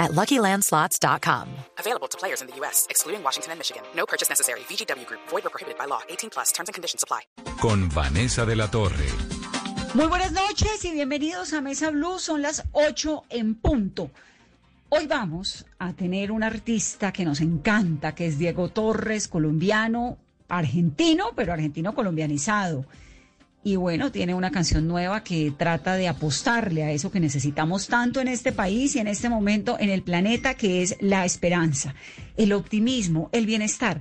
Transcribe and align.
at 0.00 0.10
LuckyLandSlots.com. 0.12 1.46
Available 1.78 2.08
to 2.08 2.18
players 2.18 2.40
in 2.40 2.48
the 2.48 2.56
U.S., 2.56 2.86
excluding 2.90 3.22
Washington 3.22 3.52
and 3.52 3.60
Michigan. 3.60 3.82
No 3.94 4.06
purchase 4.06 4.28
necessary. 4.28 4.60
VGW 4.60 5.06
Group. 5.06 5.20
Void 5.28 5.46
or 5.46 5.50
prohibited 5.50 5.78
by 5.78 5.84
law. 5.84 6.00
18 6.08 6.30
plus. 6.30 6.50
Terms 6.50 6.68
and 6.68 6.74
conditions 6.74 7.04
apply. 7.04 7.20
Con 7.60 7.88
Vanessa 7.90 8.44
de 8.44 8.56
la 8.56 8.68
Torre. 8.68 9.06
Muy 9.94 10.06
buenas 10.06 10.32
noches 10.32 10.84
y 10.84 10.92
bienvenidos 10.92 11.52
a 11.52 11.60
Mesa 11.60 11.90
Blue. 11.90 12.18
Son 12.18 12.42
las 12.42 12.64
8 12.72 13.24
en 13.28 13.56
punto. 13.56 14.10
Hoy 14.88 15.06
vamos 15.06 15.66
a 15.78 15.92
tener 15.92 16.32
un 16.32 16.42
artista 16.42 17.12
que 17.12 17.24
nos 17.24 17.40
encanta, 17.40 18.14
que 18.14 18.26
es 18.26 18.38
Diego 18.38 18.70
Torres, 18.70 19.28
colombiano, 19.28 20.16
argentino, 20.48 21.30
pero 21.36 21.52
argentino 21.52 21.94
colombianizado. 21.94 22.84
Y 23.62 23.76
bueno, 23.76 24.10
tiene 24.10 24.34
una 24.34 24.50
canción 24.50 24.88
nueva 24.88 25.22
que 25.22 25.52
trata 25.54 25.94
de 25.96 26.08
apostarle 26.08 26.82
a 26.82 26.92
eso 26.92 27.10
que 27.10 27.20
necesitamos 27.20 27.88
tanto 27.88 28.20
en 28.20 28.28
este 28.28 28.52
país 28.52 28.96
y 28.96 29.00
en 29.00 29.06
este 29.06 29.28
momento 29.28 29.76
en 29.78 29.90
el 29.90 30.02
planeta, 30.02 30.54
que 30.54 30.82
es 30.82 30.96
la 31.00 31.26
esperanza, 31.26 31.94
el 32.38 32.54
optimismo, 32.54 33.28
el 33.32 33.44
bienestar. 33.44 34.00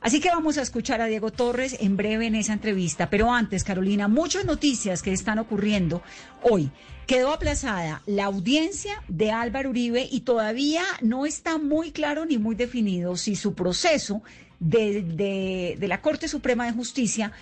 Así 0.00 0.20
que 0.20 0.28
vamos 0.28 0.58
a 0.58 0.62
escuchar 0.62 1.00
a 1.00 1.06
Diego 1.06 1.30
Torres 1.30 1.76
en 1.80 1.96
breve 1.96 2.26
en 2.26 2.34
esa 2.34 2.52
entrevista. 2.52 3.08
Pero 3.08 3.32
antes, 3.32 3.62
Carolina, 3.62 4.08
muchas 4.08 4.44
noticias 4.44 5.02
que 5.02 5.12
están 5.12 5.38
ocurriendo 5.38 6.02
hoy. 6.42 6.70
Quedó 7.06 7.32
aplazada 7.32 8.02
la 8.06 8.24
audiencia 8.24 9.02
de 9.06 9.30
Álvaro 9.30 9.70
Uribe 9.70 10.08
y 10.10 10.22
todavía 10.22 10.82
no 11.02 11.26
está 11.26 11.58
muy 11.58 11.92
claro 11.92 12.24
ni 12.26 12.38
muy 12.38 12.56
definido 12.56 13.16
si 13.16 13.36
su 13.36 13.54
proceso 13.54 14.22
de, 14.58 15.02
de, 15.02 15.76
de 15.78 15.88
la 15.88 16.02
Corte 16.02 16.26
Suprema 16.26 16.66
de 16.66 16.72
Justicia 16.72 17.32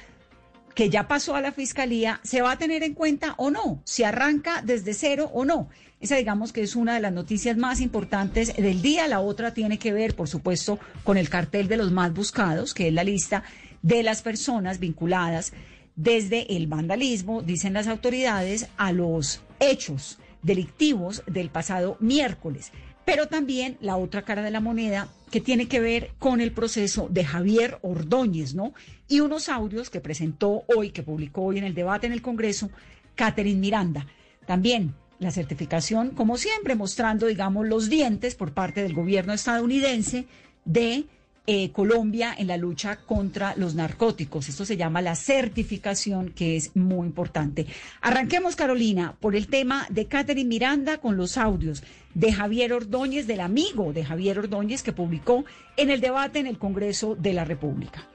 que 0.75 0.91
ya 0.91 1.09
pasó 1.09 1.37
a 1.37 1.41
la 1.41 1.53
fiscalía, 1.53 2.21
¿se 2.25 2.43
va 2.43 2.53
a 2.53 2.59
tener 2.59 2.83
en 2.83 2.95
cuenta 2.95 3.35
o 3.39 3.51
no? 3.51 3.81
¿Se 3.85 4.05
arranca 4.05 4.63
desde 4.63 4.95
cero 4.95 5.31
o 5.33 5.45
no? 5.45 5.69
Esa 6.01 6.17
digamos 6.17 6.53
que 6.53 6.63
es 6.63 6.77
una 6.77 6.95
de 6.95 7.01
las 7.01 7.13
noticias 7.13 7.57
más 7.57 7.81
importantes 7.81 8.55
del 8.57 8.83
día. 8.83 9.09
La 9.09 9.21
otra 9.21 9.55
tiene 9.55 9.79
que 9.79 9.93
ver, 9.93 10.15
por 10.15 10.29
supuesto, 10.29 10.79
con 11.03 11.17
el 11.17 11.31
cartel 11.31 11.69
de 11.69 11.77
los 11.77 11.93
más 11.93 12.13
buscados, 12.13 12.75
que 12.75 12.89
es 12.89 12.95
la 12.95 13.05
lista 13.05 13.45
de 13.83 14.03
las 14.03 14.23
personas 14.23 14.81
vinculadas 14.81 15.53
desde 15.97 16.57
el 16.57 16.67
vandalismo, 16.67 17.43
dicen 17.43 17.73
las 17.73 17.87
autoridades, 17.87 18.69
a 18.77 18.93
los 18.93 19.41
hechos 19.61 20.19
delictivos 20.43 21.23
del 21.27 21.49
pasado 21.49 21.97
miércoles 22.01 22.73
pero 23.05 23.29
también 23.29 23.77
la 23.81 23.97
otra 23.97 24.23
cara 24.23 24.43
de 24.43 24.51
la 24.51 24.61
moneda 24.61 25.09
que 25.31 25.41
tiene 25.41 25.69
que 25.69 25.81
ver 25.81 26.13
con 26.19 26.41
el 26.41 26.53
proceso 26.53 27.09
de 27.11 27.25
Javier 27.25 27.79
Ordóñez, 27.83 28.55
¿no? 28.55 28.73
Y 29.09 29.21
unos 29.21 29.49
audios 29.49 29.91
que 29.91 30.01
presentó 30.01 30.65
hoy, 30.75 30.91
que 30.91 31.03
publicó 31.03 31.43
hoy 31.43 31.59
en 31.59 31.65
el 31.65 31.75
debate 31.75 32.07
en 32.07 32.13
el 32.13 32.23
Congreso, 32.23 32.71
Catherine 33.15 33.61
Miranda. 33.61 34.07
También 34.47 34.95
la 35.19 35.31
certificación, 35.31 36.11
como 36.11 36.37
siempre, 36.37 36.75
mostrando, 36.75 37.27
digamos, 37.27 37.67
los 37.67 37.89
dientes 37.89 38.35
por 38.35 38.53
parte 38.53 38.83
del 38.83 38.95
gobierno 38.95 39.33
estadounidense 39.33 40.27
de 40.65 41.07
eh, 41.47 41.71
Colombia 41.73 42.35
en 42.37 42.47
la 42.47 42.57
lucha 42.57 42.97
contra 42.97 43.55
los 43.57 43.75
narcóticos. 43.75 44.49
Esto 44.49 44.65
se 44.65 44.77
llama 44.77 45.03
la 45.03 45.15
certificación, 45.15 46.31
que 46.31 46.57
es 46.57 46.75
muy 46.75 47.07
importante. 47.07 47.67
Arranquemos, 48.01 48.57
Carolina, 48.57 49.15
por 49.21 49.37
el 49.37 49.49
tema 49.49 49.87
de 49.91 50.07
Catherine 50.07 50.49
Miranda 50.49 50.99
con 50.99 51.17
los 51.17 51.37
audios 51.37 51.83
de 52.15 52.33
Javier 52.33 52.73
Ordóñez, 52.73 53.27
del 53.27 53.41
amigo 53.41 53.93
de 53.93 54.05
Javier 54.05 54.39
Ordóñez, 54.39 54.83
que 54.83 54.93
publicó 54.93 55.45
en 55.77 55.91
el 55.91 56.01
debate 56.01 56.39
en 56.39 56.47
el 56.47 56.59
Congreso 56.59 57.15
de 57.15 57.35
la 57.35 57.45
República. 57.45 58.09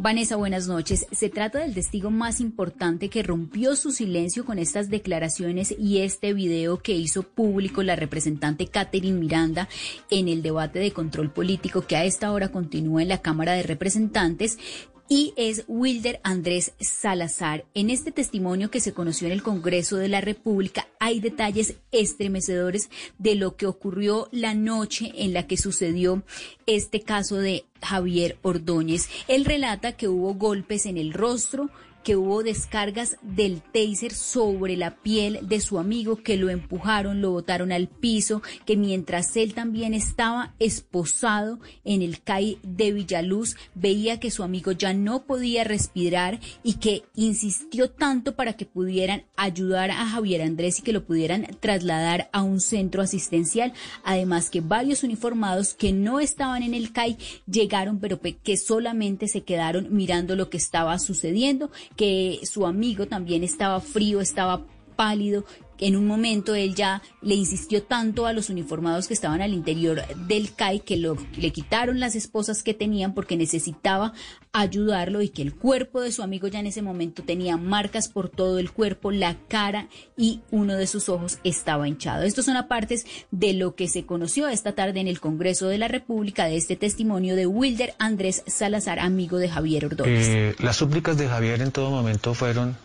Vanessa, 0.00 0.36
buenas 0.36 0.68
noches. 0.68 1.08
Se 1.10 1.28
trata 1.28 1.58
del 1.58 1.74
testigo 1.74 2.12
más 2.12 2.38
importante 2.38 3.08
que 3.08 3.24
rompió 3.24 3.74
su 3.74 3.90
silencio 3.90 4.44
con 4.44 4.60
estas 4.60 4.90
declaraciones 4.90 5.74
y 5.76 5.98
este 5.98 6.34
video 6.34 6.78
que 6.78 6.92
hizo 6.92 7.24
público 7.24 7.82
la 7.82 7.96
representante 7.96 8.68
Catherine 8.68 9.18
Miranda 9.18 9.68
en 10.08 10.28
el 10.28 10.40
debate 10.40 10.78
de 10.78 10.92
control 10.92 11.32
político 11.32 11.82
que 11.82 11.96
a 11.96 12.04
esta 12.04 12.30
hora 12.30 12.52
continúa 12.52 13.02
en 13.02 13.08
la 13.08 13.22
Cámara 13.22 13.54
de 13.54 13.64
Representantes 13.64 14.60
y 15.08 15.32
es 15.36 15.64
Wilder 15.66 16.20
Andrés 16.22 16.72
Salazar. 16.80 17.64
En 17.74 17.90
este 17.90 18.12
testimonio 18.12 18.70
que 18.70 18.80
se 18.80 18.92
conoció 18.92 19.26
en 19.26 19.32
el 19.32 19.42
Congreso 19.42 19.96
de 19.96 20.08
la 20.08 20.20
República 20.20 20.86
hay 21.00 21.20
detalles 21.20 21.76
estremecedores 21.92 22.90
de 23.18 23.34
lo 23.34 23.56
que 23.56 23.66
ocurrió 23.66 24.28
la 24.30 24.54
noche 24.54 25.12
en 25.16 25.32
la 25.32 25.46
que 25.46 25.56
sucedió 25.56 26.22
este 26.66 27.00
caso 27.00 27.36
de 27.36 27.64
Javier 27.82 28.38
Ordóñez. 28.42 29.08
Él 29.28 29.44
relata 29.44 29.96
que 29.96 30.08
hubo 30.08 30.34
golpes 30.34 30.86
en 30.86 30.98
el 30.98 31.12
rostro, 31.12 31.70
que 32.08 32.16
hubo 32.16 32.42
descargas 32.42 33.18
del 33.20 33.60
taser 33.60 34.14
sobre 34.14 34.78
la 34.78 34.96
piel 34.96 35.40
de 35.42 35.60
su 35.60 35.78
amigo, 35.78 36.16
que 36.16 36.38
lo 36.38 36.48
empujaron, 36.48 37.20
lo 37.20 37.32
botaron 37.32 37.70
al 37.70 37.86
piso, 37.86 38.40
que 38.64 38.78
mientras 38.78 39.36
él 39.36 39.52
también 39.52 39.92
estaba 39.92 40.54
esposado 40.58 41.60
en 41.84 42.00
el 42.00 42.22
CAI 42.22 42.60
de 42.62 42.92
Villaluz, 42.92 43.56
veía 43.74 44.18
que 44.20 44.30
su 44.30 44.42
amigo 44.42 44.72
ya 44.72 44.94
no 44.94 45.24
podía 45.24 45.64
respirar 45.64 46.40
y 46.62 46.76
que 46.76 47.02
insistió 47.14 47.90
tanto 47.90 48.34
para 48.36 48.54
que 48.54 48.64
pudieran 48.64 49.24
ayudar 49.36 49.90
a 49.90 50.06
Javier 50.06 50.40
Andrés 50.40 50.78
y 50.78 50.82
que 50.84 50.94
lo 50.94 51.04
pudieran 51.04 51.46
trasladar 51.60 52.30
a 52.32 52.42
un 52.42 52.62
centro 52.62 53.02
asistencial. 53.02 53.74
Además 54.02 54.48
que 54.48 54.62
varios 54.62 55.02
uniformados 55.02 55.74
que 55.74 55.92
no 55.92 56.20
estaban 56.20 56.62
en 56.62 56.72
el 56.72 56.90
CAI 56.90 57.18
llegaron, 57.46 57.98
pero 57.98 58.18
que 58.18 58.56
solamente 58.56 59.28
se 59.28 59.42
quedaron 59.42 59.88
mirando 59.94 60.36
lo 60.36 60.48
que 60.48 60.56
estaba 60.56 60.98
sucediendo 60.98 61.70
que 61.98 62.38
su 62.44 62.64
amigo 62.64 63.06
también 63.08 63.42
estaba 63.42 63.80
frío, 63.80 64.20
estaba 64.20 64.62
pálido. 64.96 65.44
En 65.80 65.96
un 65.96 66.06
momento 66.06 66.54
él 66.54 66.74
ya 66.74 67.02
le 67.22 67.34
insistió 67.34 67.82
tanto 67.82 68.26
a 68.26 68.32
los 68.32 68.50
uniformados 68.50 69.08
que 69.08 69.14
estaban 69.14 69.40
al 69.40 69.52
interior 69.52 70.02
del 70.26 70.54
CAI 70.54 70.80
que 70.80 70.96
lo, 70.96 71.16
le 71.36 71.50
quitaron 71.52 72.00
las 72.00 72.16
esposas 72.16 72.62
que 72.62 72.74
tenían 72.74 73.14
porque 73.14 73.36
necesitaba 73.36 74.12
ayudarlo 74.52 75.22
y 75.22 75.28
que 75.28 75.42
el 75.42 75.54
cuerpo 75.54 76.00
de 76.00 76.12
su 76.12 76.22
amigo 76.22 76.48
ya 76.48 76.60
en 76.60 76.66
ese 76.66 76.82
momento 76.82 77.22
tenía 77.22 77.56
marcas 77.56 78.08
por 78.08 78.28
todo 78.28 78.58
el 78.58 78.72
cuerpo, 78.72 79.10
la 79.10 79.36
cara 79.48 79.88
y 80.16 80.40
uno 80.50 80.76
de 80.76 80.86
sus 80.86 81.08
ojos 81.08 81.38
estaba 81.44 81.86
hinchado. 81.86 82.22
Estos 82.22 82.46
son 82.46 82.56
apartes 82.56 83.06
de 83.30 83.52
lo 83.54 83.74
que 83.74 83.88
se 83.88 84.04
conoció 84.06 84.48
esta 84.48 84.72
tarde 84.72 85.00
en 85.00 85.08
el 85.08 85.20
Congreso 85.20 85.68
de 85.68 85.78
la 85.78 85.88
República 85.88 86.46
de 86.46 86.56
este 86.56 86.76
testimonio 86.76 87.36
de 87.36 87.46
Wilder 87.46 87.94
Andrés 87.98 88.42
Salazar, 88.46 88.98
amigo 88.98 89.38
de 89.38 89.48
Javier 89.48 89.86
Ordóñez. 89.86 90.28
Eh, 90.28 90.54
las 90.58 90.76
súplicas 90.76 91.16
de 91.16 91.28
Javier 91.28 91.60
en 91.62 91.70
todo 91.70 91.90
momento 91.90 92.34
fueron 92.34 92.76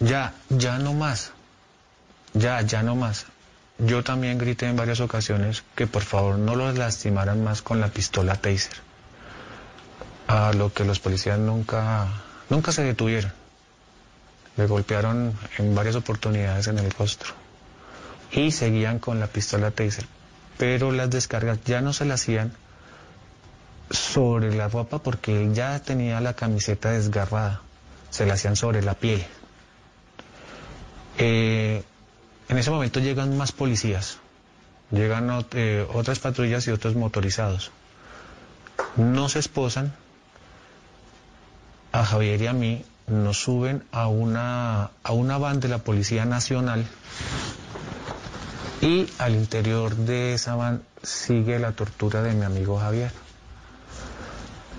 ya, 0.00 0.34
ya 0.50 0.78
no 0.78 0.92
más, 0.92 1.32
ya, 2.36 2.60
ya 2.62 2.82
no 2.82 2.94
más. 2.94 3.26
Yo 3.78 4.02
también 4.02 4.38
grité 4.38 4.66
en 4.66 4.76
varias 4.76 5.00
ocasiones 5.00 5.62
que 5.74 5.86
por 5.86 6.02
favor 6.02 6.38
no 6.38 6.54
los 6.54 6.76
lastimaran 6.78 7.44
más 7.44 7.62
con 7.62 7.80
la 7.80 7.88
pistola 7.88 8.36
taser 8.36 8.76
a 10.26 10.52
lo 10.52 10.72
que 10.72 10.84
los 10.84 10.98
policías 10.98 11.38
nunca, 11.38 12.08
nunca 12.48 12.72
se 12.72 12.82
detuvieron. 12.82 13.32
Le 14.56 14.66
golpearon 14.66 15.34
en 15.58 15.74
varias 15.74 15.96
oportunidades 15.96 16.66
en 16.68 16.78
el 16.78 16.90
rostro 16.90 17.34
y 18.32 18.50
seguían 18.50 18.98
con 18.98 19.20
la 19.20 19.26
pistola 19.26 19.70
taser. 19.70 20.06
Pero 20.56 20.90
las 20.90 21.10
descargas 21.10 21.58
ya 21.64 21.82
no 21.82 21.92
se 21.92 22.06
las 22.06 22.22
hacían 22.22 22.52
sobre 23.90 24.54
la 24.54 24.68
ropa 24.68 24.98
porque 25.02 25.42
él 25.42 25.54
ya 25.54 25.78
tenía 25.80 26.20
la 26.20 26.32
camiseta 26.32 26.90
desgarrada, 26.90 27.60
se 28.10 28.24
la 28.24 28.34
hacían 28.34 28.56
sobre 28.56 28.82
la 28.82 28.94
piel. 28.94 29.24
Eh, 31.18 31.84
en 32.48 32.58
ese 32.58 32.70
momento 32.70 33.00
llegan 33.00 33.36
más 33.36 33.52
policías, 33.52 34.18
llegan 34.90 35.44
eh, 35.52 35.86
otras 35.92 36.18
patrullas 36.18 36.66
y 36.66 36.70
otros 36.70 36.94
motorizados. 36.94 37.70
No 38.96 39.28
se 39.28 39.38
esposan, 39.38 39.94
a 41.96 42.04
Javier 42.04 42.42
y 42.42 42.46
a 42.46 42.52
mí 42.52 42.84
nos 43.06 43.38
suben 43.38 43.84
a 43.92 44.08
una, 44.08 44.90
a 45.02 45.12
una 45.12 45.38
van 45.38 45.60
de 45.60 45.68
la 45.68 45.78
Policía 45.78 46.24
Nacional 46.24 46.86
y 48.80 49.08
al 49.18 49.34
interior 49.34 49.96
de 49.96 50.34
esa 50.34 50.56
van 50.56 50.82
sigue 51.02 51.58
la 51.58 51.72
tortura 51.72 52.22
de 52.22 52.34
mi 52.34 52.44
amigo 52.44 52.78
Javier. 52.78 53.12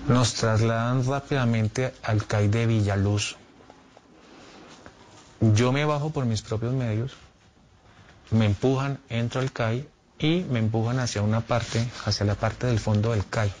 Nos 0.06 0.34
trasladan 0.34 1.04
rápidamente 1.06 1.92
al 2.02 2.24
CAI 2.24 2.48
de 2.48 2.66
Villaluz. 2.66 3.36
Yo 5.40 5.72
me 5.72 5.84
bajo 5.84 6.10
por 6.10 6.24
mis 6.24 6.42
propios 6.42 6.72
medios, 6.72 7.12
me 8.30 8.46
empujan, 8.46 8.98
entro 9.08 9.40
al 9.40 9.52
CAI 9.52 9.88
y 10.18 10.44
me 10.50 10.58
empujan 10.58 10.98
hacia 10.98 11.22
una 11.22 11.40
parte, 11.40 11.86
hacia 12.04 12.26
la 12.26 12.34
parte 12.34 12.66
del 12.66 12.78
fondo 12.78 13.12
del 13.12 13.26
CAI. 13.26 13.52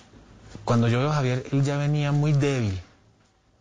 Cuando 0.64 0.88
yo 0.88 0.98
veo 0.98 1.10
a 1.10 1.14
Javier, 1.14 1.44
él 1.52 1.62
ya 1.62 1.76
venía 1.76 2.12
muy 2.12 2.32
débil 2.32 2.80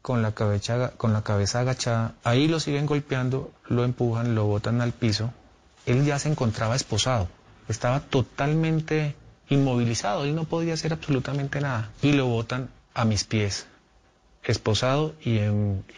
con 0.01 0.21
la, 0.21 0.31
cabeza, 0.31 0.91
con 0.97 1.13
la 1.13 1.21
cabeza 1.21 1.59
agachada. 1.59 2.15
Ahí 2.23 2.47
lo 2.47 2.59
siguen 2.59 2.85
golpeando, 2.85 3.51
lo 3.67 3.83
empujan, 3.83 4.35
lo 4.35 4.45
botan 4.45 4.81
al 4.81 4.93
piso. 4.93 5.31
Él 5.85 6.05
ya 6.05 6.19
se 6.19 6.29
encontraba 6.29 6.75
esposado, 6.75 7.29
estaba 7.69 7.99
totalmente 8.01 9.15
inmovilizado, 9.49 10.25
él 10.25 10.35
no 10.35 10.43
podía 10.43 10.73
hacer 10.73 10.93
absolutamente 10.93 11.61
nada. 11.61 11.91
Y 12.01 12.13
lo 12.13 12.27
botan 12.27 12.69
a 12.93 13.05
mis 13.05 13.23
pies, 13.23 13.67
esposado 14.43 15.13
y, 15.21 15.39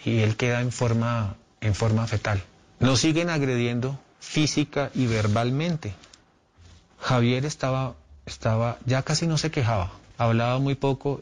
y 0.06 0.20
él 0.20 0.36
queda 0.36 0.62
en 0.62 0.72
forma, 0.72 1.36
en 1.62 1.74
forma 1.74 2.06
fetal. 2.08 2.44
Nos 2.80 3.00
siguen 3.00 3.30
agrediendo 3.30 4.00
física 4.20 4.92
y 4.94 5.08
verbalmente. 5.08 5.94
Javier 7.00 7.46
estaba, 7.46 7.96
estaba, 8.26 8.78
ya 8.86 9.04
casi 9.04 9.28
no 9.28 9.38
se 9.38 9.52
quejaba, 9.52 9.92
hablaba 10.18 10.60
muy 10.60 10.76
poco 10.76 11.22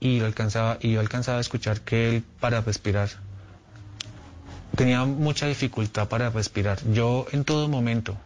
y, 0.00 0.20
alcanzaba, 0.20 0.78
y 0.80 0.92
yo 0.92 1.00
alcanzaba 1.00 1.38
a 1.38 1.40
escuchar 1.40 1.80
que 1.80 2.08
él 2.08 2.24
para 2.40 2.60
respirar 2.60 3.08
tenía 4.76 5.04
mucha 5.04 5.46
dificultad 5.46 6.06
para 6.06 6.30
respirar. 6.30 6.78
Yo 6.92 7.26
en 7.32 7.44
todo 7.44 7.68
momento 7.68 8.16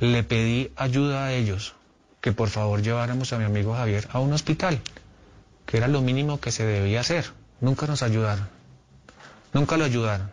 le 0.00 0.22
pedí 0.24 0.72
ayuda 0.76 1.24
a 1.24 1.32
ellos, 1.32 1.74
que 2.20 2.32
por 2.32 2.48
favor 2.48 2.82
lleváramos 2.82 3.32
a 3.32 3.38
mi 3.38 3.44
amigo 3.44 3.74
Javier 3.74 4.08
a 4.12 4.18
un 4.18 4.32
hospital, 4.32 4.80
que 5.64 5.76
era 5.76 5.88
lo 5.88 6.02
mínimo 6.02 6.40
que 6.40 6.50
se 6.50 6.64
debía 6.64 7.00
hacer. 7.00 7.26
Nunca 7.60 7.86
nos 7.86 8.02
ayudaron, 8.02 8.48
nunca 9.52 9.76
lo 9.76 9.84
ayudaron. 9.84 10.30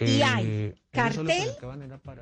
Y 0.00 0.22
hay 0.22 0.46
eh, 0.46 0.74
cartel 0.90 1.48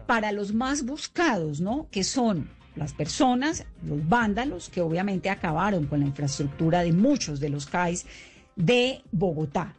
para... 0.06 0.32
los 0.32 0.53
más 0.53 0.85
buscados, 0.85 1.61
¿no? 1.61 1.88
Que 1.91 2.05
son 2.05 2.49
las 2.76 2.93
personas, 2.93 3.65
los 3.85 4.09
vándalos, 4.09 4.69
que 4.69 4.81
obviamente 4.81 5.31
acabaron 5.31 5.87
con 5.87 6.00
la 6.00 6.06
infraestructura 6.06 6.82
de 6.82 6.93
muchos 6.93 7.41
de 7.41 7.49
los 7.49 7.67
CAIs 7.67 8.06
de 8.56 9.03
Bogotá. 9.11 9.75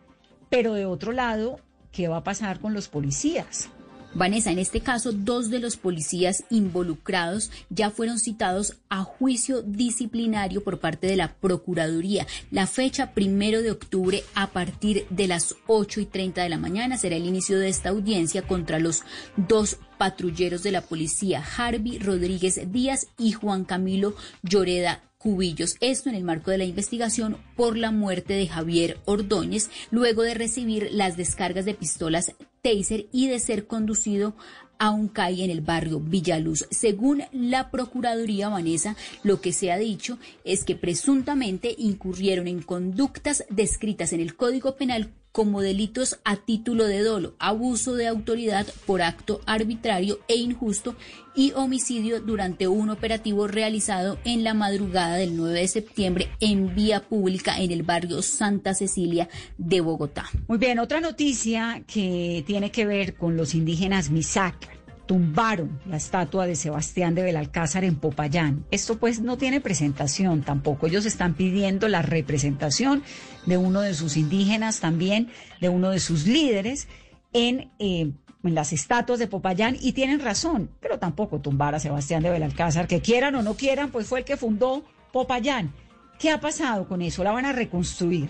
Pero 0.50 0.74
de 0.74 0.86
otro 0.86 1.12
lado, 1.12 1.60
¿qué 1.92 2.08
va 2.08 2.18
a 2.18 2.24
pasar 2.24 2.60
con 2.60 2.74
los 2.74 2.88
policías? 2.88 3.70
Vanessa, 4.16 4.50
en 4.50 4.60
este 4.60 4.80
caso, 4.80 5.12
dos 5.12 5.50
de 5.50 5.60
los 5.60 5.76
policías 5.76 6.46
involucrados 6.50 7.52
ya 7.70 7.92
fueron 7.92 8.18
citados 8.18 8.78
a 8.88 9.04
juicio 9.04 9.62
disciplinario 9.62 10.64
por 10.64 10.80
parte 10.80 11.08
de 11.08 11.18
la 11.18 11.34
Procuraduría. 11.34 12.26
La 12.50 12.66
fecha 12.66 13.12
primero 13.12 13.62
de 13.62 13.72
octubre 13.72 14.24
a 14.34 14.48
partir 14.52 15.06
de 15.10 15.28
las 15.28 15.56
8 15.68 16.00
y 16.00 16.06
30 16.06 16.44
de 16.44 16.50
la 16.50 16.58
mañana 16.58 16.98
será 16.98 17.18
el 17.18 17.26
inicio 17.26 17.60
de 17.60 17.68
esta 17.68 17.90
audiencia 17.90 18.42
contra 18.48 18.80
los 18.80 19.04
dos 19.36 19.80
patrulleros 19.98 20.64
de 20.64 20.72
la 20.72 20.82
policía, 20.82 21.44
Harvey 21.58 22.00
Rodríguez 22.00 22.72
Díaz 22.72 23.08
y 23.18 23.34
Juan 23.34 23.66
Camilo 23.66 24.16
Lloreda 24.44 25.04
Cubillos. 25.18 25.76
Esto 25.82 26.08
en 26.08 26.16
el 26.16 26.24
marco 26.24 26.52
de 26.52 26.60
la 26.60 26.66
investigación 26.66 27.38
por 27.56 27.78
la 27.78 27.92
muerte 27.92 28.34
de 28.34 28.48
Javier 28.48 29.00
Ordóñez, 29.06 29.70
luego 29.92 30.22
de 30.22 30.36
recibir 30.36 30.90
las 30.92 31.18
descargas 31.18 31.66
de 31.66 31.74
pistolas 31.74 32.32
y 32.74 33.28
de 33.28 33.40
ser 33.40 33.68
conducido 33.68 34.36
a 34.78 34.92
un 34.92 35.08
CAI 35.08 35.44
en 35.44 35.52
el 35.52 35.62
barrio 35.62 36.00
Villaluz. 36.00 36.66
Según 36.72 37.24
la 37.32 37.72
Procuraduría 37.72 38.50
Vanessa, 38.50 38.96
lo 39.24 39.40
que 39.42 39.54
se 39.54 39.72
ha 39.72 39.78
dicho 39.78 40.18
es 40.44 40.64
que 40.64 40.76
presuntamente 40.76 41.76
incurrieron 41.78 42.48
en 42.48 42.62
conductas 42.62 43.46
descritas 43.50 44.14
en 44.14 44.20
el 44.20 44.36
Código 44.36 44.76
Penal 44.76 45.12
como 45.36 45.60
delitos 45.60 46.18
a 46.24 46.38
título 46.38 46.86
de 46.86 47.02
dolo, 47.02 47.36
abuso 47.40 47.96
de 47.96 48.08
autoridad 48.08 48.66
por 48.86 49.02
acto 49.02 49.42
arbitrario 49.46 50.22
e 50.30 50.38
injusto 50.38 50.96
y 51.36 51.52
homicidio 51.58 52.22
durante 52.22 52.70
un 52.70 52.90
operativo 52.90 53.46
realizado 53.46 54.18
en 54.24 54.46
la 54.46 54.54
madrugada 54.54 55.18
del 55.18 55.36
9 55.36 55.60
de 55.60 55.68
septiembre 55.68 56.30
en 56.40 56.74
vía 56.74 57.02
pública 57.02 57.60
en 57.60 57.72
el 57.72 57.84
barrio 57.84 58.22
Santa 58.22 58.74
Cecilia 58.74 59.28
de 59.58 59.82
Bogotá. 59.82 60.24
Muy 60.48 60.58
bien, 60.58 60.80
otra 60.80 61.02
noticia 61.02 61.84
que 61.86 62.46
tiene 62.48 62.72
que 62.72 62.86
ver 62.86 63.16
con 63.16 63.36
los 63.36 63.56
indígenas 63.56 64.12
Misak 64.12 64.75
tumbaron 65.06 65.80
la 65.86 65.98
estatua 65.98 66.48
de 66.48 66.56
Sebastián 66.56 67.16
de 67.16 67.24
Belalcázar 67.24 67.84
en 67.84 67.96
Popayán. 67.96 68.66
Esto 68.72 68.98
pues 68.98 69.22
no 69.22 69.38
tiene 69.38 69.62
presentación 69.62 70.42
tampoco. 70.42 70.88
Ellos 70.88 71.06
están 71.06 71.36
pidiendo 71.36 71.88
la 71.88 72.02
representación 72.02 73.04
de 73.46 73.58
uno 73.58 73.82
de 73.82 73.94
sus 73.94 74.18
indígenas, 74.18 74.80
también 74.80 75.30
de 75.62 75.70
uno 75.70 75.92
de 75.92 76.00
sus 76.00 76.26
líderes 76.26 76.88
en, 77.34 77.72
eh, 77.80 78.12
en 78.44 78.56
las 78.56 78.74
estatuas 78.74 79.20
de 79.20 79.28
Popayán 79.28 79.78
y 79.80 79.94
tienen 79.94 80.20
razón, 80.20 80.70
pero 80.80 81.00
tampoco 81.00 81.40
tumbar 81.40 81.76
a 81.76 81.80
Sebastián 81.80 82.24
de 82.24 82.32
Belalcázar, 82.32 82.88
que 82.88 83.02
quieran 83.02 83.36
o 83.36 83.42
no 83.42 83.56
quieran, 83.56 83.92
pues 83.92 84.08
fue 84.08 84.20
el 84.20 84.26
que 84.26 84.38
fundó 84.38 84.84
Popayán. 85.12 85.74
¿Qué 86.20 86.32
ha 86.32 86.40
pasado 86.40 86.88
con 86.88 87.02
eso? 87.02 87.24
La 87.24 87.32
van 87.32 87.46
a 87.46 87.52
reconstruir. 87.52 88.30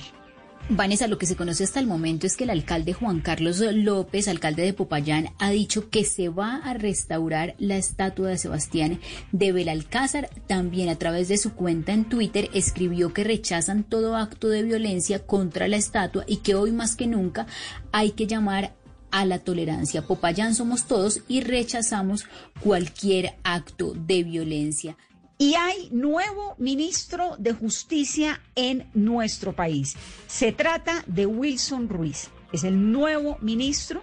Vanessa, 0.68 1.06
lo 1.06 1.20
que 1.20 1.28
se 1.28 1.36
conoce 1.36 1.64
hasta 1.64 1.80
el 1.80 1.86
momento 1.86 2.26
es 2.26 2.36
que 2.36 2.44
el 2.44 2.50
alcalde 2.50 2.94
Juan 2.94 3.22
Carlos 3.22 3.60
López, 3.60 4.28
alcalde 4.28 4.64
de 4.64 4.74
Popayán, 4.74 5.30
ha 5.38 5.52
dicho 5.52 5.92
que 5.92 6.04
se 6.04 6.30
va 6.30 6.56
a 6.56 6.74
restaurar 6.74 7.54
la 7.60 7.78
estatua 7.78 8.30
de 8.30 8.40
Sebastián 8.40 9.00
de 9.32 9.52
Belalcázar. 9.52 10.28
También 10.48 10.90
a 10.90 10.96
través 10.96 11.28
de 11.28 11.38
su 11.38 11.54
cuenta 11.54 11.94
en 11.94 12.06
Twitter 12.06 12.50
escribió 12.52 13.14
que 13.14 13.24
rechazan 13.24 13.84
todo 13.84 14.16
acto 14.16 14.50
de 14.50 14.64
violencia 14.64 15.20
contra 15.28 15.68
la 15.68 15.78
estatua 15.78 16.24
y 16.26 16.38
que 16.38 16.56
hoy 16.56 16.72
más 16.72 16.96
que 16.96 17.06
nunca 17.06 17.46
hay 17.92 18.12
que 18.12 18.26
llamar 18.26 18.74
a 19.12 19.24
la 19.26 19.38
tolerancia. 19.38 20.02
Popayán 20.02 20.56
somos 20.56 20.88
todos 20.88 21.22
y 21.28 21.42
rechazamos 21.42 22.26
cualquier 22.60 23.36
acto 23.44 23.94
de 23.94 24.24
violencia. 24.24 24.98
Y 25.38 25.56
hay 25.56 25.90
nuevo 25.92 26.56
ministro 26.60 27.36
de 27.38 27.52
Justicia 27.52 28.42
en 28.56 28.90
nuestro 28.94 29.54
país. 29.54 29.96
Se 30.28 30.54
trata 30.54 31.04
de 31.08 31.26
Wilson 31.26 31.90
Ruiz. 31.90 32.30
Es 32.54 32.64
el 32.64 32.92
nuevo 32.92 33.38
ministro 33.42 34.02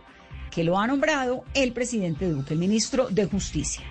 que 0.51 0.63
lo 0.63 0.79
ha 0.79 0.87
nombrado 0.87 1.45
el 1.55 1.73
presidente 1.73 2.29
Duque, 2.29 2.53
el 2.53 2.61
ministro 2.61 3.09
de 3.09 3.25
Justicia. 3.25 3.83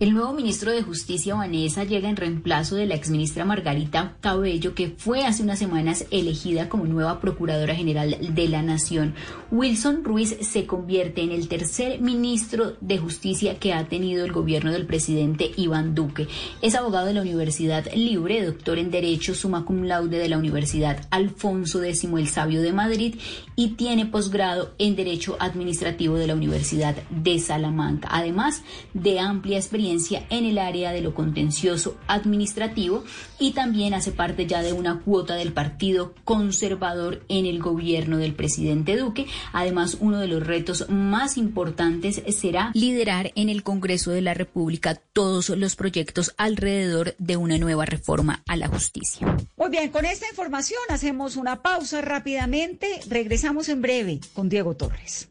El 0.00 0.14
nuevo 0.14 0.32
ministro 0.32 0.70
de 0.70 0.84
Justicia, 0.84 1.34
Vanessa, 1.34 1.82
llega 1.82 2.08
en 2.08 2.14
reemplazo 2.14 2.76
de 2.76 2.86
la 2.86 2.94
exministra 2.94 3.44
Margarita 3.44 4.14
Cabello, 4.20 4.72
que 4.72 4.94
fue 4.96 5.24
hace 5.24 5.42
unas 5.42 5.58
semanas 5.58 6.04
elegida 6.12 6.68
como 6.68 6.84
nueva 6.84 7.20
Procuradora 7.20 7.74
General 7.74 8.16
de 8.20 8.48
la 8.48 8.62
Nación. 8.62 9.16
Wilson 9.50 10.04
Ruiz 10.04 10.36
se 10.40 10.66
convierte 10.66 11.22
en 11.22 11.32
el 11.32 11.48
tercer 11.48 12.00
ministro 12.00 12.76
de 12.80 12.98
Justicia 12.98 13.58
que 13.58 13.72
ha 13.72 13.88
tenido 13.88 14.24
el 14.24 14.30
gobierno 14.30 14.70
del 14.70 14.86
presidente 14.86 15.50
Iván 15.56 15.96
Duque. 15.96 16.28
Es 16.62 16.76
abogado 16.76 17.06
de 17.06 17.14
la 17.14 17.22
Universidad 17.22 17.92
Libre, 17.92 18.46
doctor 18.46 18.78
en 18.78 18.92
Derecho, 18.92 19.34
summa 19.34 19.64
cum 19.64 19.82
laude 19.82 20.18
de 20.18 20.28
la 20.28 20.38
Universidad 20.38 21.08
Alfonso 21.10 21.82
X 21.82 22.04
el 22.04 22.28
Sabio 22.28 22.62
de 22.62 22.72
Madrid 22.72 23.16
y 23.56 23.70
tiene 23.70 24.06
posgrado 24.06 24.74
en 24.78 24.94
Derecho 24.94 25.36
Administrativo 25.40 26.14
de 26.14 26.28
la 26.28 26.34
Universidad 26.36 26.94
de 27.10 27.40
Salamanca, 27.40 28.08
además 28.12 28.62
de 28.94 29.18
amplia 29.18 29.56
experiencia 29.56 29.87
en 29.88 30.44
el 30.44 30.58
área 30.58 30.92
de 30.92 31.00
lo 31.00 31.14
contencioso 31.14 31.96
administrativo 32.06 33.04
y 33.38 33.52
también 33.52 33.94
hace 33.94 34.12
parte 34.12 34.46
ya 34.46 34.62
de 34.62 34.72
una 34.72 35.00
cuota 35.00 35.34
del 35.34 35.52
Partido 35.52 36.14
Conservador 36.24 37.24
en 37.28 37.46
el 37.46 37.60
gobierno 37.60 38.18
del 38.18 38.34
presidente 38.34 38.96
Duque. 38.96 39.26
Además, 39.52 39.96
uno 40.00 40.18
de 40.18 40.28
los 40.28 40.46
retos 40.46 40.88
más 40.90 41.36
importantes 41.36 42.22
será 42.28 42.70
liderar 42.74 43.32
en 43.34 43.48
el 43.48 43.62
Congreso 43.62 44.10
de 44.10 44.20
la 44.20 44.34
República 44.34 44.94
todos 44.94 45.48
los 45.48 45.76
proyectos 45.76 46.34
alrededor 46.36 47.14
de 47.18 47.36
una 47.36 47.56
nueva 47.58 47.86
reforma 47.86 48.42
a 48.46 48.56
la 48.56 48.68
justicia. 48.68 49.26
Muy 49.56 49.70
bien, 49.70 49.90
con 49.90 50.04
esta 50.04 50.28
información 50.28 50.80
hacemos 50.90 51.36
una 51.36 51.62
pausa 51.62 52.00
rápidamente. 52.02 53.00
Regresamos 53.08 53.68
en 53.68 53.80
breve 53.82 54.20
con 54.34 54.48
Diego 54.48 54.74
Torres 54.74 55.28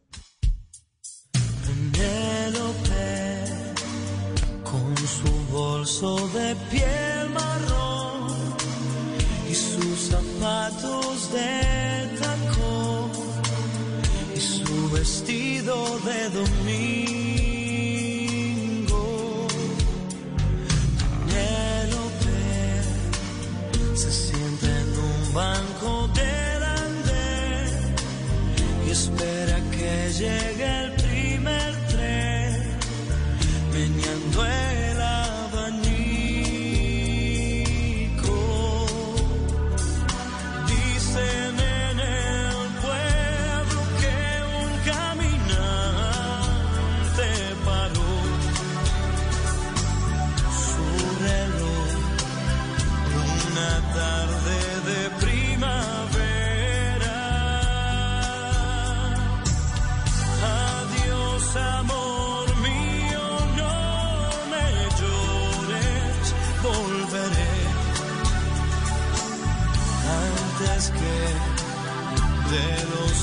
su 4.95 5.31
bolso 5.51 6.15
de 6.29 6.55
piel 6.71 7.29
marrón 7.29 8.27
y 9.49 9.53
sus 9.53 10.09
zapatos 10.11 11.31
de 11.31 12.17
tacón 12.19 13.11
y 14.35 14.39
su 14.39 14.89
vestido 14.91 15.99
de 15.99 16.29
domingo. 16.29 17.07
Penélope 21.27 22.41
se 23.95 24.11
siente 24.11 24.67
en 24.67 24.89
un 25.09 25.33
banco 25.33 26.07
de 26.15 26.31
andén 26.81 27.95
y 28.87 28.89
espera 28.91 29.57
que 29.71 30.11
llegue 30.13 30.79
el 30.83 30.86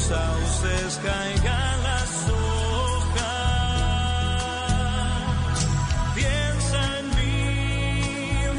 sauces 0.09 1.01
caigan 1.03 1.83
las 1.83 2.29
hojas. 2.29 3.25
Piensa 6.15 6.81
en 7.01 7.07
mí, 7.17 7.41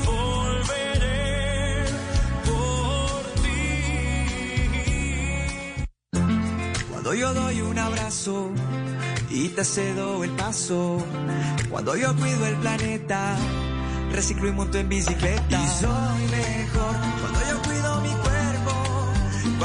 volveré 0.06 1.86
por 2.50 3.22
ti. 3.44 3.66
Cuando 6.92 7.14
yo 7.14 7.34
doy 7.34 7.62
un 7.62 7.78
abrazo 7.78 8.50
y 9.30 9.50
te 9.50 9.64
cedo 9.64 10.24
el 10.24 10.32
paso, 10.32 10.98
cuando 11.70 11.96
yo 11.96 12.16
cuido 12.16 12.48
el 12.48 12.56
planeta, 12.56 13.36
reciclo 14.12 14.48
y 14.48 14.52
monto 14.52 14.78
en 14.80 14.90
bicicleta. 14.90 15.64
Y 15.64 15.68
soy 15.82 16.24
mejor 16.32 16.96
cuando 17.22 17.40
yo 17.50 17.55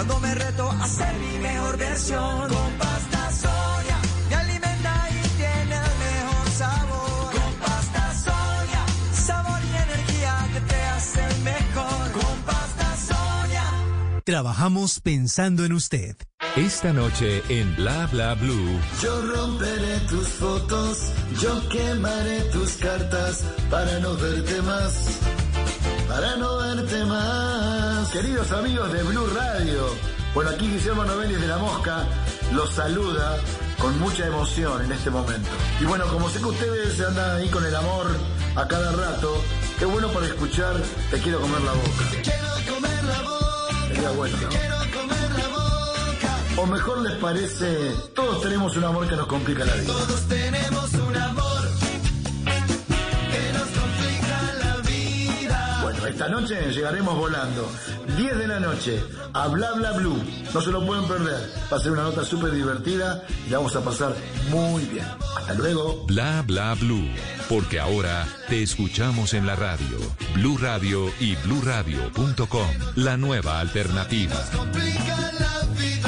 cuando 0.01 0.19
me 0.21 0.35
reto 0.35 0.71
a 0.71 0.87
ser 0.87 1.15
mi 1.19 1.39
mejor 1.41 1.77
versión. 1.77 2.49
Con 2.49 2.73
pasta 2.79 3.31
soya 3.33 3.99
me 4.31 4.35
alimenta 4.35 5.09
y 5.11 5.29
tiene 5.37 5.77
el 5.77 5.95
mejor 6.07 6.51
sabor. 6.57 7.33
Con 7.35 7.53
pasta 7.67 8.15
soya, 8.15 8.83
sabor 9.13 9.61
y 9.63 9.77
energía 9.77 10.49
que 10.55 10.61
te 10.61 10.83
hacen 10.85 11.45
mejor. 11.45 12.13
Con 12.13 12.37
pasta 12.47 12.97
soya. 12.97 13.65
Trabajamos 14.25 15.01
pensando 15.01 15.67
en 15.67 15.75
usted. 15.75 16.17
Esta 16.57 16.95
noche 16.95 17.43
en 17.51 17.77
Bla 17.77 18.07
Bla 18.07 18.35
Blue. 18.37 18.81
Yo 19.03 19.21
romperé 19.21 20.01
tus 20.09 20.29
fotos, 20.29 21.13
yo 21.43 21.69
quemaré 21.69 22.41
tus 22.53 22.73
cartas 22.77 23.45
para 23.71 23.99
no 24.01 24.17
verte 24.17 24.63
más, 24.63 25.19
para 26.11 26.37
no 26.37 26.57
verte 26.57 27.05
más. 27.05 28.11
Queridos 28.11 28.51
amigos 28.51 28.93
de 28.93 29.03
Blue 29.05 29.27
Radio, 29.29 29.87
bueno, 30.35 30.51
aquí 30.51 30.69
Guillermo 30.69 31.05
Novelli 31.05 31.35
de 31.37 31.47
La 31.47 31.59
Mosca 31.59 32.05
los 32.53 32.71
saluda 32.71 33.39
con 33.79 33.97
mucha 34.01 34.27
emoción 34.27 34.85
en 34.85 34.91
este 34.91 35.09
momento. 35.09 35.49
Y 35.81 35.85
bueno, 35.85 36.05
como 36.07 36.29
sé 36.29 36.41
que 36.41 36.47
ustedes 36.47 37.01
andan 37.01 37.37
ahí 37.37 37.49
con 37.49 37.65
el 37.65 37.75
amor 37.77 38.07
a 38.57 38.67
cada 38.67 38.91
rato, 38.91 39.41
qué 39.79 39.85
bueno 39.85 40.09
para 40.09 40.27
escuchar 40.27 40.75
Te 41.13 41.19
quiero 41.21 41.41
comer 41.41 41.61
la 41.61 41.73
boca. 41.73 42.11
Te 42.11 42.23
quiero 42.23 42.49
comer 42.75 43.05
la 43.05 43.23
boca. 43.23 43.89
Sería 43.89 44.11
bueno, 44.11 44.37
¿no? 44.41 44.71
O 46.63 46.67
mejor 46.67 47.01
les 47.03 47.17
parece, 47.19 47.95
todos 48.15 48.43
tenemos 48.43 48.77
un 48.77 48.85
amor 48.85 49.09
que 49.09 49.17
nos 49.17 49.27
complica 49.29 49.65
la 49.65 49.75
vida. 49.75 49.87
Todos 49.87 50.29
tenemos 50.29 50.93
un 50.93 51.17
amor 51.17 51.50
Bueno, 56.01 56.15
esta 56.15 56.29
noche 56.29 56.73
llegaremos 56.73 57.15
volando. 57.15 57.71
10 58.17 58.39
de 58.39 58.47
la 58.47 58.59
noche, 58.59 59.05
a 59.35 59.49
Bla 59.49 59.73
Bla 59.73 59.93
Blue. 59.93 60.19
No 60.55 60.61
se 60.63 60.71
lo 60.71 60.87
pueden 60.87 61.07
perder. 61.07 61.53
Va 61.71 61.77
a 61.77 61.81
ser 61.81 61.93
una 61.93 62.05
nota 62.05 62.25
súper 62.25 62.53
divertida 62.53 63.23
y 63.47 63.51
la 63.51 63.59
vamos 63.59 63.77
a 63.77 63.85
pasar 63.85 64.15
muy 64.49 64.85
bien. 64.87 65.05
Hasta 65.37 65.53
luego. 65.53 66.07
Bla 66.07 66.43
Bla 66.47 66.75
Blue. 66.75 67.07
Porque 67.51 67.79
ahora 67.81 68.27
te 68.49 68.63
escuchamos 68.63 69.35
en 69.35 69.47
la 69.47 69.57
radio. 69.57 69.99
Blue 70.35 70.57
Radio 70.57 71.13
y 71.21 71.37
bluradio.com. 71.37 72.69
La 72.97 73.19
nueva 73.19 73.61
alternativa. 73.61 74.37
Complica 74.57 75.33
la 75.39 75.67
vida. 75.79 76.00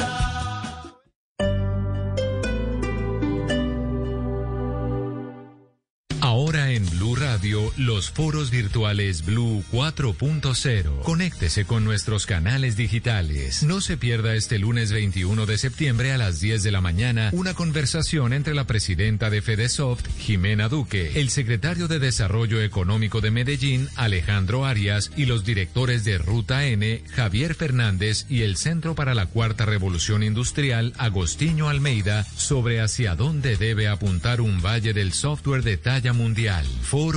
Los 7.77 8.11
foros 8.11 8.51
virtuales 8.51 9.25
Blue 9.25 9.63
4.0. 9.71 11.01
Conéctese 11.01 11.65
con 11.65 11.83
nuestros 11.83 12.27
canales 12.27 12.77
digitales. 12.77 13.63
No 13.63 13.81
se 13.81 13.97
pierda 13.97 14.35
este 14.35 14.59
lunes 14.59 14.91
21 14.91 15.47
de 15.47 15.57
septiembre 15.57 16.11
a 16.11 16.19
las 16.19 16.39
10 16.39 16.61
de 16.61 16.71
la 16.71 16.79
mañana 16.79 17.31
una 17.33 17.55
conversación 17.55 18.33
entre 18.33 18.53
la 18.53 18.67
presidenta 18.67 19.31
de 19.31 19.41
Fedesoft, 19.41 20.05
Jimena 20.19 20.69
Duque, 20.69 21.19
el 21.19 21.31
secretario 21.31 21.87
de 21.87 21.97
Desarrollo 21.97 22.61
Económico 22.61 23.19
de 23.19 23.31
Medellín, 23.31 23.89
Alejandro 23.95 24.65
Arias, 24.65 25.11
y 25.17 25.25
los 25.25 25.43
directores 25.43 26.03
de 26.03 26.19
Ruta 26.19 26.65
N, 26.65 27.03
Javier 27.15 27.55
Fernández, 27.55 28.27
y 28.29 28.43
el 28.43 28.57
Centro 28.57 28.93
para 28.93 29.15
la 29.15 29.25
Cuarta 29.25 29.65
Revolución 29.65 30.21
Industrial, 30.21 30.93
Agostinho 30.97 31.67
Almeida, 31.67 32.25
sobre 32.35 32.79
hacia 32.79 33.15
dónde 33.15 33.57
debe 33.57 33.87
apuntar 33.87 34.39
un 34.39 34.61
valle 34.61 34.93
del 34.93 35.13
software 35.13 35.63
de 35.63 35.77
talla 35.77 36.13
mundial. 36.13 36.65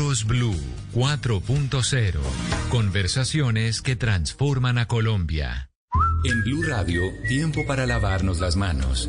Blue 0.06 0.54
4.0. 0.94 2.20
Conversaciones 2.70 3.82
que 3.82 3.96
transforman 3.96 4.78
a 4.78 4.86
Colombia. 4.86 5.70
En 6.24 6.42
Blue 6.44 6.62
Radio, 6.62 7.02
tiempo 7.28 7.66
para 7.66 7.86
lavarnos 7.86 8.38
las 8.38 8.54
manos. 8.54 9.08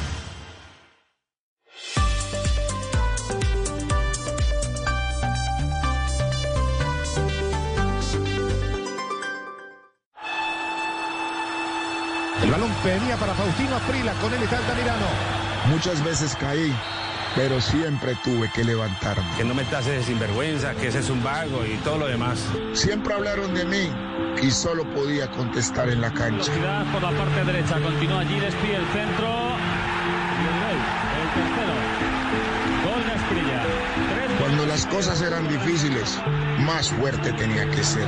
Venía 12.89 13.15
para 13.17 13.33
Faustino 13.33 13.75
Aprila, 13.75 14.13
con 14.13 14.33
él 14.33 14.41
está 14.43 14.57
Altamirano. 14.57 15.05
Muchas 15.67 16.03
veces 16.03 16.35
caí, 16.39 16.73
pero 17.35 17.61
siempre 17.61 18.15
tuve 18.23 18.49
que 18.51 18.63
levantarme. 18.63 19.23
Que 19.37 19.43
no 19.43 19.53
me 19.53 19.63
tases 19.65 19.93
de 19.99 20.03
sinvergüenza, 20.03 20.73
que 20.73 20.87
ese 20.87 20.99
es 20.99 21.09
un 21.09 21.23
vago 21.23 21.65
y 21.65 21.75
todo 21.77 21.99
lo 21.99 22.07
demás. 22.07 22.39
Siempre 22.73 23.13
hablaron 23.13 23.53
de 23.53 23.65
mí 23.65 23.89
y 24.41 24.51
solo 24.51 24.83
podía 24.93 25.29
contestar 25.31 25.89
en 25.89 26.01
la 26.01 26.11
cancha. 26.11 26.51
Velocidad 26.51 26.91
por 26.91 27.01
la 27.01 27.11
parte 27.11 27.45
derecha, 27.45 27.79
continúa 27.79 28.21
allí, 28.21 28.39
despide 28.39 28.75
el 28.75 28.87
centro. 28.87 29.27
Y 30.37 30.45
el 30.47 30.57
gol, 30.61 30.79
el 31.21 31.29
tercero. 31.37 31.73
Gol 32.83 33.05
de 33.05 33.11
Asprilla. 33.13 33.63
Tres 34.15 34.39
Cuando 34.39 34.65
las 34.65 34.85
cosas 34.87 35.21
eran 35.21 35.47
difíciles, 35.47 36.19
más 36.59 36.89
fuerte 36.89 37.31
tenía 37.33 37.69
que 37.69 37.83
ser. 37.83 38.07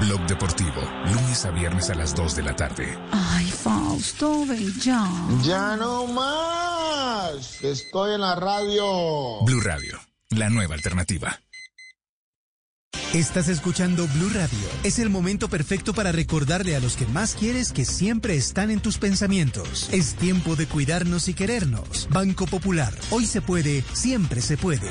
Blog 0.00 0.26
Deportivo, 0.26 0.82
lunes 1.06 1.44
a 1.46 1.50
viernes 1.50 1.88
a 1.88 1.94
las 1.94 2.14
2 2.14 2.36
de 2.36 2.42
la 2.42 2.54
tarde. 2.54 2.98
Ay, 3.12 3.46
Fausto, 3.46 4.44
ven 4.46 4.72
ya. 4.78 5.10
Ya 5.42 5.76
no 5.76 6.06
más. 6.06 7.62
Estoy 7.62 8.14
en 8.14 8.20
la 8.20 8.34
radio. 8.34 9.40
Blue 9.44 9.60
Radio, 9.60 9.98
la 10.30 10.50
nueva 10.50 10.74
alternativa. 10.74 11.40
Estás 13.14 13.48
escuchando 13.48 14.06
Blue 14.08 14.28
Radio. 14.28 14.68
Es 14.84 14.98
el 14.98 15.08
momento 15.08 15.48
perfecto 15.48 15.94
para 15.94 16.12
recordarle 16.12 16.76
a 16.76 16.80
los 16.80 16.96
que 16.96 17.06
más 17.06 17.34
quieres 17.34 17.72
que 17.72 17.86
siempre 17.86 18.36
están 18.36 18.70
en 18.70 18.80
tus 18.80 18.98
pensamientos. 18.98 19.88
Es 19.92 20.16
tiempo 20.16 20.56
de 20.56 20.66
cuidarnos 20.66 21.28
y 21.28 21.34
querernos. 21.34 22.08
Banco 22.10 22.46
Popular. 22.46 22.92
Hoy 23.10 23.24
se 23.24 23.40
puede, 23.40 23.82
siempre 23.94 24.42
se 24.42 24.58
puede. 24.58 24.90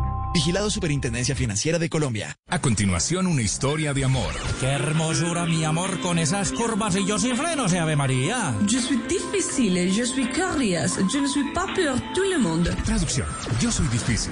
Vigilado 0.33 0.69
Superintendencia 0.69 1.35
Financiera 1.35 1.77
de 1.77 1.89
Colombia. 1.89 2.37
A 2.47 2.59
continuación, 2.59 3.27
una 3.27 3.41
historia 3.41 3.93
de 3.93 4.05
amor. 4.05 4.33
Qué 4.61 4.67
hermosura, 4.67 5.45
mi 5.45 5.65
amor, 5.65 5.99
con 5.99 6.17
esas 6.17 6.53
curvas 6.53 6.95
y 6.95 7.05
yo 7.05 7.19
sin 7.19 7.35
frenos, 7.35 7.73
Ave 7.73 7.97
María. 7.97 8.55
Je 8.65 8.79
suis 8.79 8.99
difficile, 9.09 9.91
je 9.91 10.05
suis 10.05 10.27
curious, 10.29 10.97
je 11.11 11.19
ne 11.19 11.27
suis 11.27 11.51
pas 11.53 11.65
pour 11.75 11.99
tout 12.13 12.23
le 12.29 12.39
monde. 12.39 12.73
Traducción. 12.85 13.27
Yo 13.59 13.71
soy 13.71 13.87
difícil, 13.87 14.31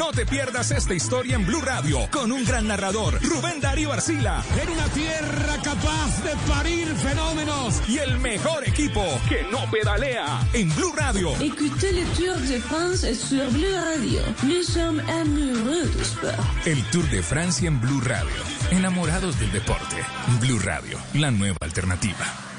te 0.09 0.25
pierdas 0.25 0.71
esta 0.71 0.95
historia 0.95 1.35
en 1.35 1.45
Blue 1.45 1.61
Radio 1.61 1.99
con 2.11 2.31
un 2.31 2.43
gran 2.43 2.67
narrador, 2.67 3.21
Rubén 3.21 3.61
Darío 3.61 3.93
Arcila. 3.93 4.43
En 4.61 4.69
una 4.69 4.87
tierra 4.89 5.57
capaz 5.63 6.23
de 6.23 6.35
parir 6.51 6.87
fenómenos. 6.95 7.81
Y 7.87 7.99
el 7.99 8.17
mejor 8.19 8.67
equipo 8.67 9.05
que 9.29 9.43
no 9.51 9.69
pedalea 9.69 10.41
en 10.53 10.73
Blue 10.75 10.91
Radio. 10.95 11.31
Écoutez 11.39 11.93
le 11.93 12.03
Tour 12.15 12.37
de 12.37 12.59
France 12.59 13.15
sur 13.15 13.49
Blue 13.51 13.73
Radio. 13.73 14.21
Nous 14.43 14.63
sommes 14.63 14.99
amoureux 15.07 15.87
du 15.95 16.01
sport. 16.03 16.33
El 16.65 16.83
Tour 16.91 17.05
de 17.09 17.21
Francia 17.21 17.67
en 17.67 17.79
Blue 17.79 18.01
Radio. 18.01 18.41
Enamorados 18.71 19.39
del 19.39 19.51
deporte. 19.51 19.97
Blue 20.39 20.59
Radio, 20.59 20.97
la 21.13 21.29
nueva 21.31 21.57
alternativa. 21.61 22.50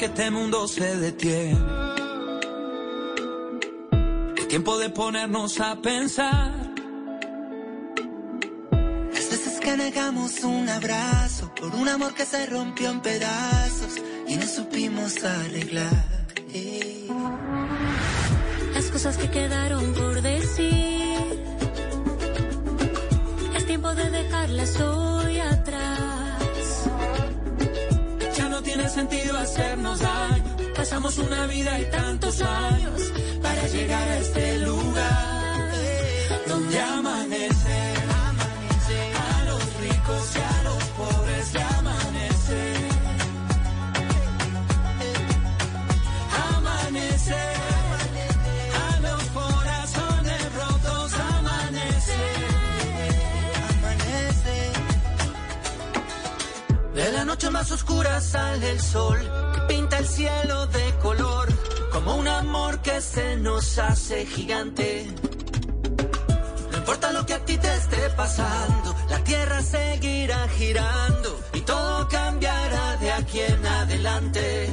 Que 0.00 0.06
este 0.06 0.30
mundo 0.30 0.66
se 0.66 0.96
detiene, 0.96 1.58
es 4.34 4.48
tiempo 4.48 4.78
de 4.78 4.88
ponernos 4.88 5.60
a 5.60 5.76
pensar. 5.76 6.54
Las 9.12 9.30
veces 9.30 9.60
que 9.60 9.76
negamos 9.76 10.42
un 10.42 10.70
abrazo 10.70 11.54
por 11.54 11.74
un 11.74 11.86
amor 11.86 12.14
que 12.14 12.24
se 12.24 12.46
rompió 12.46 12.90
en 12.90 13.00
pedazos 13.02 14.00
y 14.26 14.36
no 14.36 14.46
supimos 14.46 15.22
arreglar. 15.22 16.06
Las 18.72 18.86
cosas 18.86 19.18
que 19.18 19.30
quedaron 19.30 19.92
por 19.92 20.22
decir. 20.22 21.44
Es 23.54 23.66
tiempo 23.66 23.94
de 23.94 24.08
dejarlas 24.08 24.80
hoy 24.80 25.09
sentido 28.90 29.38
hacernos 29.38 30.00
daño. 30.00 30.44
Pasamos 30.74 31.16
una 31.18 31.46
vida 31.46 31.78
y 31.80 31.84
tantos 31.90 32.40
años 32.42 33.12
para 33.42 33.66
llegar 33.68 34.08
a 34.08 34.18
este 34.18 34.58
lugar 34.58 35.72
donde 36.48 36.80
amanece. 36.80 37.39
De 57.00 57.12
la 57.12 57.24
noche 57.24 57.48
más 57.48 57.72
oscura 57.72 58.20
sale 58.20 58.72
el 58.72 58.78
sol, 58.78 59.18
que 59.54 59.74
pinta 59.74 59.96
el 59.96 60.06
cielo 60.06 60.66
de 60.66 60.92
color, 61.00 61.48
como 61.90 62.16
un 62.16 62.28
amor 62.28 62.82
que 62.82 63.00
se 63.00 63.38
nos 63.38 63.78
hace 63.78 64.26
gigante. 64.26 65.06
No 66.70 66.76
importa 66.76 67.10
lo 67.10 67.24
que 67.24 67.32
a 67.32 67.42
ti 67.42 67.56
te 67.56 67.74
esté 67.74 68.10
pasando, 68.14 68.94
la 69.08 69.24
tierra 69.24 69.62
seguirá 69.62 70.46
girando 70.48 71.40
y 71.54 71.62
todo 71.62 72.06
cambiará 72.06 72.98
de 72.98 73.12
aquí 73.12 73.40
en 73.40 73.66
adelante. 73.66 74.68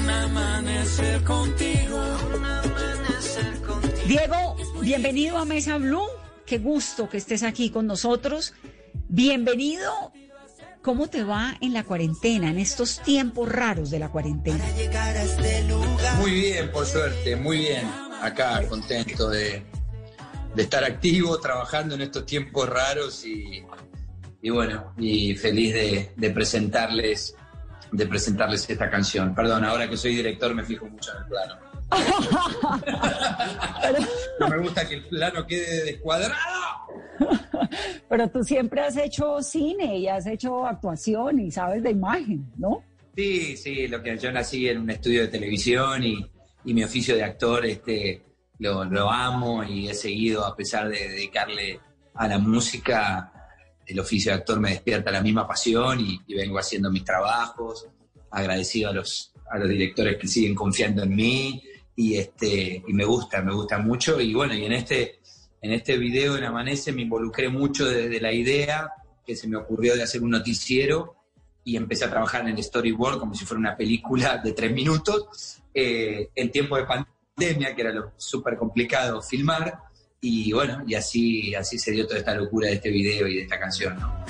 Un 0.00 0.08
amanecer 0.08 1.24
contigo, 1.24 1.98
un 2.36 2.44
amanecer 2.44 3.62
contigo. 3.62 4.04
Diego, 4.06 4.56
bienvenido 4.80 5.38
a 5.38 5.44
Mesa 5.44 5.76
Blue. 5.78 6.06
Qué 6.46 6.58
gusto 6.58 7.08
que 7.08 7.16
estés 7.16 7.42
aquí 7.42 7.70
con 7.70 7.88
nosotros. 7.88 8.54
Bienvenido. 9.08 10.12
¿Cómo 10.86 11.08
te 11.08 11.24
va 11.24 11.56
en 11.60 11.72
la 11.72 11.82
cuarentena, 11.82 12.48
en 12.48 12.60
estos 12.60 13.00
tiempos 13.00 13.48
raros 13.48 13.90
de 13.90 13.98
la 13.98 14.08
cuarentena? 14.08 14.64
Muy 16.20 16.30
bien, 16.30 16.70
por 16.70 16.86
suerte, 16.86 17.34
muy 17.34 17.58
bien. 17.58 17.90
Acá 18.22 18.62
contento 18.68 19.28
de, 19.28 19.64
estar 20.56 20.84
activo, 20.84 21.40
trabajando 21.40 21.96
en 21.96 22.02
estos 22.02 22.24
tiempos 22.24 22.68
raros 22.68 23.24
y, 23.26 23.64
bueno, 24.48 24.94
y 24.96 25.34
feliz 25.34 25.74
de 26.14 26.30
presentarles 26.30 27.34
de 27.96 28.06
presentarles 28.06 28.68
esta 28.68 28.90
canción. 28.90 29.34
Perdón, 29.34 29.64
ahora 29.64 29.88
que 29.88 29.96
soy 29.96 30.14
director 30.14 30.54
me 30.54 30.64
fijo 30.64 30.86
mucho 30.86 31.12
en 31.12 31.18
el 31.18 31.24
plano. 31.28 31.54
No 34.40 34.48
me 34.48 34.58
gusta 34.58 34.86
que 34.86 34.96
el 34.96 35.04
plano 35.04 35.46
quede 35.46 35.84
descuadrado. 35.84 36.36
Pero 38.08 38.28
tú 38.28 38.44
siempre 38.44 38.82
has 38.82 38.96
hecho 38.96 39.42
cine 39.42 39.98
y 39.98 40.08
has 40.08 40.26
hecho 40.26 40.66
actuación 40.66 41.40
y 41.40 41.50
sabes 41.50 41.82
de 41.82 41.90
imagen, 41.90 42.50
¿no? 42.58 42.82
Sí, 43.16 43.56
sí, 43.56 43.88
lo 43.88 44.02
que 44.02 44.18
yo 44.18 44.30
nací 44.30 44.68
en 44.68 44.80
un 44.80 44.90
estudio 44.90 45.22
de 45.22 45.28
televisión 45.28 46.04
y, 46.04 46.30
y 46.64 46.74
mi 46.74 46.84
oficio 46.84 47.16
de 47.16 47.24
actor 47.24 47.64
este, 47.64 48.22
lo, 48.58 48.84
lo 48.84 49.10
amo 49.10 49.64
y 49.64 49.88
he 49.88 49.94
seguido, 49.94 50.44
a 50.44 50.54
pesar 50.54 50.88
de 50.88 51.08
dedicarle 51.08 51.80
a 52.14 52.28
la 52.28 52.38
música, 52.38 53.32
el 53.86 54.00
oficio 54.00 54.32
de 54.32 54.38
actor 54.38 54.60
me 54.60 54.70
despierta 54.70 55.10
la 55.10 55.22
misma 55.22 55.46
pasión 55.46 56.00
y, 56.00 56.34
vengo 56.34 56.58
haciendo 56.58 56.90
mis 56.90 57.04
trabajos, 57.04 57.86
agradecido 58.30 58.90
a 58.90 58.92
los, 58.92 59.32
a 59.50 59.58
los 59.58 59.68
directores 59.68 60.16
que 60.16 60.26
siguen 60.26 60.54
confiando 60.54 61.02
en 61.02 61.14
mí 61.14 61.62
y, 61.94 62.16
este, 62.16 62.82
y 62.86 62.92
me 62.92 63.04
gusta, 63.04 63.42
me 63.42 63.52
gusta 63.52 63.78
mucho 63.78 64.20
y 64.20 64.34
bueno, 64.34 64.54
y 64.54 64.64
en 64.64 64.72
este, 64.72 65.20
en 65.62 65.72
este 65.72 65.96
video 65.96 66.36
en 66.36 66.44
Amanece 66.44 66.92
me 66.92 67.02
involucré 67.02 67.48
mucho 67.48 67.86
desde 67.86 68.20
la 68.20 68.32
idea 68.32 68.90
que 69.24 69.34
se 69.34 69.48
me 69.48 69.56
ocurrió 69.56 69.94
de 69.96 70.02
hacer 70.02 70.22
un 70.22 70.30
noticiero 70.30 71.16
y 71.64 71.76
empecé 71.76 72.04
a 72.04 72.10
trabajar 72.10 72.42
en 72.42 72.56
el 72.56 72.62
storyboard 72.62 73.18
como 73.18 73.34
si 73.34 73.44
fuera 73.44 73.58
una 73.58 73.76
película 73.76 74.38
de 74.38 74.52
tres 74.52 74.70
minutos 74.70 75.60
eh, 75.74 76.30
en 76.34 76.50
tiempo 76.52 76.76
de 76.76 76.84
pandemia, 76.84 77.74
que 77.74 77.82
era 77.82 77.92
lo 77.92 78.12
súper 78.16 78.56
complicado 78.56 79.20
filmar. 79.20 79.85
Y 80.20 80.52
bueno, 80.52 80.82
y 80.86 80.94
así, 80.94 81.54
así 81.54 81.78
se 81.78 81.92
dio 81.92 82.06
toda 82.06 82.18
esta 82.20 82.34
locura 82.34 82.68
de 82.68 82.74
este 82.74 82.90
video 82.90 83.28
y 83.28 83.36
de 83.36 83.42
esta 83.42 83.58
canción. 83.58 83.98
¿no? 83.98 84.24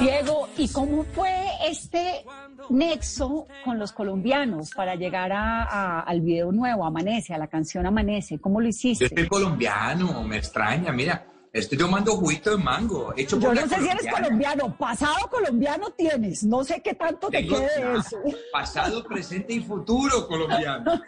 Diego, 0.00 0.48
¿y 0.58 0.68
cómo 0.68 1.04
fue 1.04 1.30
este 1.66 2.24
nexo 2.68 3.46
con 3.64 3.78
los 3.78 3.92
colombianos 3.92 4.70
para 4.74 4.96
llegar 4.96 5.32
a- 5.32 5.62
a- 5.62 6.00
al 6.00 6.20
video 6.20 6.52
nuevo, 6.52 6.84
Amanece, 6.84 7.32
a 7.32 7.38
la 7.38 7.46
canción 7.46 7.86
Amanece? 7.86 8.38
¿Cómo 8.38 8.60
lo 8.60 8.64
Yo 8.66 8.70
hiciste? 8.70 9.08
soy 9.08 9.28
colombiano, 9.28 10.22
me 10.24 10.36
extraña, 10.38 10.92
mira, 10.92 11.24
estoy 11.54 11.78
tomando 11.78 12.16
juguito 12.16 12.50
de 12.50 12.62
mango, 12.62 13.14
hecho 13.16 13.38
Yo 13.38 13.48
por 13.48 13.54
no 13.54 13.60
la 13.60 13.68
sé 13.68 13.80
si 13.80 13.88
eres 13.88 14.12
colombiano, 14.12 14.76
pasado 14.76 15.30
colombiano 15.30 15.90
tienes, 15.90 16.42
no 16.42 16.64
sé 16.64 16.82
qué 16.82 16.94
tanto 16.94 17.28
te 17.28 17.38
Tengo 17.38 17.56
quede 17.56 17.80
nada. 17.80 18.00
eso. 18.00 18.18
Pasado, 18.52 19.04
presente 19.04 19.54
y 19.54 19.60
futuro 19.60 20.26
colombiano. 20.26 20.84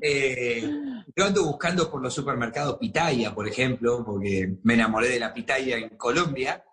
Eh, 0.00 0.62
yo 1.14 1.24
ando 1.24 1.44
buscando 1.44 1.90
por 1.90 2.02
los 2.02 2.12
supermercados 2.12 2.78
pitaya, 2.78 3.34
por 3.34 3.46
ejemplo, 3.46 4.02
porque 4.04 4.56
me 4.62 4.74
enamoré 4.74 5.08
de 5.08 5.20
la 5.20 5.32
pitaya 5.32 5.76
en 5.76 5.90
Colombia. 5.90 6.64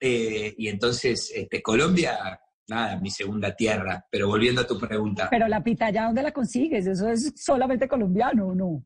Eh, 0.00 0.54
y 0.56 0.68
entonces, 0.68 1.30
este, 1.34 1.60
Colombia, 1.60 2.40
nada, 2.68 2.96
mi 3.00 3.10
segunda 3.10 3.54
tierra. 3.54 4.06
Pero 4.10 4.28
volviendo 4.28 4.62
a 4.62 4.66
tu 4.66 4.78
pregunta. 4.78 5.28
Pero 5.30 5.46
la 5.48 5.62
pitaya, 5.62 6.04
¿dónde 6.04 6.22
la 6.22 6.32
consigues? 6.32 6.86
Eso 6.86 7.08
es 7.08 7.32
solamente 7.36 7.88
colombiano, 7.88 8.48
¿o 8.48 8.54
no? 8.54 8.84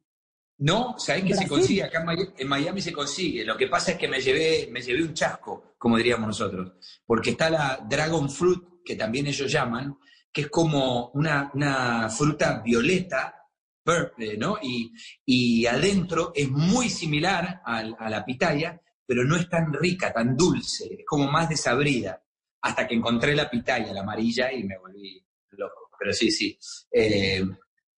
No, 0.59 0.95
¿sabés 0.99 1.25
que 1.25 1.35
se 1.35 1.49
consigue? 1.49 1.83
Acá 1.83 2.01
en 2.01 2.07
Miami, 2.07 2.29
en 2.38 2.49
Miami 2.49 2.81
se 2.81 2.93
consigue. 2.93 3.45
Lo 3.45 3.57
que 3.57 3.67
pasa 3.67 3.93
es 3.93 3.99
que 3.99 4.09
me 4.09 4.21
llevé, 4.21 4.69
me 4.71 4.81
llevé 4.81 5.03
un 5.03 5.15
chasco, 5.15 5.75
como 5.79 5.97
diríamos 5.97 6.29
nosotros. 6.29 6.73
Porque 7.05 7.31
está 7.31 7.51
la 7.51 7.85
Dragon 7.88 8.31
Fruit, 8.31 8.62
que 8.85 8.95
también 8.95 9.27
ellos 9.27 9.51
llaman, 9.51 9.99
que 10.33 10.43
es 10.43 10.49
como 10.49 11.11
una, 11.15 11.51
una 11.55 12.09
fruta 12.09 12.61
violeta, 12.65 13.43
purple, 13.85 14.37
¿no? 14.37 14.59
Y, 14.62 14.93
y 15.25 15.67
adentro 15.67 16.33
es 16.35 16.49
muy 16.49 16.88
similar 16.88 17.61
a, 17.65 17.83
la 17.83 18.25
pitaya, 18.25 18.81
pero 19.05 19.25
no 19.25 19.37
es 19.37 19.49
tan 19.49 19.73
rica, 19.73 20.12
tan 20.12 20.37
dulce, 20.37 20.97
es 21.01 21.05
como 21.07 21.31
más 21.31 21.49
desabrida, 21.49 22.23
hasta 22.61 22.87
que 22.87 22.95
encontré 22.95 23.35
la 23.35 23.51
pitaya, 23.51 23.93
la 23.93 24.01
amarilla, 24.01 24.53
y 24.53 24.65
me 24.65 24.79
volví 24.79 25.25
loco. 25.51 25.91
Pero 25.99 26.12
sí, 26.12 26.31
sí, 26.31 26.57
eh, 26.91 27.45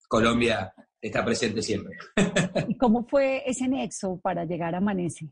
Colombia 0.08 0.72
está 1.06 1.24
presente 1.24 1.62
siempre. 1.62 1.96
¿Y 2.68 2.76
cómo 2.76 3.06
fue 3.06 3.42
ese 3.48 3.68
nexo 3.68 4.18
para 4.20 4.44
llegar 4.44 4.74
a 4.74 4.78
Amanece? 4.78 5.28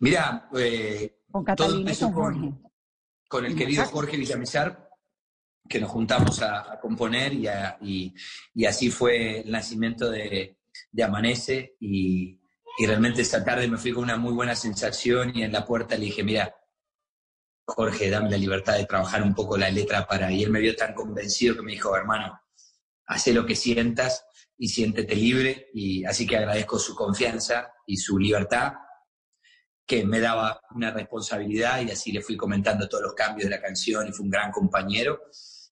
Mira, 0.00 0.48
eh, 0.56 1.20
Con 1.30 1.44
todo 1.56 1.80
y 1.80 1.96
con 1.96 2.12
Jorge. 2.12 2.52
con 3.28 3.46
el 3.46 3.56
querido. 3.56 3.84
Jorge 3.86 4.16
Villamizar, 4.16 4.88
que 5.68 5.80
nos 5.80 5.90
juntamos 5.90 6.42
a, 6.42 6.72
a 6.72 6.80
componer 6.80 7.32
y, 7.32 7.46
a- 7.46 7.78
y- 7.80 8.14
y 8.54 8.64
así 8.66 8.90
fue 8.90 9.40
el 9.40 9.50
nacimiento 9.50 10.10
de, 10.10 10.58
de 10.90 11.02
Amanece 11.02 11.76
y, 11.80 12.40
y 12.78 12.86
realmente 12.86 13.22
esta 13.22 13.42
tarde 13.44 13.68
me 13.68 13.78
fui 13.78 13.92
con 13.92 14.04
una 14.04 14.16
muy 14.16 14.32
buena 14.32 14.54
sensación 14.54 15.32
y 15.34 15.42
en 15.42 15.52
la 15.52 15.64
puerta 15.64 15.96
le 15.96 16.04
dije, 16.06 16.22
mira, 16.22 16.54
Jorge, 17.66 18.10
dame 18.10 18.30
la 18.30 18.36
libertad 18.36 18.76
de 18.76 18.86
trabajar 18.86 19.22
un 19.22 19.34
poco 19.34 19.56
la 19.56 19.70
letra 19.70 20.06
para... 20.06 20.30
Y 20.30 20.42
él 20.42 20.50
me 20.50 20.60
vio 20.60 20.74
tan 20.76 20.94
convencido 20.94 21.54
que 21.56 21.62
me 21.62 21.72
dijo, 21.72 21.96
hermano, 21.96 22.38
hace 23.06 23.32
lo 23.32 23.46
que 23.46 23.54
sientas 23.54 24.26
y 24.58 24.68
siéntete 24.68 25.14
libre 25.14 25.70
y 25.74 26.04
así 26.04 26.26
que 26.26 26.36
agradezco 26.36 26.78
su 26.78 26.94
confianza 26.94 27.72
y 27.86 27.96
su 27.96 28.18
libertad 28.18 28.72
que 29.86 30.04
me 30.04 30.20
daba 30.20 30.60
una 30.74 30.90
responsabilidad 30.92 31.82
y 31.82 31.90
así 31.90 32.12
le 32.12 32.22
fui 32.22 32.36
comentando 32.36 32.88
todos 32.88 33.04
los 33.04 33.14
cambios 33.14 33.50
de 33.50 33.56
la 33.56 33.62
canción 33.62 34.06
y 34.06 34.12
fue 34.12 34.24
un 34.24 34.30
gran 34.30 34.50
compañero 34.50 35.20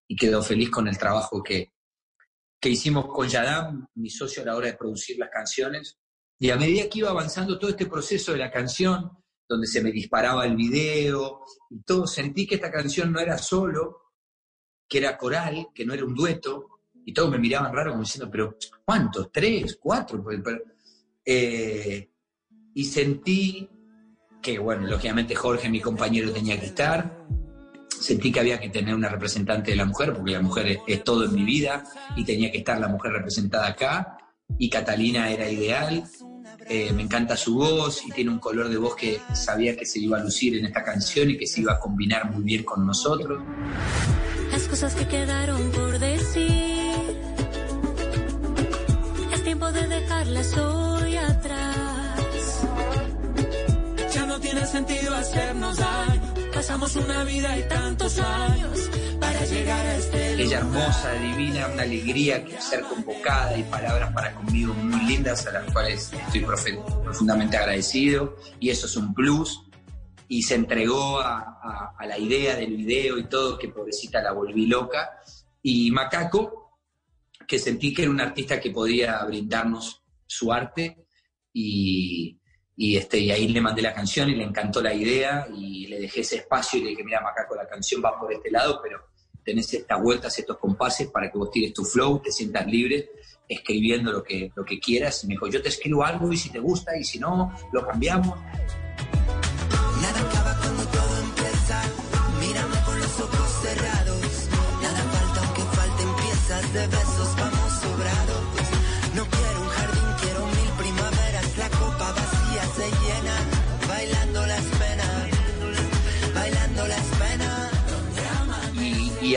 y 0.06 0.16
quedó 0.16 0.42
feliz 0.42 0.70
con 0.70 0.88
el 0.88 0.98
trabajo 0.98 1.42
que, 1.42 1.72
que 2.60 2.68
hicimos 2.68 3.06
con 3.06 3.28
Yadam, 3.28 3.86
mi 3.94 4.10
socio 4.10 4.42
a 4.42 4.46
la 4.46 4.56
hora 4.56 4.66
de 4.66 4.76
producir 4.76 5.16
las 5.18 5.30
canciones. 5.30 5.98
Y 6.38 6.50
a 6.50 6.56
medida 6.56 6.88
que 6.88 6.98
iba 6.98 7.10
avanzando 7.10 7.58
todo 7.58 7.70
este 7.70 7.86
proceso 7.86 8.32
de 8.32 8.38
la 8.38 8.50
canción, 8.50 9.10
donde 9.48 9.66
se 9.66 9.82
me 9.82 9.92
disparaba 9.92 10.44
el 10.46 10.56
video 10.56 11.44
y 11.70 11.82
todo, 11.82 12.06
sentí 12.06 12.46
que 12.46 12.56
esta 12.56 12.70
canción 12.70 13.12
no 13.12 13.20
era 13.20 13.38
solo, 13.38 14.14
que 14.88 14.98
era 14.98 15.16
coral, 15.16 15.68
que 15.72 15.86
no 15.86 15.94
era 15.94 16.04
un 16.04 16.14
dueto, 16.14 16.79
y 17.04 17.12
todos 17.12 17.30
me 17.30 17.38
miraban 17.38 17.74
raro 17.74 17.92
como 17.92 18.02
diciendo, 18.02 18.30
pero 18.30 18.56
¿cuántos? 18.84 19.30
¿Tres? 19.32 19.78
¿Cuatro? 19.80 20.24
Eh, 21.24 22.10
y 22.74 22.84
sentí 22.84 23.68
que, 24.40 24.58
bueno, 24.58 24.86
lógicamente 24.86 25.34
Jorge, 25.34 25.68
mi 25.68 25.80
compañero, 25.80 26.32
tenía 26.32 26.58
que 26.58 26.66
estar. 26.66 27.26
Sentí 27.88 28.32
que 28.32 28.40
había 28.40 28.58
que 28.58 28.70
tener 28.70 28.94
una 28.94 29.08
representante 29.08 29.72
de 29.72 29.76
la 29.76 29.84
mujer, 29.84 30.14
porque 30.14 30.32
la 30.32 30.40
mujer 30.40 30.66
es, 30.66 30.78
es 30.86 31.04
todo 31.04 31.24
en 31.24 31.34
mi 31.34 31.44
vida, 31.44 31.84
y 32.16 32.24
tenía 32.24 32.50
que 32.50 32.58
estar 32.58 32.80
la 32.80 32.88
mujer 32.88 33.12
representada 33.12 33.68
acá. 33.68 34.18
Y 34.58 34.70
Catalina 34.70 35.30
era 35.30 35.50
ideal. 35.50 36.04
Eh, 36.68 36.92
me 36.92 37.02
encanta 37.02 37.36
su 37.36 37.56
voz 37.56 38.06
y 38.06 38.10
tiene 38.10 38.30
un 38.30 38.38
color 38.38 38.68
de 38.68 38.76
voz 38.76 38.94
que 38.94 39.20
sabía 39.34 39.76
que 39.76 39.84
se 39.84 39.98
iba 39.98 40.18
a 40.18 40.22
lucir 40.22 40.56
en 40.56 40.66
esta 40.66 40.82
canción 40.82 41.30
y 41.30 41.36
que 41.36 41.46
se 41.46 41.62
iba 41.62 41.72
a 41.72 41.78
combinar 41.80 42.30
muy 42.30 42.44
bien 42.44 42.64
con 42.64 42.86
nosotros. 42.86 43.42
Las 44.50 44.68
cosas 44.68 44.94
que 44.94 45.06
quedaron 45.06 45.70
por 45.70 45.98
decir. 45.98 46.59
Dejarlas 50.30 50.56
hoy 50.58 51.16
atrás. 51.16 52.60
Ya 54.14 54.26
no 54.26 54.40
tiene 54.40 54.66
sentido 54.66 55.14
hacernos 55.14 55.76
daño. 55.76 56.34
Pasamos 56.54 56.96
una 56.96 57.24
vida 57.24 57.56
y 57.58 57.62
tantos 57.68 58.18
años 58.18 58.90
para 59.20 59.44
llegar 59.44 59.86
a 59.86 59.96
este 59.96 60.32
Ella 60.42 60.60
lugar. 60.60 60.82
hermosa, 60.82 61.12
divina, 61.14 61.68
una 61.72 61.82
alegría 61.82 62.44
que 62.44 62.60
ser 62.60 62.82
convocada 62.82 63.56
y 63.56 63.62
palabras 63.64 64.12
para 64.12 64.34
conmigo 64.34 64.74
muy 64.74 65.00
lindas 65.06 65.46
a 65.46 65.52
las 65.52 65.72
cuales 65.72 66.12
estoy 66.12 66.40
profundamente 67.04 67.56
agradecido 67.56 68.36
y 68.58 68.70
eso 68.70 68.86
es 68.86 68.96
un 68.96 69.14
plus 69.14 69.62
y 70.28 70.42
se 70.42 70.54
entregó 70.56 71.20
a, 71.20 71.38
a- 71.38 71.94
a 71.98 72.06
la 72.06 72.18
idea 72.18 72.56
del 72.56 72.76
video 72.76 73.18
y 73.18 73.24
todo 73.28 73.58
que 73.58 73.68
pobrecita 73.68 74.20
la 74.22 74.32
volví 74.32 74.66
loca 74.66 75.10
y 75.62 75.90
Macaco 75.90 76.78
que 77.46 77.58
sentí 77.58 77.92
que 77.94 78.02
era 78.02 78.10
un 78.10 78.20
artista 78.20 78.60
que 78.60 78.70
podía 78.70 79.22
brindarnos 79.24 79.99
su 80.30 80.52
arte 80.52 80.96
y, 81.52 82.38
y, 82.76 82.96
este, 82.96 83.18
y 83.18 83.30
ahí 83.30 83.48
le 83.48 83.60
mandé 83.60 83.82
la 83.82 83.92
canción 83.92 84.30
y 84.30 84.36
le 84.36 84.44
encantó 84.44 84.80
la 84.80 84.94
idea 84.94 85.48
y 85.52 85.86
le 85.86 86.00
dejé 86.00 86.20
ese 86.20 86.36
espacio 86.36 86.78
y 86.78 86.84
le 86.84 86.90
dije, 86.90 87.04
mira 87.04 87.20
Macaco, 87.20 87.54
la 87.54 87.68
canción 87.68 88.00
va 88.04 88.18
por 88.18 88.32
este 88.32 88.50
lado, 88.50 88.80
pero 88.82 89.00
tenés 89.44 89.72
estas 89.74 90.00
vueltas, 90.00 90.38
estos 90.38 90.58
compases 90.58 91.08
para 91.08 91.30
que 91.30 91.38
vos 91.38 91.50
tires 91.50 91.74
tu 91.74 91.84
flow, 91.84 92.20
te 92.20 92.30
sientas 92.30 92.66
libre 92.66 93.10
escribiendo 93.48 94.12
lo 94.12 94.22
que, 94.22 94.52
lo 94.54 94.64
que 94.64 94.78
quieras. 94.78 95.24
Y 95.24 95.26
me 95.26 95.34
dijo, 95.34 95.48
yo 95.48 95.60
te 95.60 95.68
escribo 95.68 96.04
algo 96.04 96.32
y 96.32 96.36
si 96.36 96.50
te 96.50 96.60
gusta 96.60 96.96
y 96.96 97.02
si 97.02 97.18
no, 97.18 97.52
lo 97.72 97.84
cambiamos. 97.84 98.38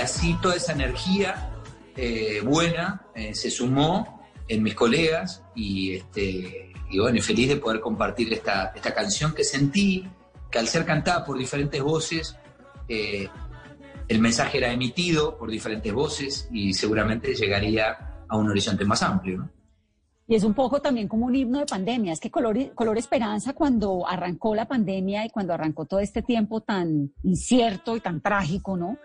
Así 0.04 0.38
toda 0.42 0.56
esa 0.56 0.74
energía 0.74 1.50
eh, 1.96 2.42
buena 2.44 3.08
eh, 3.16 3.34
se 3.34 3.50
sumó 3.50 4.22
en 4.48 4.62
mis 4.62 4.76
colegas 4.76 5.44
y, 5.56 5.94
este, 5.94 6.74
y 6.90 7.00
bueno, 7.00 7.22
feliz 7.22 7.50
de 7.50 7.58
poder 7.58 7.80
compartir 7.80 8.32
esta, 8.34 8.72
esta 8.76 8.94
canción 8.94 9.34
que 9.34 9.44
sentí 9.44 10.08
que 10.52 10.60
al 10.60 10.68
ser 10.68 10.86
cantada 10.86 11.26
por 11.26 11.38
diferentes 11.38 11.82
voces, 11.82 12.38
eh, 12.88 13.28
el 14.08 14.20
mensaje 14.20 14.60
era 14.60 14.72
emitido 14.72 15.38
por 15.38 15.50
diferentes 15.50 15.92
voces 15.92 16.48
y 16.52 16.74
seguramente 16.74 17.34
llegaría 17.34 18.26
a 18.28 18.38
un 18.38 18.50
horizonte 18.50 18.86
más 18.86 19.02
amplio. 19.02 19.40
¿no? 19.40 19.50
Y 20.28 20.36
es 20.36 20.44
un 20.44 20.54
poco 20.54 20.82
también 20.82 21.08
como 21.08 21.26
un 21.26 21.36
himno 21.36 21.60
de 21.60 21.66
pandemia. 21.66 22.14
Es 22.14 22.20
que 22.20 22.32
Color, 22.32 22.74
Color 22.76 22.98
Esperanza, 22.98 23.54
cuando 23.54 24.08
arrancó 24.08 24.56
la 24.56 24.68
pandemia 24.68 25.26
y 25.26 25.30
cuando 25.30 25.54
arrancó 25.54 25.86
todo 25.86 26.00
este 26.00 26.22
tiempo 26.22 26.62
tan 26.62 27.12
incierto 27.24 27.98
y 27.98 28.00
tan 28.00 28.22
trágico, 28.22 28.78
¿no? 28.78 28.98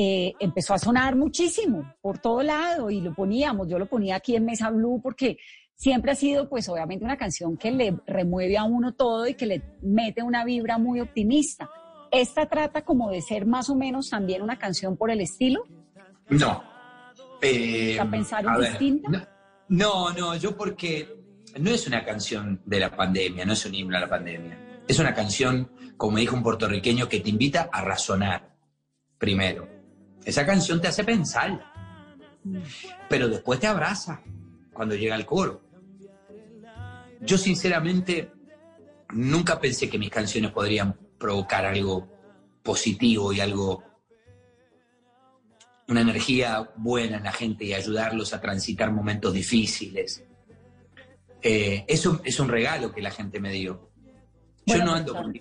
Eh, 0.00 0.36
empezó 0.38 0.74
a 0.74 0.78
sonar 0.78 1.16
muchísimo 1.16 1.92
por 2.00 2.20
todo 2.20 2.40
lado 2.44 2.88
y 2.88 3.00
lo 3.00 3.12
poníamos. 3.12 3.66
Yo 3.66 3.80
lo 3.80 3.86
ponía 3.86 4.14
aquí 4.14 4.36
en 4.36 4.44
Mesa 4.44 4.70
Blue 4.70 5.00
porque 5.02 5.38
siempre 5.74 6.12
ha 6.12 6.14
sido, 6.14 6.48
pues, 6.48 6.68
obviamente 6.68 7.04
una 7.04 7.16
canción 7.16 7.56
que 7.56 7.72
le 7.72 7.96
remueve 8.06 8.56
a 8.56 8.62
uno 8.62 8.94
todo 8.94 9.26
y 9.26 9.34
que 9.34 9.46
le 9.46 9.60
mete 9.82 10.22
una 10.22 10.44
vibra 10.44 10.78
muy 10.78 11.00
optimista. 11.00 11.68
¿Esta 12.12 12.46
trata 12.46 12.82
como 12.82 13.10
de 13.10 13.20
ser 13.22 13.44
más 13.44 13.70
o 13.70 13.74
menos 13.74 14.08
también 14.08 14.40
una 14.40 14.56
canción 14.56 14.96
por 14.96 15.10
el 15.10 15.20
estilo? 15.20 15.64
No. 16.28 16.62
Eh, 17.42 17.94
¿La 17.96 18.08
pensaron 18.08 18.54
a 18.54 18.58
ver, 18.58 18.70
distinta? 18.70 19.10
No, 19.10 20.12
no, 20.12 20.12
no, 20.12 20.36
yo 20.36 20.56
porque 20.56 21.08
no 21.58 21.70
es 21.70 21.88
una 21.88 22.04
canción 22.04 22.62
de 22.64 22.78
la 22.78 22.94
pandemia, 22.94 23.44
no 23.44 23.54
es 23.54 23.66
un 23.66 23.74
himno 23.74 23.96
a 23.96 24.00
la 24.02 24.08
pandemia. 24.08 24.84
Es 24.86 25.00
una 25.00 25.12
canción, 25.12 25.72
como 25.96 26.18
dijo 26.18 26.36
un 26.36 26.44
puertorriqueño, 26.44 27.08
que 27.08 27.18
te 27.18 27.30
invita 27.30 27.68
a 27.72 27.82
razonar 27.82 28.54
primero. 29.18 29.77
Esa 30.24 30.44
canción 30.44 30.80
te 30.80 30.88
hace 30.88 31.04
pensar, 31.04 31.64
pero 33.08 33.28
después 33.28 33.60
te 33.60 33.66
abraza 33.66 34.22
cuando 34.72 34.94
llega 34.94 35.14
el 35.14 35.26
coro. 35.26 35.62
Yo 37.20 37.38
sinceramente 37.38 38.30
nunca 39.10 39.58
pensé 39.60 39.88
que 39.88 39.98
mis 39.98 40.10
canciones 40.10 40.52
podrían 40.52 40.94
provocar 41.18 41.66
algo 41.66 42.08
positivo 42.62 43.32
y 43.32 43.40
algo 43.40 43.82
una 45.88 46.02
energía 46.02 46.70
buena 46.76 47.16
en 47.16 47.24
la 47.24 47.32
gente 47.32 47.64
y 47.64 47.72
ayudarlos 47.72 48.34
a 48.34 48.40
transitar 48.40 48.92
momentos 48.92 49.32
difíciles. 49.32 50.22
Eh, 51.40 51.84
es, 51.88 52.04
un, 52.04 52.20
es 52.24 52.38
un 52.38 52.48
regalo 52.48 52.92
que 52.92 53.00
la 53.00 53.10
gente 53.10 53.40
me 53.40 53.50
dio. 53.50 53.90
Yo 54.66 54.74
Bueno, 54.74 54.84
no 54.84 54.94
ando 54.94 55.14
con... 55.14 55.32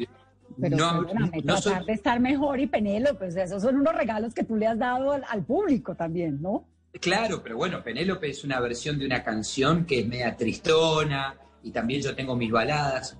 Pero 0.59 0.77
no, 0.77 0.99
perdóname, 1.05 1.41
no 1.43 1.57
soy- 1.57 1.71
tratar 1.71 1.85
de 1.85 1.93
estar 1.93 2.19
mejor 2.19 2.59
y 2.59 2.67
Penélope, 2.67 3.15
pues 3.19 3.35
esos 3.35 3.61
son 3.61 3.75
unos 3.77 3.93
regalos 3.95 4.33
que 4.33 4.43
tú 4.43 4.55
le 4.55 4.67
has 4.67 4.77
dado 4.79 5.11
al, 5.11 5.23
al 5.29 5.43
público 5.45 5.95
también, 5.95 6.41
¿no? 6.41 6.67
Claro, 7.01 7.41
pero 7.43 7.57
bueno, 7.57 7.83
Penélope 7.83 8.29
es 8.29 8.43
una 8.43 8.59
versión 8.59 8.97
de 8.97 9.05
una 9.05 9.23
canción 9.23 9.85
que 9.85 9.99
es 9.99 10.07
media 10.07 10.35
tristona 10.35 11.35
y 11.63 11.71
también 11.71 12.01
yo 12.01 12.15
tengo 12.15 12.35
mis 12.35 12.51
baladas. 12.51 13.17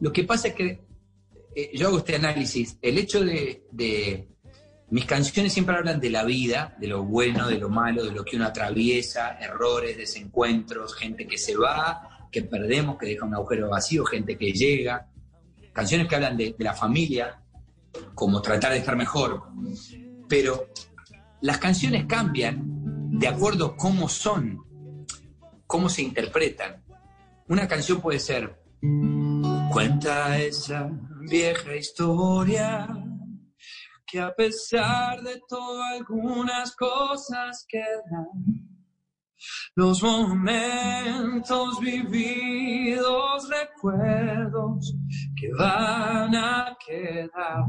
Lo 0.00 0.12
que 0.12 0.24
pasa 0.24 0.48
es 0.48 0.54
que 0.54 0.80
eh, 1.54 1.70
yo 1.74 1.88
hago 1.88 1.98
este 1.98 2.16
análisis. 2.16 2.78
El 2.82 2.98
hecho 2.98 3.24
de, 3.24 3.64
de- 3.70 4.28
Mis 4.90 5.04
canciones 5.06 5.52
siempre 5.52 5.76
hablan 5.76 6.00
de 6.00 6.10
la 6.10 6.24
vida, 6.24 6.74
de 6.80 6.86
lo 6.88 7.04
bueno, 7.04 7.46
de 7.48 7.58
lo 7.58 7.68
malo, 7.68 8.04
de 8.04 8.12
lo 8.12 8.24
que 8.24 8.36
uno 8.36 8.46
atraviesa, 8.46 9.38
errores, 9.40 9.96
desencuentros, 9.96 10.94
gente 10.94 11.26
que 11.26 11.38
se 11.38 11.56
va, 11.56 12.28
que 12.30 12.42
perdemos, 12.42 12.98
que 12.98 13.06
deja 13.06 13.24
un 13.24 13.34
agujero 13.34 13.68
vacío, 13.70 14.04
gente 14.04 14.36
que 14.36 14.52
llega. 14.52 15.06
Canciones 15.72 16.08
que 16.08 16.14
hablan 16.14 16.36
de, 16.36 16.54
la 16.58 16.74
familia, 16.74 17.40
como 18.14 18.42
tratar 18.42 18.72
de 18.72 18.78
estar 18.78 18.96
mejor. 18.96 19.42
Pero 20.28 20.68
las 21.40 21.58
canciones 21.58 22.06
cambian 22.06 22.62
de 23.18 23.28
acuerdo 23.28 23.66
a 23.66 23.76
cómo 23.76 24.08
son, 24.08 24.64
cómo 25.66 25.88
se 25.88 26.02
interpretan. 26.02 26.82
Una 27.48 27.68
canción 27.68 28.00
puede 28.00 28.18
ser, 28.18 28.62
cuenta 29.70 30.38
esa 30.38 30.90
vieja 31.28 31.74
historia, 31.74 32.88
que 34.06 34.20
a 34.20 34.32
pesar 34.34 35.22
de 35.22 35.40
todo 35.48 35.82
algunas 35.82 36.74
cosas 36.76 37.64
quedan. 37.68 38.28
Los 39.74 40.02
momentos 40.02 41.80
vividos, 41.80 43.48
recuerdos 43.48 44.94
que 45.42 45.52
van 45.54 46.32
a 46.36 46.78
quedar 46.86 47.64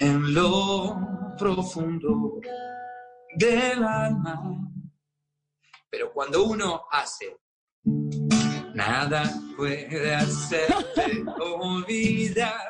en 0.00 0.34
lo 0.34 0.94
profundo 1.38 2.40
del 3.36 3.82
alma. 3.82 4.60
Pero 5.90 6.12
cuando 6.12 6.44
uno 6.44 6.82
hace, 6.90 7.38
nada 8.74 9.22
puede 9.56 10.14
hacerte 10.14 11.24
olvidar, 11.40 12.68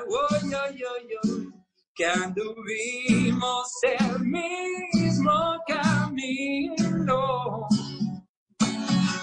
que 1.96 2.06
anduvimos 2.06 3.68
el 3.82 4.20
mismo 4.20 5.56
camino. 5.66 7.66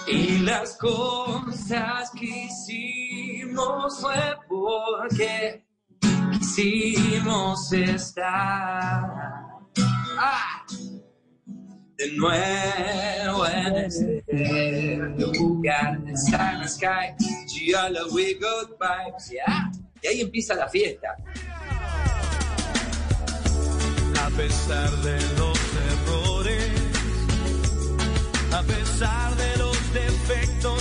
Y 0.06 0.40
las 0.40 0.78
cosas 0.78 2.12
que 2.12 2.26
hicimos 2.26 3.11
fue 4.00 4.38
porque 4.48 5.64
quisimos 6.32 7.72
estar 7.74 9.04
ah, 10.18 10.66
de 11.98 12.12
nuevo 12.14 13.48
en 13.48 13.76
este 13.76 14.98
lugar 15.18 16.00
Sun 16.16 16.68
Sky. 16.68 17.14
Giallo, 17.48 18.08
we 18.14 18.36
goodbye. 18.36 19.14
Yeah. 19.30 19.72
Y 20.02 20.08
ahí 20.08 20.22
empieza 20.22 20.56
la 20.56 20.68
fiesta. 20.68 21.16
A 24.20 24.30
pesar 24.30 24.90
de 24.98 25.20
los 25.38 25.60
errores, 25.92 26.72
a 28.52 28.64
pesar 28.64 29.36
de 29.36 29.58
los 29.58 29.94
defectos 29.94 30.81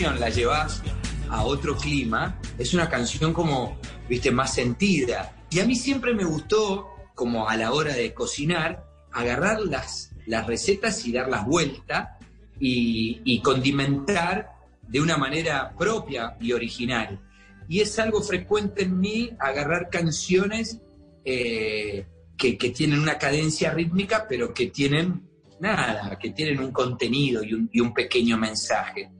La 0.00 0.30
llevas 0.30 0.82
a 1.28 1.44
otro 1.44 1.76
clima, 1.76 2.40
es 2.58 2.72
una 2.74 2.88
canción 2.88 3.32
como, 3.32 3.78
viste, 4.08 4.30
más 4.30 4.54
sentida. 4.54 5.36
Y 5.50 5.60
a 5.60 5.66
mí 5.66 5.76
siempre 5.76 6.14
me 6.14 6.24
gustó, 6.24 6.88
como 7.14 7.48
a 7.48 7.56
la 7.56 7.72
hora 7.72 7.94
de 7.94 8.12
cocinar, 8.12 8.84
agarrar 9.12 9.60
las, 9.60 10.12
las 10.26 10.46
recetas 10.46 11.06
y 11.06 11.12
darlas 11.12 11.44
vuelta 11.46 12.18
y, 12.58 13.40
condimentar 13.44 14.52
de 14.88 15.00
una 15.00 15.16
manera 15.16 15.72
propia 15.78 16.36
y 16.40 16.52
original. 16.52 17.20
Y 17.68 17.80
es 17.80 17.98
algo 17.98 18.22
frecuente 18.22 18.84
en 18.84 18.98
mí 18.98 19.30
agarrar 19.38 19.88
canciones 19.90 20.80
eh, 21.24 22.06
que, 22.36 22.54
tienen 22.54 22.98
una 22.98 23.18
cadencia 23.18 23.72
rítmica, 23.72 24.26
pero 24.28 24.52
que 24.52 24.66
tienen 24.66 25.28
nada, 25.60 26.18
que 26.18 26.30
tienen 26.30 26.60
un 26.60 26.72
contenido 26.72 27.42
y 27.44 27.80
un 27.80 27.94
pequeño 27.94 28.36
mensaje. 28.36 29.10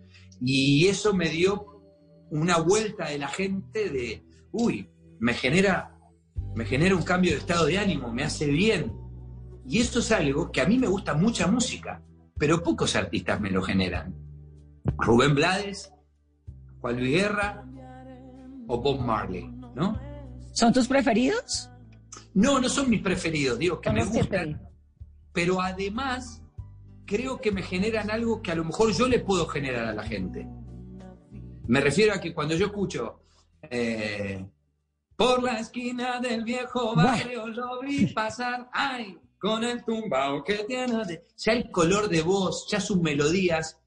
Y 0.45 0.87
eso 0.89 1.15
me 1.15 1.29
dio 1.29 1.67
una 2.31 2.59
vuelta 2.59 3.09
de 3.09 3.19
la 3.19 3.29
gente 3.29 3.91
de, 3.91 4.25
uy, 4.51 4.91
me 5.21 5.35
genera, 5.35 5.97
me 6.55 6.65
genera 6.65 6.97
un 6.97 7.03
cambio 7.03 7.33
de 7.33 7.39
estado 7.39 7.67
de 7.67 7.79
ánimo, 7.79 8.13
me 8.13 8.25
hace 8.25 8.47
bien. 8.47 8.93
Y 9.69 9.81
esto 9.81 10.01
es 10.01 10.11
algo 10.11 10.51
que 10.51 10.61
a 10.61 10.67
mí 10.67 10.79
me 10.79 10.89
gusta 10.89 11.15
mucha 11.15 11.47
música, 11.47 12.03
pero 12.37 12.63
pocos 12.63 12.97
artistas 12.97 13.41
me 13.41 13.51
lo 13.51 13.63
generan. 13.63 14.15
Rubén 14.99 15.35
Blades, 15.35 15.93
Juan 16.81 16.97
Luis 16.97 17.13
Guerra 17.13 17.65
o 18.67 18.81
Bob 18.81 19.01
Marley, 19.01 19.49
¿no? 19.75 19.99
¿Son 20.53 20.73
tus 20.73 20.89
preferidos? 20.89 21.71
No, 22.35 22.59
no 22.59 22.69
son 22.69 22.91
mis 22.91 23.01
preferidos, 23.01 23.59
digo 23.59 23.81
que 23.81 23.91
me 23.91 24.05
gustan, 24.05 24.61
pero 25.33 25.61
además 25.61 26.42
creo 27.13 27.39
que 27.43 27.53
me 27.53 27.63
generan 27.63 28.11
algo 28.11 28.41
que 28.41 28.53
a 28.53 28.55
lo 28.55 28.65
mejor 28.65 28.91
yo 28.95 29.07
le 29.07 29.19
puedo 29.21 29.47
generar 29.47 29.85
a 29.89 29.93
la 29.93 30.03
gente. 30.03 30.47
Me 31.69 31.79
refiero 31.81 32.15
a 32.15 32.21
que 32.23 32.33
cuando 32.33 32.55
yo 32.55 32.67
escucho 32.67 33.21
eh, 33.71 34.43
por 35.15 35.43
la 35.43 35.61
esquina 35.61 36.21
del 36.21 36.43
viejo 36.43 36.95
barrio 36.97 37.47
lo 37.49 37.81
vi 37.83 38.07
pasar, 38.07 38.69
ay, 38.73 39.19
con 39.39 39.63
el 39.63 39.85
tumbao 39.85 40.43
que 40.43 40.65
tiene, 40.65 41.05
de- 41.05 41.23
ya 41.37 41.53
el 41.53 41.71
color 41.71 42.09
de 42.09 42.23
voz, 42.23 42.67
ya 42.71 42.81
sus 42.81 42.99
melodías, 42.99 43.79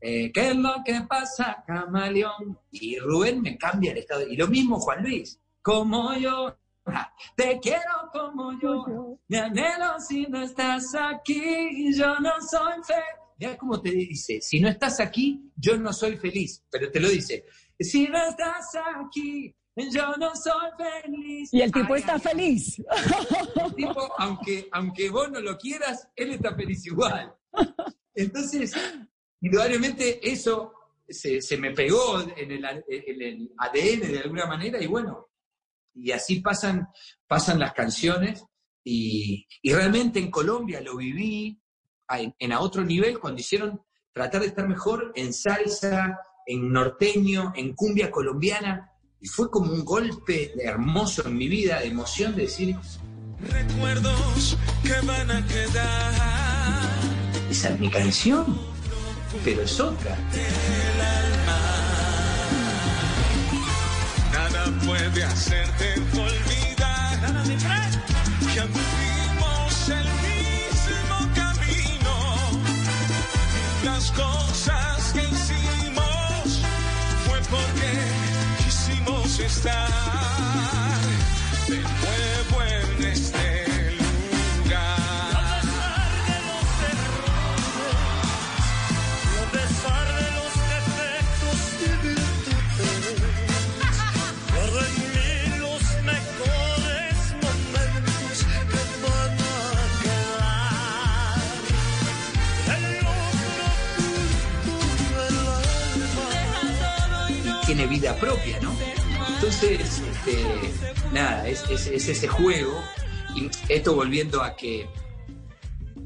eh, 0.00 0.32
¿qué 0.32 0.48
es 0.50 0.56
lo 0.56 0.74
que 0.84 1.02
pasa, 1.08 1.62
camaleón? 1.64 2.58
Y 2.72 2.98
Rubén 2.98 3.40
me 3.42 3.56
cambia 3.56 3.92
el 3.92 3.98
estado, 3.98 4.26
y 4.26 4.36
lo 4.36 4.48
mismo 4.48 4.80
Juan 4.80 5.04
Luis, 5.04 5.40
como 5.62 6.14
yo, 6.14 6.56
te 7.36 7.58
quiero 7.60 8.10
como 8.12 8.58
yo, 8.60 9.18
me 9.28 9.38
anhelo 9.38 9.98
si 10.00 10.26
no 10.26 10.42
estás 10.42 10.94
aquí, 10.94 11.94
yo 11.96 12.18
no 12.20 12.32
soy 12.40 12.82
feliz. 12.84 13.04
Mira 13.38 13.56
cómo 13.56 13.80
te 13.80 13.90
dice, 13.90 14.40
si 14.40 14.60
no 14.60 14.68
estás 14.68 15.00
aquí, 15.00 15.50
yo 15.56 15.76
no 15.76 15.92
soy 15.92 16.16
feliz, 16.16 16.64
pero 16.70 16.90
te 16.90 17.00
lo 17.00 17.08
dice, 17.08 17.44
si 17.78 18.06
no 18.06 18.18
estás 18.18 18.68
aquí, 18.96 19.54
yo 19.74 20.16
no 20.16 20.34
soy 20.36 20.70
feliz. 20.76 21.52
Y 21.52 21.62
el 21.62 21.72
tipo 21.72 21.94
Ay, 21.94 22.00
está 22.00 22.14
ay, 22.14 22.20
feliz. 22.20 22.78
el 23.64 23.74
tipo, 23.74 24.12
aunque, 24.18 24.68
aunque 24.72 25.10
vos 25.10 25.30
no 25.30 25.40
lo 25.40 25.56
quieras, 25.56 26.08
él 26.14 26.32
está 26.32 26.54
feliz 26.54 26.86
igual. 26.86 27.34
Entonces, 28.14 28.72
indudablemente 29.40 30.20
eso 30.30 30.72
se, 31.08 31.40
se 31.40 31.56
me 31.56 31.72
pegó 31.72 32.20
en 32.20 32.50
el, 32.50 32.64
en 32.64 33.22
el 33.22 33.52
ADN 33.58 34.12
de 34.12 34.20
alguna 34.22 34.46
manera 34.46 34.80
y 34.80 34.86
bueno, 34.86 35.31
y 35.94 36.12
así 36.12 36.40
pasan, 36.40 36.88
pasan 37.26 37.58
las 37.58 37.72
canciones 37.72 38.44
y, 38.84 39.46
y 39.62 39.72
realmente 39.72 40.18
en 40.18 40.30
Colombia 40.30 40.80
lo 40.80 40.96
viví 40.96 41.60
a, 42.08 42.20
en, 42.20 42.52
a 42.52 42.60
otro 42.60 42.84
nivel 42.84 43.18
cuando 43.18 43.40
hicieron 43.40 43.80
tratar 44.12 44.42
de 44.42 44.48
estar 44.48 44.68
mejor 44.68 45.12
en 45.14 45.32
salsa, 45.32 46.18
en 46.46 46.72
norteño, 46.72 47.52
en 47.54 47.74
cumbia 47.74 48.10
colombiana 48.10 48.90
y 49.20 49.28
fue 49.28 49.50
como 49.50 49.72
un 49.72 49.84
golpe 49.84 50.52
hermoso 50.62 51.26
en 51.28 51.36
mi 51.36 51.48
vida 51.48 51.80
de 51.80 51.86
emoción 51.86 52.34
de 52.34 52.42
decir, 52.42 52.76
Recuerdos 53.48 54.56
que 54.82 55.06
van 55.06 55.30
a 55.30 55.46
quedar. 55.46 56.12
esa 57.50 57.70
es 57.70 57.80
mi 57.80 57.90
canción, 57.90 58.58
pero 59.44 59.62
es 59.62 59.80
otra. 59.80 60.16
Puede 64.92 65.24
hacerte 65.24 65.94
olvidar 66.20 67.91
vida 108.02 108.16
propia, 108.16 108.58
¿no? 108.60 108.72
Entonces, 109.36 109.80
este, 110.00 110.44
nada, 111.12 111.46
es, 111.46 111.62
es- 111.70 111.86
es 111.86 112.08
ese 112.08 112.26
juego. 112.26 112.82
Y 113.36 113.48
esto 113.68 113.94
volviendo 113.94 114.42
a 114.42 114.56
que 114.56 114.88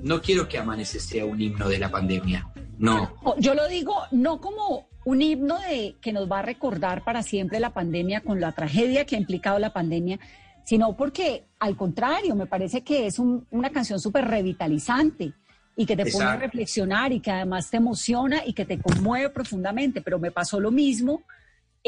no 0.03 0.21
quiero 0.21 0.47
que 0.47 0.59
Amanece 0.59 1.01
sea 1.01 1.25
un 1.25 1.41
himno 1.41 1.69
de 1.69 1.79
la 1.79 1.91
pandemia. 1.91 2.47
No. 2.79 3.15
Yo 3.39 3.55
lo 3.55 3.67
digo 3.69 3.95
no 4.11 4.41
como 4.43 4.89
un 5.07 5.23
himno 5.23 5.59
de 5.61 5.97
que 6.03 6.13
nos 6.13 6.31
va 6.31 6.41
a 6.41 6.43
recordar 6.43 7.03
para 7.03 7.23
siempre 7.23 7.59
la 7.61 7.71
pandemia 7.71 8.21
con 8.21 8.41
la 8.41 8.53
tragedia 8.53 9.07
que 9.07 9.17
ha 9.17 9.19
implicado 9.19 9.59
la 9.59 9.73
pandemia, 9.73 10.19
sino 10.65 10.95
porque 10.97 11.47
al 11.59 11.77
contrario, 11.77 12.35
me 12.37 12.45
parece 12.47 12.83
que 12.85 13.07
es 13.07 13.19
un- 13.19 13.47
una 13.51 13.71
canción 13.71 13.99
súper 13.99 14.27
revitalizante 14.27 15.33
y 15.75 15.87
que 15.87 15.97
te 15.97 16.05
pone 16.05 16.25
a 16.25 16.29
Exacto. 16.35 16.41
reflexionar 16.47 17.13
y 17.13 17.21
que 17.21 17.31
además 17.31 17.71
te 17.71 17.79
emociona 17.79 18.43
y 18.45 18.53
que 18.53 18.67
te 18.67 18.79
conmueve 18.79 19.31
profundamente. 19.31 20.03
Pero 20.03 20.19
me 20.19 20.31
pasó 20.31 20.61
lo 20.61 20.71
mismo 20.71 21.23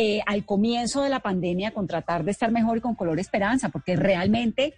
eh, 0.01 0.21
al 0.27 0.45
comienzo 0.45 1.03
de 1.03 1.09
la 1.09 1.19
pandemia 1.19 1.73
con 1.73 1.89
tratar 1.89 2.23
de 2.23 2.31
estar 2.31 2.53
mejor 2.53 2.79
y 2.79 2.81
con 2.81 2.95
color 2.95 3.19
esperanza, 3.19 3.69
porque 3.69 3.97
realmente 3.97 4.75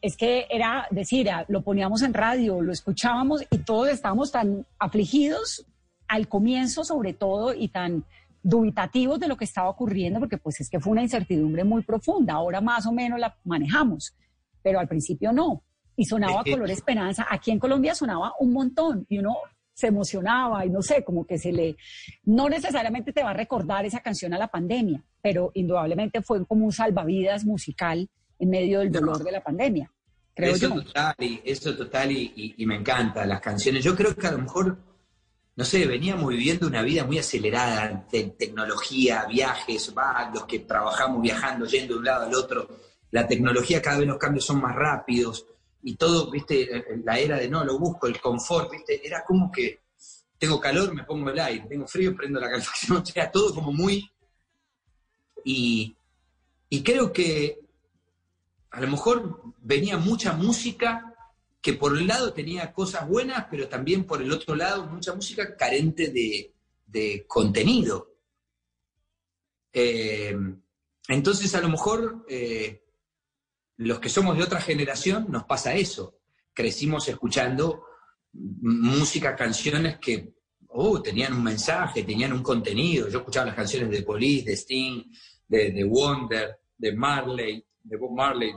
es 0.00 0.16
que 0.16 0.46
era 0.48 0.86
decir, 0.92 1.28
ah, 1.28 1.44
lo 1.48 1.62
poníamos 1.62 2.02
en 2.02 2.14
radio, 2.14 2.62
lo 2.62 2.70
escuchábamos 2.70 3.44
y 3.50 3.58
todos 3.58 3.88
estábamos 3.88 4.30
tan 4.30 4.64
afligidos 4.78 5.66
al 6.06 6.28
comienzo 6.28 6.84
sobre 6.84 7.14
todo 7.14 7.52
y 7.52 7.66
tan 7.66 8.04
dubitativos 8.44 9.18
de 9.18 9.26
lo 9.26 9.36
que 9.36 9.44
estaba 9.44 9.68
ocurriendo, 9.68 10.20
porque 10.20 10.38
pues 10.38 10.60
es 10.60 10.70
que 10.70 10.78
fue 10.78 10.92
una 10.92 11.02
incertidumbre 11.02 11.64
muy 11.64 11.82
profunda, 11.82 12.34
ahora 12.34 12.60
más 12.60 12.86
o 12.86 12.92
menos 12.92 13.18
la 13.18 13.36
manejamos, 13.42 14.14
pero 14.62 14.78
al 14.78 14.86
principio 14.86 15.32
no. 15.32 15.64
Y 15.96 16.04
sonaba 16.04 16.44
color 16.44 16.70
esperanza, 16.70 17.26
aquí 17.28 17.50
en 17.50 17.58
Colombia 17.58 17.96
sonaba 17.96 18.34
un 18.38 18.52
montón 18.52 19.04
y 19.08 19.18
uno 19.18 19.34
se 19.80 19.86
emocionaba 19.88 20.64
y 20.66 20.70
no 20.70 20.82
sé, 20.82 21.02
como 21.02 21.26
que 21.26 21.38
se 21.38 21.52
le, 21.52 21.76
no 22.24 22.48
necesariamente 22.48 23.12
te 23.12 23.22
va 23.22 23.30
a 23.30 23.34
recordar 23.34 23.84
esa 23.86 24.00
canción 24.00 24.34
a 24.34 24.38
la 24.38 24.48
pandemia, 24.48 25.02
pero 25.22 25.50
indudablemente 25.54 26.20
fue 26.22 26.44
como 26.46 26.66
un 26.66 26.72
salvavidas 26.72 27.44
musical 27.44 28.08
en 28.38 28.50
medio 28.50 28.80
del 28.80 28.92
dolor 28.92 29.24
de 29.24 29.32
la 29.32 29.42
pandemia, 29.42 29.90
creo 30.34 30.54
eso 30.54 30.68
yo. 30.68 30.82
total, 30.82 31.14
y, 31.18 31.40
eso 31.44 31.74
total, 31.76 32.12
y, 32.12 32.32
y- 32.36 32.54
y 32.58 32.66
me 32.66 32.76
encanta 32.76 33.24
las 33.26 33.40
canciones. 33.40 33.82
Yo 33.82 33.96
creo 33.96 34.14
que 34.14 34.26
a 34.26 34.32
lo 34.32 34.38
mejor, 34.38 34.76
no 35.56 35.64
sé, 35.64 35.86
veníamos 35.86 36.28
viviendo 36.30 36.66
una 36.66 36.82
vida 36.82 37.04
muy 37.04 37.18
acelerada, 37.18 38.06
de 38.12 38.24
tecnología, 38.38 39.24
viajes, 39.28 39.94
va, 39.96 40.30
los 40.32 40.44
que 40.46 40.60
trabajamos 40.60 41.20
viajando, 41.22 41.64
yendo 41.66 41.94
de 41.94 41.98
un 42.00 42.04
lado 42.04 42.26
al 42.26 42.34
otro, 42.34 42.68
la 43.10 43.26
tecnología 43.26 43.82
cada 43.82 43.98
vez 43.98 44.06
los 44.08 44.18
cambios 44.18 44.44
son 44.44 44.60
más 44.60 44.74
rápidos, 44.74 45.46
y 45.82 45.96
todo, 45.96 46.30
viste, 46.30 46.84
la 47.04 47.18
era 47.18 47.38
de 47.38 47.48
no, 47.48 47.64
lo 47.64 47.78
busco, 47.78 48.06
el 48.06 48.20
confort, 48.20 48.70
viste, 48.70 49.06
era 49.06 49.24
como 49.24 49.50
que 49.50 49.80
tengo 50.38 50.60
calor, 50.60 50.94
me 50.94 51.04
pongo 51.04 51.30
el 51.30 51.38
aire, 51.38 51.66
tengo 51.68 51.86
frío, 51.86 52.16
prendo 52.16 52.40
la 52.40 52.50
calefacción, 52.50 53.04
sea, 53.04 53.30
todo 53.30 53.54
como 53.54 53.72
muy... 53.72 54.10
Y, 55.44 55.96
y 56.68 56.82
creo 56.82 57.12
que 57.12 57.60
a 58.70 58.80
lo 58.80 58.88
mejor 58.88 59.42
venía 59.58 59.96
mucha 59.96 60.34
música 60.34 61.14
que 61.60 61.74
por 61.74 61.92
un 61.92 62.06
lado 62.06 62.32
tenía 62.32 62.72
cosas 62.72 63.08
buenas, 63.08 63.46
pero 63.50 63.68
también 63.68 64.04
por 64.04 64.22
el 64.22 64.32
otro 64.32 64.54
lado 64.54 64.86
mucha 64.86 65.14
música 65.14 65.56
carente 65.56 66.10
de, 66.10 66.52
de 66.86 67.24
contenido. 67.26 68.14
Eh, 69.72 70.36
entonces 71.08 71.54
a 71.54 71.60
lo 71.60 71.68
mejor 71.68 72.24
eh, 72.28 72.82
los 73.80 73.98
que 73.98 74.10
somos 74.10 74.36
de 74.36 74.44
otra 74.44 74.60
generación 74.60 75.26
nos 75.30 75.44
pasa 75.44 75.74
eso. 75.74 76.18
Crecimos 76.52 77.08
escuchando 77.08 77.82
música, 78.32 79.34
canciones 79.34 79.98
que 79.98 80.34
oh, 80.68 81.00
tenían 81.00 81.32
un 81.32 81.42
mensaje, 81.42 82.02
tenían 82.02 82.34
un 82.34 82.42
contenido. 82.42 83.08
Yo 83.08 83.20
escuchaba 83.20 83.46
las 83.46 83.54
canciones 83.54 83.90
de 83.90 84.02
Police, 84.02 84.44
de 84.44 84.52
Sting, 84.52 85.04
de, 85.48 85.70
de 85.70 85.84
Wonder, 85.84 86.60
de 86.76 86.92
Marley, 86.94 87.64
de 87.82 87.96
Bob 87.96 88.14
Marley, 88.14 88.52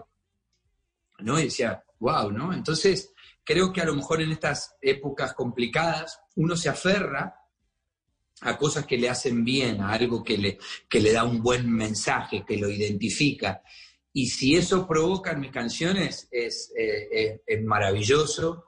¿no? 1.20 1.40
Y 1.40 1.44
decía, 1.44 1.82
wow, 2.00 2.30
¿no? 2.30 2.54
Entonces, 2.54 3.14
creo 3.46 3.72
que 3.72 3.80
a 3.80 3.86
lo 3.86 3.96
mejor 3.96 4.22
en 4.22 4.34
estas 4.34 4.76
épocas 4.82 5.34
complicadas 5.34 6.20
uno 6.36 6.58
se 6.58 6.68
aferra 6.68 7.34
a 8.42 8.58
cosas 8.58 8.86
que 8.86 8.98
le 8.98 9.10
hacen 9.10 9.46
bien, 9.46 9.80
a 9.80 9.94
algo 9.94 10.22
que 10.22 10.38
le, 10.38 10.58
que 10.90 11.00
le 11.00 11.14
da 11.14 11.24
un 11.24 11.42
buen 11.42 11.72
mensaje, 11.72 12.44
que 12.46 12.58
lo 12.58 12.70
identifica. 12.70 13.62
Y 14.14 14.28
si 14.28 14.56
eso 14.56 14.88
provoca 14.88 15.32
en 15.32 15.40
mis 15.40 15.52
canciones, 15.52 16.28
es, 16.32 16.72
eh, 16.78 17.42
maravilloso. 17.64 18.66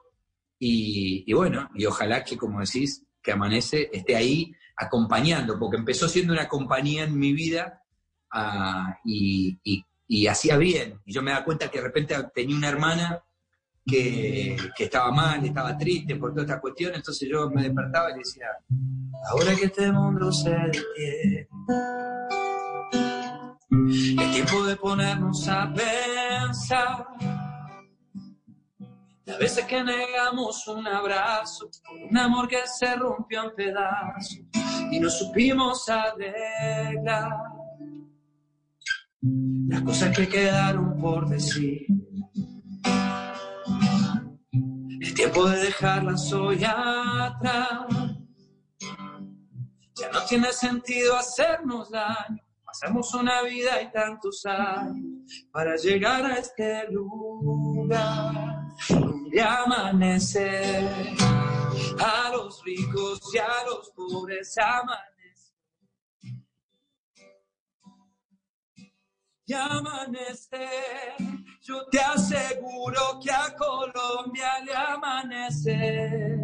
Y, 0.58 1.32
bueno, 1.32 1.70
y 1.74 1.86
ojalá 1.86 2.24
que, 2.24 2.36
como 2.36 2.60
decís, 2.60 3.04
que 3.22 3.32
Amanece 3.32 3.88
esté 3.92 4.16
ahí 4.16 4.52
acompañando, 4.76 5.58
porque 5.58 5.76
empezó 5.76 6.08
siendo 6.08 6.32
una 6.32 6.48
compañía 6.48 7.04
en 7.04 7.18
mi 7.18 7.32
vida 7.32 7.82
ah, 8.32 8.98
y, 9.04 9.58
hacía 10.28 10.56
bien. 10.56 11.00
Y 11.04 11.12
yo 11.12 11.22
me 11.22 11.30
daba 11.30 11.44
cuenta 11.44 11.70
que 11.70 11.78
de 11.78 11.84
repente 11.84 12.14
tenía 12.34 12.56
una 12.56 12.68
hermana 12.68 13.22
que, 13.84 14.56
estaba 14.78 15.12
mal, 15.12 15.44
estaba 15.44 15.76
triste 15.78 16.16
por 16.16 16.30
toda 16.30 16.42
esta 16.42 16.60
cuestión, 16.60 16.94
entonces 16.94 17.28
yo 17.28 17.48
me 17.50 17.62
despertaba 17.62 18.10
y 18.10 18.18
decía, 18.18 18.48
ahora 19.30 19.54
que 19.54 19.66
este 19.66 19.92
mundo 19.92 20.32
se 20.32 20.50
detiene, 20.50 21.48
es 23.70 24.32
tiempo 24.32 24.64
de 24.64 24.76
ponernos 24.76 25.48
a 25.48 25.72
pensar. 25.72 27.06
Las 29.24 29.38
veces 29.38 29.64
que 29.64 29.82
negamos 29.82 30.66
un 30.68 30.86
abrazo, 30.86 31.68
un 32.08 32.16
amor 32.16 32.48
que 32.48 32.58
se 32.66 32.94
rompió 32.94 33.44
en 33.44 33.54
pedazos 33.54 34.40
y 34.90 35.00
no 35.00 35.10
supimos 35.10 35.88
arreglar. 35.88 37.30
Las 39.68 39.82
cosas 39.82 40.16
que 40.16 40.28
quedaron 40.28 40.96
por 40.98 41.28
decir. 41.28 41.86
tiempo 45.16 45.48
de 45.48 45.58
dejarlas 45.58 46.30
hoy 46.32 46.62
atrás. 46.62 47.86
Ya 49.94 50.12
no 50.12 50.22
tiene 50.28 50.52
sentido 50.52 51.16
hacernos 51.16 51.90
daño. 51.90 52.45
Pasamos 52.78 53.14
una 53.14 53.40
vida 53.42 53.80
y 53.80 53.90
tantos 53.90 54.44
años 54.44 55.46
para 55.50 55.76
llegar 55.76 56.26
a 56.26 56.34
este 56.34 56.86
lugar 56.90 58.66
donde 58.86 59.40
amanece. 59.40 60.86
A 61.98 62.30
los 62.32 62.62
ricos 62.64 63.34
y 63.34 63.38
a 63.38 63.64
los 63.66 63.90
pobres 63.92 64.54
amanece. 64.58 65.54
Y. 69.46 69.54
Yo 71.62 71.86
te 71.86 71.98
aseguro 71.98 73.18
que 73.22 73.32
a 73.32 73.54
Colombia 73.56 74.60
le 74.66 74.74
amanece. 74.74 76.36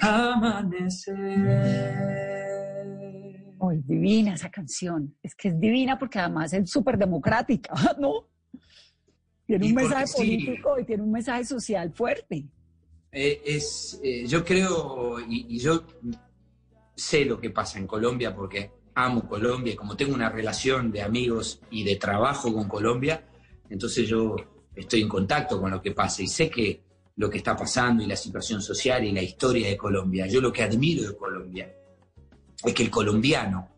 Amanecer. 0.00 1.60
Oh, 3.62 3.72
es 3.72 3.86
divina 3.86 4.34
esa 4.34 4.50
canción. 4.50 5.14
Es 5.22 5.34
que 5.34 5.48
es 5.48 5.60
divina 5.60 5.98
porque 5.98 6.18
además 6.18 6.50
es 6.54 6.70
súper 6.70 6.96
democrática, 6.96 7.74
¿no? 8.00 8.26
Tiene 9.46 9.66
un 9.66 9.74
mensaje 9.74 10.06
sí. 10.06 10.16
político 10.16 10.78
y 10.80 10.84
tiene 10.86 11.02
un 11.02 11.12
mensaje 11.12 11.44
social 11.44 11.92
fuerte. 11.92 12.46
Eh, 13.12 13.42
es, 13.44 14.00
eh, 14.02 14.24
yo 14.26 14.42
creo, 14.42 15.20
y, 15.20 15.56
y 15.56 15.58
yo 15.58 15.84
sé 16.94 17.26
lo 17.26 17.38
que 17.38 17.50
pasa 17.50 17.78
en 17.78 17.86
Colombia 17.86 18.34
porque 18.34 18.70
amo 18.94 19.28
Colombia, 19.28 19.74
y 19.74 19.76
como 19.76 19.94
tengo 19.94 20.14
una 20.14 20.30
relación 20.30 20.90
de 20.90 21.02
amigos 21.02 21.60
y 21.70 21.84
de 21.84 21.96
trabajo 21.96 22.54
con 22.54 22.66
Colombia, 22.66 23.22
entonces 23.68 24.08
yo 24.08 24.36
estoy 24.74 25.02
en 25.02 25.08
contacto 25.08 25.60
con 25.60 25.70
lo 25.70 25.82
que 25.82 25.92
pasa 25.92 26.22
y 26.22 26.28
sé 26.28 26.48
que 26.48 26.82
lo 27.16 27.28
que 27.28 27.36
está 27.38 27.54
pasando 27.54 28.02
y 28.02 28.06
la 28.06 28.16
situación 28.16 28.62
social 28.62 29.04
y 29.04 29.12
la 29.12 29.22
historia 29.22 29.68
de 29.68 29.76
Colombia. 29.76 30.26
Yo 30.26 30.40
lo 30.40 30.50
que 30.50 30.62
admiro 30.62 31.02
de 31.02 31.14
Colombia 31.14 31.74
es 32.64 32.74
que 32.74 32.82
el 32.82 32.90
colombiano 32.90 33.68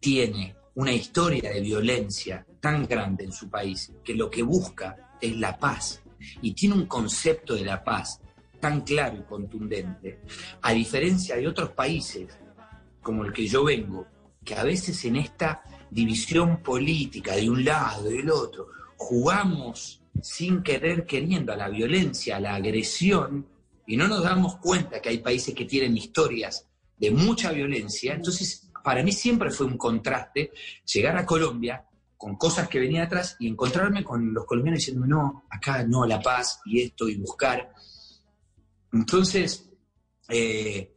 tiene 0.00 0.56
una 0.74 0.92
historia 0.92 1.50
de 1.52 1.60
violencia 1.60 2.46
tan 2.60 2.86
grande 2.86 3.24
en 3.24 3.32
su 3.32 3.50
país 3.50 3.92
que 4.02 4.14
lo 4.14 4.30
que 4.30 4.42
busca 4.42 5.16
es 5.20 5.36
la 5.36 5.58
paz. 5.58 6.02
Y 6.40 6.52
tiene 6.52 6.76
un 6.76 6.86
concepto 6.86 7.54
de 7.54 7.64
la 7.64 7.82
paz 7.82 8.20
tan 8.60 8.82
claro 8.82 9.18
y 9.18 9.22
contundente, 9.22 10.20
a 10.62 10.72
diferencia 10.72 11.36
de 11.36 11.48
otros 11.48 11.70
países 11.70 12.28
como 13.02 13.24
el 13.24 13.32
que 13.32 13.46
yo 13.46 13.64
vengo, 13.64 14.06
que 14.44 14.54
a 14.54 14.62
veces 14.62 15.04
en 15.04 15.16
esta 15.16 15.64
división 15.90 16.62
política 16.62 17.34
de 17.34 17.50
un 17.50 17.64
lado 17.64 18.08
y 18.08 18.18
del 18.18 18.30
otro, 18.30 18.68
jugamos 18.96 20.00
sin 20.22 20.62
querer 20.62 21.04
queriendo 21.04 21.52
a 21.52 21.56
la 21.56 21.68
violencia, 21.68 22.36
a 22.36 22.40
la 22.40 22.54
agresión, 22.54 23.46
y 23.84 23.96
no 23.96 24.06
nos 24.06 24.22
damos 24.22 24.56
cuenta 24.58 25.02
que 25.02 25.08
hay 25.08 25.18
países 25.18 25.54
que 25.54 25.64
tienen 25.64 25.96
historias 25.96 26.68
de 27.02 27.10
mucha 27.10 27.50
violencia. 27.50 28.14
Entonces, 28.14 28.70
para 28.84 29.02
mí 29.02 29.10
siempre 29.10 29.50
fue 29.50 29.66
un 29.66 29.76
contraste 29.76 30.52
llegar 30.84 31.16
a 31.16 31.26
Colombia 31.26 31.84
con 32.16 32.36
cosas 32.36 32.68
que 32.68 32.78
venía 32.78 33.02
atrás 33.02 33.36
y 33.40 33.48
encontrarme 33.48 34.04
con 34.04 34.32
los 34.32 34.46
colombianos 34.46 34.78
diciendo, 34.78 35.04
no, 35.04 35.44
acá 35.50 35.84
no, 35.84 36.06
la 36.06 36.20
paz 36.20 36.60
y 36.64 36.80
esto 36.80 37.08
y 37.08 37.16
buscar. 37.16 37.72
Entonces, 38.92 39.68
eh, 40.28 40.94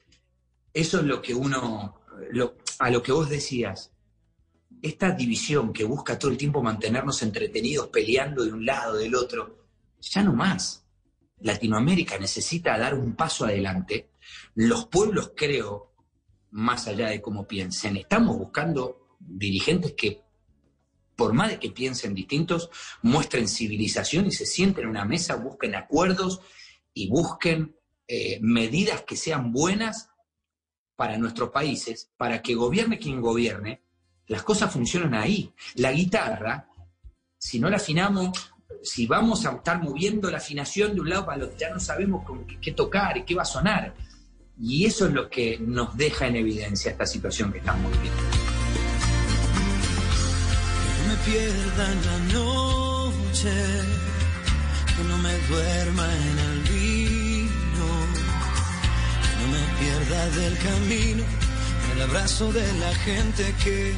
eso 0.72 0.99
es 0.99 1.06
lo 1.06 1.20
que 1.24 1.34
uno, 1.34 2.01
a 2.78 2.89
lo 2.91 3.01
que 3.01 3.12
vos 3.12 3.28
decías, 3.28 3.91
esta 4.84 5.10
división 5.10 5.74
que 5.74 5.86
busca 5.86 6.20
todo 6.20 6.30
el 6.30 6.38
tiempo 6.38 6.62
mantenernos 6.62 7.24
entretenidos 7.24 7.88
peleando 7.88 8.45
de 8.45 8.53
un 8.53 8.64
lado, 8.64 8.97
del 8.97 9.16
otro, 9.16 9.66
ya 9.99 10.22
no 10.22 10.34
más. 10.34 10.86
Latinoamérica 11.39 12.20
necesita 12.20 12.78
dar 12.78 12.93
un 12.93 13.16
paso 13.16 13.45
adelante. 13.45 14.12
Los 14.53 14.86
pueblos, 14.86 15.32
creo, 15.36 15.94
más 16.56 16.88
allá 16.88 17.10
de 17.10 17.22
cómo 17.22 17.45
piensen, 17.45 17.97
estamos 17.97 18.38
buscando 18.38 19.18
dirigentes 19.20 19.91
que, 19.91 20.22
por 21.18 21.34
más 21.34 21.49
de 21.49 21.60
que 21.60 21.70
piensen 21.70 22.14
distintos, 22.14 22.70
muestren 23.01 23.49
civilización 23.49 24.28
y 24.28 24.32
se 24.32 24.45
sienten 24.45 24.86
en 24.86 24.91
una 24.91 25.03
mesa, 25.03 25.36
busquen 25.36 25.76
acuerdos 25.76 26.39
y 26.93 27.10
busquen 27.10 27.76
eh, 28.08 28.39
medidas 28.41 29.01
que 29.01 29.18
sean 29.18 29.51
buenas 29.51 30.10
para 30.95 31.18
nuestros 31.18 31.49
países, 31.49 32.10
para 32.16 32.41
que 32.41 32.56
gobierne 32.56 32.99
quien 32.99 33.20
gobierne, 33.20 33.82
las 34.28 34.43
cosas 34.43 34.72
funcionan 34.72 35.14
ahí. 35.14 35.53
La 35.74 35.91
guitarra, 35.91 36.70
si 37.38 37.60
no 37.60 37.70
la 37.70 37.78
afinamos, 37.78 38.53
si 38.82 39.08
vamos 39.08 39.45
a 39.45 39.51
estar 39.51 39.84
moviendo 39.84 40.32
la 40.32 40.38
afinación 40.38 40.95
de 40.95 41.01
un 41.01 41.10
lado 41.10 41.26
para 41.26 41.36
el 41.36 41.43
otro, 41.43 41.58
ya 41.58 41.70
no 41.70 41.82
sabemos 41.82 42.24
con 42.24 42.47
qué, 42.47 42.62
qué 42.62 42.72
tocar 42.72 43.18
y 43.18 43.26
qué 43.26 43.36
va 43.36 43.41
a 43.41 43.45
sonar. 43.45 43.93
Y 44.62 44.86
eso 44.86 45.08
es 45.08 45.14
lo 45.14 45.30
que 45.30 45.58
nos 45.60 45.97
deja 45.97 46.28
en 46.28 46.38
evidencia 46.38 46.91
esta 46.91 47.06
situación 47.06 47.51
que 47.51 47.58
estamos 47.58 47.91
viviendo. 47.91 48.22
Que 50.82 51.01
no 51.01 51.10
me 51.10 51.18
pierda 51.26 51.91
en 51.91 52.06
la 52.06 52.18
noche, 52.34 53.51
que 54.95 55.03
no 55.03 55.18
me 55.18 55.38
duerma 55.49 56.08
en 56.16 56.39
el 56.39 56.60
vino, 56.62 57.88
que 59.24 59.36
no 59.41 59.47
me 59.51 59.64
pierda 59.78 60.30
del 60.30 60.58
camino, 60.58 61.24
en 61.24 61.97
el 61.97 62.01
abrazo 62.10 62.53
de 62.53 62.74
la 62.80 62.95
gente 62.95 63.53
que 63.62 63.93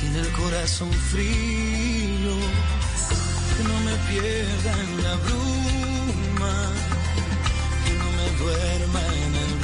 tiene 0.00 0.18
el 0.18 0.32
corazón 0.32 0.92
frío, 0.92 2.34
que 3.56 3.62
no 3.62 3.80
me 3.80 3.94
pierda 4.10 4.72
en 4.82 5.02
la 5.04 5.14
bruma, 5.16 6.72
que 7.84 7.92
no 7.92 8.10
me 8.10 8.38
duerma 8.38 9.00
en 9.14 9.34
el 9.36 9.59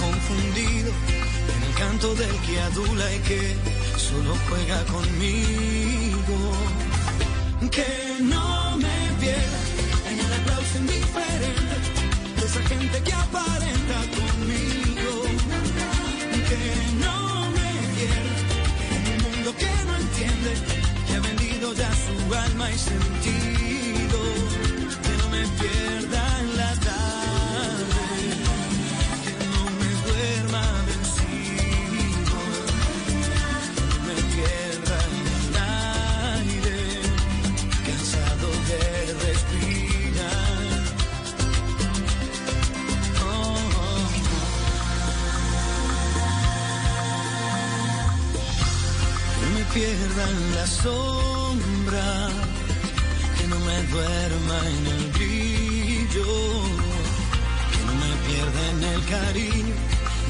confundido 0.00 0.90
en 1.54 1.62
el 1.62 1.74
canto 1.74 2.14
del 2.14 2.34
que 2.46 2.60
adula 2.60 3.14
y 3.14 3.18
que 3.20 3.56
solo 3.96 4.36
juega 4.48 4.84
conmigo. 4.86 6.38
Que 7.70 8.18
no 8.20 8.76
me 8.76 8.98
pierda 9.20 9.60
en 10.10 10.18
el 10.18 10.32
aplauso 10.40 10.78
indiferente 10.78 11.76
de 12.36 12.46
esa 12.46 12.62
gente 12.62 13.02
que 13.02 13.12
aparenta 13.12 13.98
conmigo. 14.18 15.10
Que 16.50 16.62
no 17.04 17.50
me 17.56 17.70
pierda 17.96 18.36
en 18.94 19.02
un 19.10 19.18
mundo 19.24 19.54
que 19.56 19.72
no 19.86 19.96
entiende, 19.96 20.50
que 21.06 21.14
ha 21.14 21.20
vendido 21.20 21.74
ya 21.74 21.90
su 22.04 22.34
alma 22.34 22.70
y 22.70 22.78
sentido. 22.78 24.18
Que 25.04 25.12
no 25.20 25.28
me 25.30 25.46
pierda 25.60 26.27
sombra, 50.68 52.28
que 53.36 53.46
no 53.48 53.58
me 53.60 53.82
duerma 53.94 54.58
en 54.76 54.86
el 54.94 55.04
brillo, 55.16 56.30
que 57.72 57.80
no 57.86 57.92
me 58.02 58.12
pierda 58.26 58.60
en 58.72 58.80
el 58.94 59.04
cariño 59.06 59.74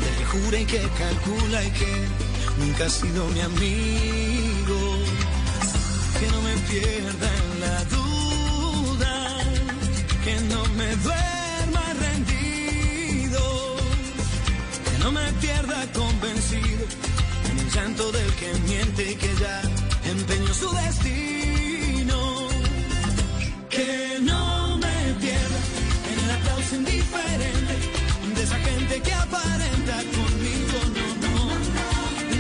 del 0.01 0.15
que 0.19 0.25
jura 0.25 0.61
y 0.61 0.67
que 0.67 0.81
calcula 0.99 1.65
y 1.65 1.71
que 1.73 1.93
nunca 2.59 2.87
ha 2.87 2.91
sido 2.91 3.27
mi 3.29 3.41
amigo. 3.41 4.79
Que 6.19 6.27
no 6.35 6.43
me 6.43 6.55
pierda 6.71 7.29
en 7.43 7.61
la 7.61 7.85
duda, 7.97 9.15
que 10.25 10.35
no 10.53 10.65
me 10.79 10.97
duerma 10.97 11.85
rendido, 12.01 13.77
que 14.87 14.99
no 15.05 15.13
me 15.13 15.33
pierda 15.35 15.87
convencido 15.93 16.85
en 17.51 17.59
el 17.59 17.71
llanto 17.71 18.11
del 18.11 18.33
que 18.35 18.53
miente 18.67 19.13
y 19.13 19.15
que 19.15 19.35
ya 19.37 19.63
empeñó 20.11 20.55
su 20.55 20.71
destino. 20.71 22.19
Que 23.71 24.19
no 24.23 24.79
me 24.79 24.97
pierda 25.21 25.61
en 26.11 26.19
el 26.25 26.31
aplauso 26.39 26.77
indiferente 26.77 27.75
de 28.35 28.43
esa 28.43 28.59
gente 28.59 29.01
que 29.03 29.15
aparenta 29.15 29.97
conmigo, 30.17 30.79
no, 30.97 31.07
no. 31.27 31.37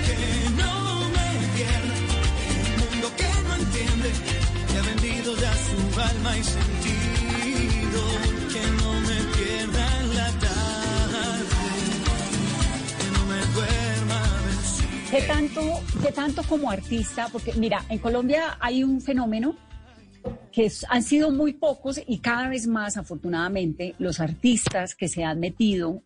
Que 0.06 0.20
no 0.62 0.74
me 1.16 1.28
pierda 1.56 1.94
en 2.50 2.60
un 2.72 2.78
mundo 2.82 3.06
que 3.16 3.30
no 3.46 3.54
entiende, 3.62 4.10
que 4.68 4.78
ha 4.78 4.82
vendido 4.82 5.36
ya 5.36 5.52
su 5.54 6.00
alma 6.00 6.36
y 6.38 6.44
sentido. 6.44 6.77
¿Qué 15.10 15.22
tanto, 15.22 15.62
¿Qué 16.02 16.12
tanto 16.12 16.42
como 16.42 16.70
artista? 16.70 17.28
Porque 17.32 17.54
mira, 17.54 17.82
en 17.88 17.98
Colombia 17.98 18.58
hay 18.60 18.84
un 18.84 19.00
fenómeno 19.00 19.56
que 20.52 20.70
han 20.90 21.02
sido 21.02 21.30
muy 21.30 21.54
pocos 21.54 21.98
y 22.06 22.18
cada 22.18 22.50
vez 22.50 22.66
más, 22.66 22.98
afortunadamente, 22.98 23.94
los 23.98 24.20
artistas 24.20 24.94
que 24.94 25.08
se 25.08 25.24
han 25.24 25.40
metido 25.40 26.02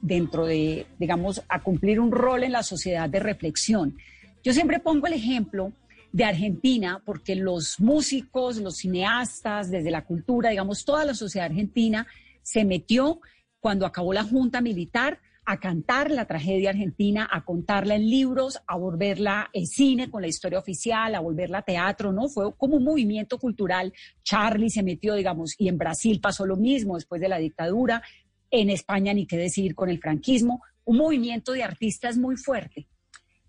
dentro 0.00 0.46
de, 0.46 0.86
digamos, 0.98 1.42
a 1.50 1.60
cumplir 1.60 2.00
un 2.00 2.10
rol 2.10 2.42
en 2.42 2.52
la 2.52 2.62
sociedad 2.62 3.10
de 3.10 3.20
reflexión. 3.20 3.98
Yo 4.42 4.54
siempre 4.54 4.78
pongo 4.78 5.06
el 5.06 5.12
ejemplo 5.12 5.72
de 6.10 6.24
Argentina, 6.24 7.02
porque 7.04 7.34
los 7.34 7.78
músicos, 7.78 8.56
los 8.56 8.78
cineastas, 8.78 9.70
desde 9.70 9.90
la 9.90 10.06
cultura, 10.06 10.48
digamos, 10.48 10.86
toda 10.86 11.04
la 11.04 11.12
sociedad 11.12 11.50
argentina 11.50 12.06
se 12.42 12.64
metió 12.64 13.20
cuando 13.60 13.84
acabó 13.84 14.14
la 14.14 14.24
junta 14.24 14.62
militar 14.62 15.20
a 15.50 15.58
cantar 15.58 16.12
la 16.12 16.26
tragedia 16.26 16.70
argentina, 16.70 17.28
a 17.28 17.44
contarla 17.44 17.96
en 17.96 18.08
libros, 18.08 18.60
a 18.68 18.76
volverla 18.76 19.50
en 19.52 19.66
cine 19.66 20.08
con 20.08 20.22
la 20.22 20.28
historia 20.28 20.60
oficial, 20.60 21.12
a 21.12 21.18
volverla 21.18 21.62
teatro, 21.62 22.12
¿no? 22.12 22.28
Fue 22.28 22.54
como 22.56 22.76
un 22.76 22.84
movimiento 22.84 23.36
cultural. 23.36 23.92
Charlie 24.22 24.70
se 24.70 24.84
metió, 24.84 25.14
digamos, 25.14 25.56
y 25.58 25.66
en 25.66 25.76
Brasil 25.76 26.20
pasó 26.20 26.46
lo 26.46 26.56
mismo 26.56 26.94
después 26.94 27.20
de 27.20 27.28
la 27.28 27.38
dictadura, 27.38 28.00
en 28.48 28.70
España 28.70 29.12
ni 29.12 29.26
qué 29.26 29.36
decir 29.36 29.74
con 29.74 29.88
el 29.88 29.98
franquismo, 29.98 30.62
un 30.84 30.98
movimiento 30.98 31.50
de 31.50 31.64
artistas 31.64 32.16
muy 32.16 32.36
fuerte. 32.36 32.86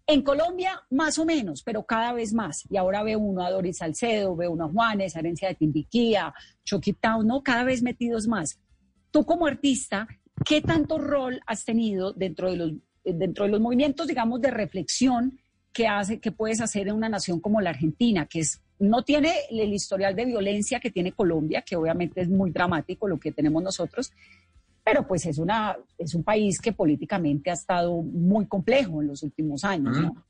En 0.08 0.24
Colombia, 0.24 0.82
más 0.90 1.20
o 1.20 1.26
menos, 1.26 1.62
pero 1.62 1.86
cada 1.86 2.14
vez 2.14 2.34
más. 2.34 2.64
Y 2.72 2.78
ahora 2.78 3.04
ve 3.04 3.16
uno 3.16 3.46
a 3.46 3.52
Doris 3.52 3.78
Salcedo, 3.78 4.36
ve 4.36 4.48
uno 4.48 4.66
a 4.66 4.70
Juanes, 4.70 5.16
Herencia 5.16 5.50
de 5.50 5.56
Timbiquía, 5.56 6.34
Town, 7.00 7.28
¿no? 7.28 7.44
Cada 7.44 7.64
vez 7.64 7.84
metidos 7.84 8.28
más. 8.28 8.60
Tú 9.12 9.24
como 9.24 9.46
artista, 9.46 10.08
¿qué 10.46 10.62
tanto 10.62 10.98
rol 10.98 11.42
has 11.46 11.66
tenido 11.66 12.14
dentro 12.14 12.52
de 12.52 12.58
los, 12.58 12.72
dentro 13.04 13.46
de 13.46 13.52
los 13.52 13.62
movimientos, 13.62 14.08
digamos, 14.08 14.42
de 14.42 14.52
reflexión 14.52 15.40
que, 15.74 15.88
hace, 15.88 16.20
que 16.20 16.32
puedes 16.32 16.62
hacer 16.62 16.88
en 16.88 16.96
una 16.96 17.10
nación 17.10 17.40
como 17.40 17.62
la 17.62 17.70
Argentina, 17.70 18.26
que 18.26 18.40
es, 18.40 18.62
no 18.80 19.04
tiene 19.04 19.34
el 19.50 19.74
historial 19.74 20.16
de 20.16 20.26
violencia 20.26 20.80
que 20.80 20.92
tiene 20.92 21.12
Colombia, 21.12 21.62
que 21.62 21.76
obviamente 21.76 22.22
es 22.22 22.30
muy 22.30 22.52
dramático 22.52 23.08
lo 23.08 23.20
que 23.20 23.32
tenemos 23.32 23.64
nosotros, 23.64 24.12
pero 24.84 25.08
pues 25.08 25.26
es, 25.26 25.38
una, 25.38 25.78
es 25.98 26.16
un 26.16 26.24
país 26.24 26.60
que 26.60 26.74
políticamente 26.74 27.52
ha 27.52 27.54
estado 27.54 28.02
muy 28.02 28.48
complejo 28.48 29.02
en 29.02 29.08
los 29.08 29.24
últimos 29.24 29.64
años, 29.64 29.98
¿no? 29.98 30.26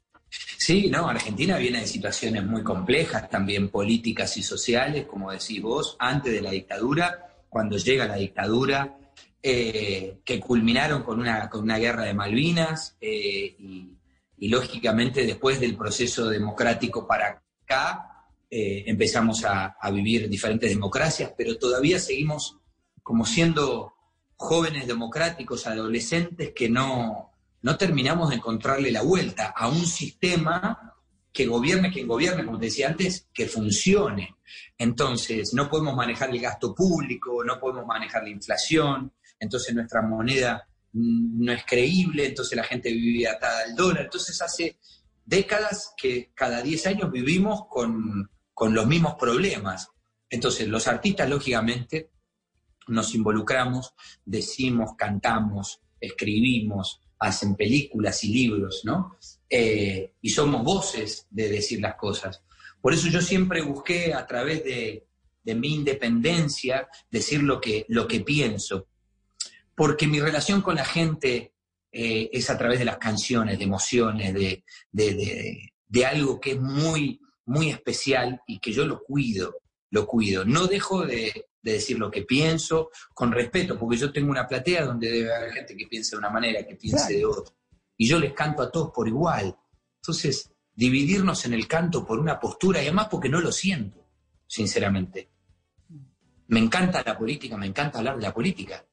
Sí, 0.57 0.89
no, 0.89 1.09
Argentina 1.09 1.57
viene 1.57 1.81
de 1.81 1.87
situaciones 1.87 2.45
muy 2.45 2.63
complejas, 2.63 3.29
también 3.29 3.69
políticas 3.69 4.37
y 4.37 4.43
sociales, 4.43 5.05
como 5.05 5.31
decís 5.31 5.61
vos, 5.61 5.97
antes 5.99 6.31
de 6.31 6.41
la 6.41 6.51
dictadura, 6.51 7.35
cuando 7.49 7.77
llega 7.77 8.07
la 8.07 8.15
dictadura, 8.15 8.97
eh, 9.43 10.19
que 10.23 10.39
culminaron 10.39 11.03
con 11.03 11.19
una, 11.19 11.49
con 11.49 11.63
una 11.63 11.77
guerra 11.77 12.03
de 12.03 12.13
Malvinas 12.13 12.95
eh, 13.01 13.55
y, 13.57 13.97
lógicamente 14.49 15.25
después 15.25 15.59
del 15.59 15.77
proceso 15.77 16.27
democrático 16.27 17.05
para 17.05 17.43
acá 17.63 18.27
eh, 18.49 18.83
empezamos 18.87 19.45
a, 19.45 19.77
a 19.79 19.91
vivir 19.91 20.27
diferentes 20.27 20.69
democracias, 20.69 21.31
pero 21.37 21.57
todavía 21.57 21.99
seguimos 21.99 22.57
como 23.03 23.25
siendo 23.25 23.93
jóvenes 24.35 24.87
democráticos, 24.87 25.67
adolescentes 25.67 26.51
que 26.55 26.69
no, 26.69 27.31
no 27.61 27.77
terminamos 27.77 28.29
de 28.29 28.37
encontrarle 28.37 28.91
la 28.91 29.03
vuelta 29.03 29.53
a 29.55 29.67
un 29.67 29.85
sistema 29.85 30.95
que 31.31 31.45
gobierne 31.45 31.91
quien 31.91 32.07
gobierne, 32.07 32.45
como 32.45 32.59
te 32.59 32.65
decía 32.65 32.89
antes, 32.89 33.27
que 33.33 33.47
funcione. 33.47 34.35
Entonces, 34.77 35.53
no 35.53 35.69
podemos 35.69 35.95
manejar 35.95 36.29
el 36.29 36.41
gasto 36.41 36.75
público, 36.75 37.43
no 37.43 37.59
podemos 37.59 37.85
manejar 37.85 38.23
la 38.23 38.29
inflación, 38.29 39.13
entonces 39.41 39.73
nuestra 39.73 40.03
moneda 40.03 40.67
no 40.93 41.51
es 41.51 41.65
creíble, 41.65 42.27
entonces 42.27 42.55
la 42.55 42.63
gente 42.63 42.91
vive 42.91 43.27
atada 43.27 43.63
al 43.63 43.75
dólar. 43.75 44.03
Entonces, 44.03 44.39
hace 44.41 44.77
décadas 45.25 45.93
que 45.97 46.31
cada 46.35 46.61
10 46.61 46.87
años 46.87 47.11
vivimos 47.11 47.63
con, 47.67 48.29
con 48.53 48.73
los 48.73 48.85
mismos 48.85 49.15
problemas. 49.19 49.89
Entonces, 50.29 50.67
los 50.67 50.87
artistas, 50.87 51.27
lógicamente, 51.27 52.11
nos 52.87 53.15
involucramos, 53.15 53.95
decimos, 54.23 54.91
cantamos, 54.95 55.81
escribimos, 55.99 57.01
hacen 57.19 57.55
películas 57.55 58.23
y 58.23 58.33
libros, 58.33 58.81
¿no? 58.83 59.17
Eh, 59.49 60.13
y 60.21 60.29
somos 60.29 60.63
voces 60.63 61.25
de 61.31 61.49
decir 61.49 61.81
las 61.81 61.95
cosas. 61.95 62.43
Por 62.79 62.93
eso 62.93 63.07
yo 63.07 63.21
siempre 63.21 63.61
busqué 63.61 64.13
a 64.13 64.25
través 64.27 64.63
de, 64.63 65.07
de 65.43 65.55
mi 65.55 65.73
independencia 65.73 66.87
decir 67.09 67.43
lo 67.43 67.59
que, 67.59 67.85
lo 67.89 68.07
que 68.07 68.21
pienso, 68.21 68.87
porque 69.75 70.07
mi 70.07 70.19
relación 70.19 70.61
con 70.61 70.75
la 70.75 70.85
gente 70.85 71.53
eh, 71.91 72.29
es 72.31 72.49
a 72.49 72.57
través 72.57 72.79
de 72.79 72.85
las 72.85 72.97
canciones, 72.97 73.57
de 73.57 73.63
emociones, 73.63 74.33
de, 74.33 74.63
de, 74.91 75.13
de, 75.15 75.73
de 75.87 76.05
algo 76.05 76.39
que 76.39 76.51
es 76.51 76.59
muy, 76.59 77.19
muy 77.45 77.69
especial 77.69 78.41
y 78.47 78.59
que 78.59 78.71
yo 78.71 78.85
lo 78.85 79.03
cuido, 79.03 79.57
lo 79.89 80.05
cuido. 80.05 80.45
No 80.45 80.67
dejo 80.67 81.05
de, 81.05 81.47
de 81.61 81.73
decir 81.73 81.99
lo 81.99 82.09
que 82.09 82.23
pienso, 82.23 82.89
con 83.13 83.31
respeto, 83.31 83.77
porque 83.77 83.97
yo 83.97 84.11
tengo 84.11 84.31
una 84.31 84.47
platea 84.47 84.85
donde 84.85 85.11
debe 85.11 85.35
haber 85.35 85.51
gente 85.51 85.75
que 85.75 85.87
piense 85.87 86.11
de 86.15 86.19
una 86.19 86.29
manera, 86.29 86.65
que 86.65 86.75
piense 86.75 87.07
Claro. 87.07 87.17
de 87.17 87.25
otra. 87.25 87.55
Y 87.97 88.07
yo 88.07 88.19
les 88.19 88.33
canto 88.33 88.63
a 88.63 88.71
todos 88.71 88.91
por 88.93 89.07
igual. 89.07 89.55
Entonces, 90.01 90.51
dividirnos 90.73 91.45
en 91.45 91.53
el 91.53 91.67
canto 91.67 92.05
por 92.05 92.19
una 92.19 92.39
postura, 92.39 92.79
y 92.79 92.85
además 92.87 93.07
porque 93.11 93.29
no 93.29 93.39
lo 93.41 93.51
siento, 93.51 94.07
sinceramente. 94.47 95.29
Me 96.47 96.59
encanta 96.59 97.03
la 97.05 97.17
política, 97.17 97.57
me 97.57 97.67
encanta 97.67 97.99
hablar 97.99 98.15
de 98.17 98.23
la 98.23 98.33
política. 98.33 98.83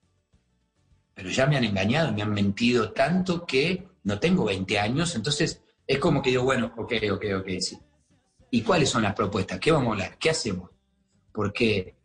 Pero 1.19 1.31
ya 1.31 1.49
me 1.49 1.57
han 1.57 1.64
engañado, 1.64 2.12
me 2.12 2.23
han 2.23 2.33
mentido 2.33 2.93
tanto 2.93 3.45
que 3.45 3.89
no 4.05 4.21
tengo 4.21 4.45
20 4.45 4.79
años, 4.79 5.16
entonces 5.16 5.61
es 5.85 5.99
como 5.99 6.23
que 6.23 6.31
digo, 6.31 6.45
bueno, 6.45 6.73
ok, 6.77 6.93
ok, 7.11 7.25
ok, 7.41 7.49
sí. 7.59 7.77
¿Y 8.53 8.62
cuáles 8.62 8.89
son 8.89 9.03
las 9.03 9.16
propuestas? 9.16 9.59
¿Qué 9.59 9.73
vamos 9.73 9.89
a 9.89 9.93
hablar? 9.95 10.16
¿Qué 10.16 10.31
hacemos? 10.31 10.71
Porque 11.33 11.97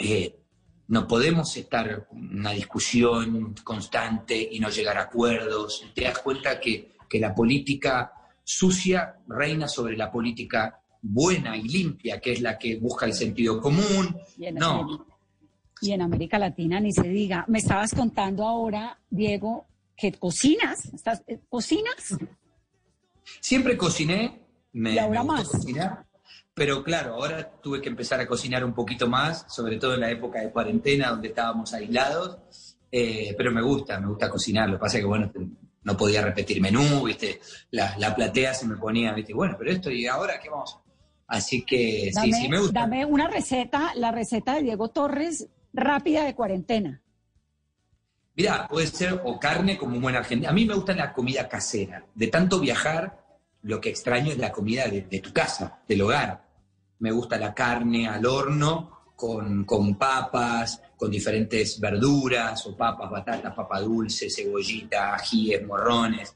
eh, 0.00 0.40
no 0.88 1.06
podemos 1.06 1.56
estar 1.56 2.04
en 2.10 2.38
una 2.40 2.50
discusión 2.50 3.54
constante 3.62 4.36
y 4.50 4.58
no 4.58 4.70
llegar 4.70 4.98
a 4.98 5.02
acuerdos. 5.02 5.84
Te 5.94 6.02
das 6.02 6.18
cuenta 6.18 6.58
que, 6.58 6.96
que 7.08 7.20
la 7.20 7.32
política 7.32 8.12
sucia 8.42 9.20
reina 9.28 9.68
sobre 9.68 9.96
la 9.96 10.10
política 10.10 10.80
buena 11.00 11.56
y 11.56 11.62
limpia, 11.62 12.20
que 12.20 12.32
es 12.32 12.40
la 12.40 12.58
que 12.58 12.74
busca 12.74 13.06
el 13.06 13.12
sentido 13.12 13.60
común. 13.60 14.18
No, 14.54 15.06
y 15.80 15.92
en 15.92 16.02
América 16.02 16.38
Latina 16.38 16.80
ni 16.80 16.92
se 16.92 17.08
diga. 17.08 17.44
Me 17.48 17.58
estabas 17.58 17.94
contando 17.94 18.46
ahora, 18.46 18.98
Diego, 19.10 19.66
que 19.96 20.12
cocinas. 20.12 20.86
¿Estás, 20.94 21.22
eh, 21.26 21.40
¿Cocinas? 21.48 22.16
siempre 23.40 23.76
cociné, 23.76 24.40
me, 24.72 24.94
Y 24.94 24.98
ahora 24.98 25.22
me 25.22 25.28
más. 25.28 25.48
cocinar, 25.48 26.06
pero 26.54 26.82
claro, 26.82 27.14
ahora 27.14 27.50
tuve 27.62 27.80
que 27.80 27.88
empezar 27.88 28.20
a 28.20 28.26
cocinar 28.26 28.64
un 28.64 28.72
poquito 28.72 29.08
más, 29.08 29.44
sobre 29.48 29.78
todo 29.78 29.94
en 29.94 30.00
la 30.00 30.10
época 30.10 30.40
de 30.40 30.50
cuarentena, 30.50 31.10
donde 31.10 31.28
estábamos 31.28 31.72
aislados, 31.74 32.76
eh, 32.90 33.34
pero 33.36 33.50
me 33.52 33.62
gusta, 33.62 33.98
me 34.00 34.08
gusta 34.08 34.30
cocinar, 34.30 34.68
lo 34.68 34.76
que 34.76 34.80
pasa 34.80 34.98
es 34.98 35.02
que, 35.02 35.08
bueno, 35.08 35.32
no 35.82 35.96
podía 35.96 36.22
repetir 36.22 36.60
menú, 36.60 37.04
¿viste? 37.04 37.40
La, 37.70 37.96
la 37.98 38.14
platea 38.14 38.54
se 38.54 38.66
me 38.66 38.76
ponía, 38.76 39.12
¿viste? 39.12 39.34
Bueno, 39.34 39.56
pero 39.58 39.70
esto, 39.70 39.90
¿y 39.90 40.06
ahora 40.06 40.38
qué 40.40 40.48
vamos? 40.50 40.78
Así 41.28 41.62
que 41.62 42.12
sí, 42.22 42.32
sí, 42.32 42.48
me 42.48 42.60
gusta. 42.60 42.80
dame 42.80 43.04
una 43.04 43.28
receta, 43.28 43.92
la 43.96 44.12
receta 44.12 44.54
de 44.54 44.62
Diego 44.62 44.88
Torres, 44.88 45.48
rápida 45.76 46.24
de 46.24 46.34
cuarentena. 46.34 47.02
Mira, 48.34 48.66
puede 48.68 48.86
ser 48.88 49.20
o 49.24 49.38
carne 49.38 49.78
como 49.78 49.96
un 49.96 50.02
buen 50.02 50.16
argentino. 50.16 50.50
A 50.50 50.54
mí 50.54 50.64
me 50.64 50.74
gusta 50.74 50.94
la 50.94 51.12
comida 51.12 51.48
casera. 51.48 52.04
De 52.14 52.26
tanto 52.26 52.58
viajar, 52.60 53.24
lo 53.62 53.80
que 53.80 53.88
extraño 53.90 54.32
es 54.32 54.38
la 54.38 54.52
comida 54.52 54.86
de, 54.88 55.02
tu 55.20 55.32
casa, 55.32 55.80
del 55.88 56.02
hogar. 56.02 56.44
Me 56.98 57.12
gusta 57.12 57.38
la 57.38 57.54
carne 57.54 58.08
al 58.08 58.26
horno 58.26 59.12
con, 59.16 59.64
con 59.64 59.96
papas, 59.96 60.82
con 60.96 61.10
diferentes 61.10 61.80
verduras, 61.80 62.66
o 62.66 62.76
papas, 62.76 63.10
batatas, 63.10 63.54
papa 63.54 63.80
dulce, 63.80 64.28
cebollita, 64.28 65.14
ajíes, 65.14 65.64
morrones. 65.66 66.34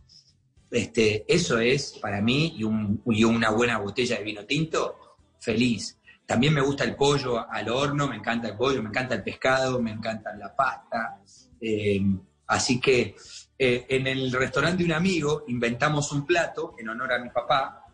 Este, 0.70 1.24
eso 1.28 1.58
es 1.58 1.98
para 2.00 2.20
mí 2.22 2.54
y, 2.56 2.64
un- 2.64 3.02
y 3.06 3.24
una 3.24 3.50
buena 3.50 3.78
botella 3.78 4.16
de 4.16 4.24
vino 4.24 4.44
tinto, 4.46 4.96
feliz. 5.38 5.98
También 6.30 6.54
me 6.54 6.60
gusta 6.60 6.84
el 6.84 6.94
pollo 6.94 7.50
al 7.50 7.68
horno, 7.68 8.06
me 8.06 8.14
encanta 8.14 8.46
el 8.46 8.56
pollo, 8.56 8.80
me 8.80 8.88
encanta 8.88 9.16
el 9.16 9.24
pescado, 9.24 9.82
me 9.82 9.90
encanta 9.90 10.32
la 10.36 10.54
pasta. 10.54 11.20
Eh, 11.60 12.00
así 12.46 12.80
que 12.80 13.16
eh, 13.58 13.86
en 13.88 14.06
el 14.06 14.30
restaurante 14.30 14.78
de 14.78 14.84
un 14.84 14.92
amigo 14.92 15.42
inventamos 15.48 16.12
un 16.12 16.24
plato 16.24 16.76
en 16.78 16.88
honor 16.88 17.14
a 17.14 17.18
mi 17.18 17.30
papá, 17.30 17.84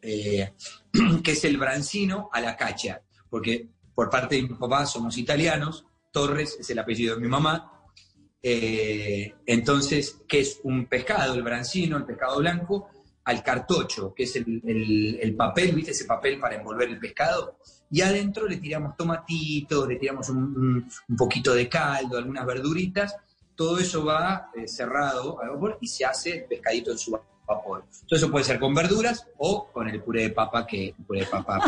eh, 0.00 0.54
que 1.22 1.32
es 1.32 1.44
el 1.44 1.58
brancino 1.58 2.30
a 2.32 2.40
la 2.40 2.56
cacha, 2.56 3.02
porque 3.28 3.68
por 3.94 4.08
parte 4.08 4.36
de 4.36 4.44
mi 4.44 4.54
papá 4.54 4.86
somos 4.86 5.18
italianos, 5.18 5.84
Torres 6.10 6.56
es 6.58 6.70
el 6.70 6.78
apellido 6.78 7.16
de 7.16 7.20
mi 7.20 7.28
mamá, 7.28 7.70
entonces, 8.40 10.22
que 10.26 10.40
es 10.40 10.60
un 10.62 10.86
pescado, 10.86 11.34
el 11.34 11.42
brancino, 11.42 11.98
el 11.98 12.06
pescado 12.06 12.38
blanco, 12.38 12.88
al 13.28 13.42
cartocho, 13.42 14.14
que 14.14 14.22
es 14.24 14.36
el, 14.36 14.62
el- 14.64 15.18
el 15.20 15.34
papel, 15.36 15.74
¿viste? 15.74 15.90
Ese 15.90 16.06
papel 16.06 16.38
para 16.40 16.56
envolver 16.56 16.88
el 16.88 16.98
pescado. 16.98 17.58
Y 17.90 18.00
adentro 18.00 18.46
le 18.48 18.56
tiramos 18.56 18.96
tomatitos, 18.96 19.86
le 19.86 19.96
tiramos 19.96 20.28
un, 20.30 20.88
poquito 21.16 21.54
de 21.54 21.68
caldo, 21.68 22.16
algunas 22.16 22.46
verduritas. 22.46 23.16
Todo 23.54 23.78
eso 23.78 24.04
va 24.04 24.50
eh, 24.54 24.66
cerrado 24.66 25.40
al 25.42 25.50
vapor 25.50 25.78
y 25.80 25.86
se 25.88 26.04
hace 26.04 26.38
el 26.38 26.44
pescadito 26.44 26.90
en 26.92 26.98
su 26.98 27.10
vapor. 27.46 27.84
Todo 28.06 28.16
eso 28.18 28.30
puede 28.30 28.44
ser 28.44 28.58
con 28.58 28.74
verduras 28.74 29.26
o 29.38 29.66
con 29.72 29.88
el 29.88 30.02
puré 30.02 30.22
de 30.22 30.30
papa, 30.30 30.66
que 30.66 30.88
el 30.88 31.04
puré 31.04 31.20
de 31.20 31.26
papa, 31.26 31.60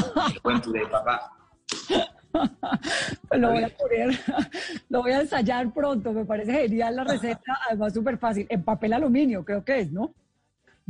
buen 0.43 0.61
puré 0.61 0.81
de 0.81 0.87
papa. 0.87 1.37
Lo 3.33 3.51
voy 3.51 3.65
a 3.65 3.77
poner, 3.77 4.19
lo 4.89 5.03
voy 5.03 5.13
a 5.13 5.21
ensayar 5.23 5.73
pronto, 5.75 6.13
me 6.13 6.25
parece 6.25 6.53
genial 6.53 6.95
la 6.97 7.05
receta, 7.05 7.59
además 7.69 7.93
súper 7.93 8.19
fácil, 8.19 8.47
en 8.49 8.63
papel 8.63 8.93
aluminio 8.93 9.45
creo 9.45 9.65
que 9.65 9.81
es, 9.81 9.91
¿no? 9.91 10.15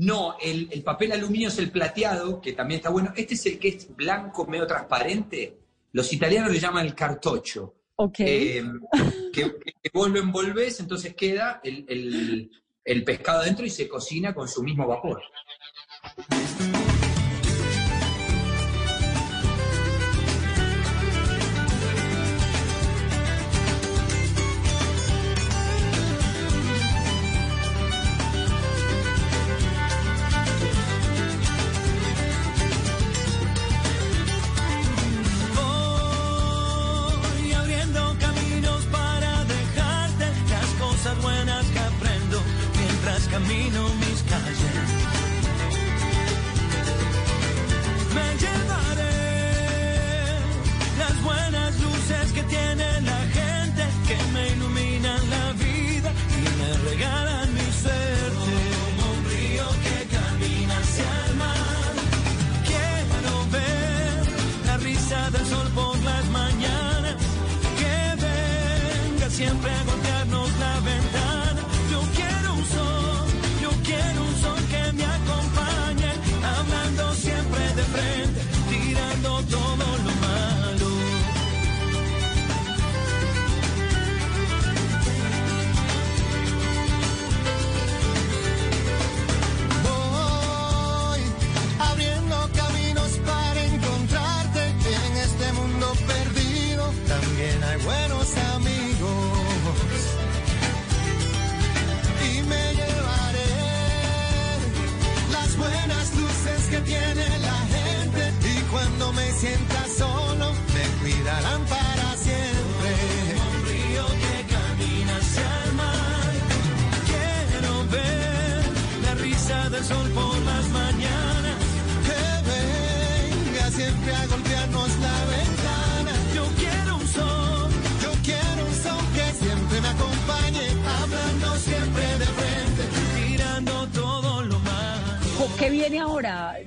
No, 0.00 0.36
el, 0.40 0.68
el 0.72 0.82
papel 0.82 1.12
aluminio 1.12 1.48
es 1.48 1.58
el 1.58 1.70
plateado, 1.70 2.40
que 2.40 2.54
también 2.54 2.78
está 2.78 2.88
bueno. 2.88 3.12
Este 3.16 3.34
es 3.34 3.44
el 3.46 3.58
que 3.58 3.68
es 3.68 3.94
blanco, 3.94 4.46
medio 4.46 4.66
transparente. 4.66 5.58
Los 5.92 6.10
italianos 6.12 6.50
le 6.52 6.58
llaman 6.58 6.86
el 6.86 6.94
cartocho. 6.94 7.74
Ok. 7.96 8.20
Eh, 8.20 8.64
que, 9.32 9.42
que 9.82 9.90
vos 9.92 10.08
lo 10.10 10.18
envolvés, 10.18 10.80
entonces 10.80 11.14
queda 11.14 11.60
el, 11.62 11.84
el- 11.88 12.50
el 12.82 13.04
pescado 13.04 13.40
adentro 13.40 13.66
y 13.66 13.70
se 13.70 13.86
cocina 13.88 14.32
con 14.34 14.48
su 14.48 14.62
mismo 14.62 14.86
vapor. 14.86 15.20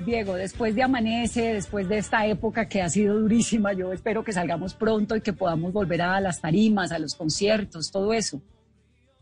Diego? 0.06 0.36
Después 0.36 0.76
de 0.76 0.84
Amanece, 0.84 1.54
después 1.54 1.88
de 1.88 1.98
esta 1.98 2.26
época 2.26 2.68
que 2.68 2.82
ha 2.82 2.90
sido 2.90 3.20
durísima, 3.20 3.74
yo 3.74 3.92
espero 3.94 4.24
que 4.24 4.32
salgamos 4.34 4.74
pronto 4.74 5.16
y 5.16 5.22
que 5.22 5.34
podamos 5.34 5.72
volver 5.74 6.02
a 6.02 6.20
las 6.20 6.42
tarimas, 6.42 6.92
a 6.92 7.00
los 7.00 7.16
conciertos, 7.16 7.92
todo 7.92 8.14
eso. 8.14 8.42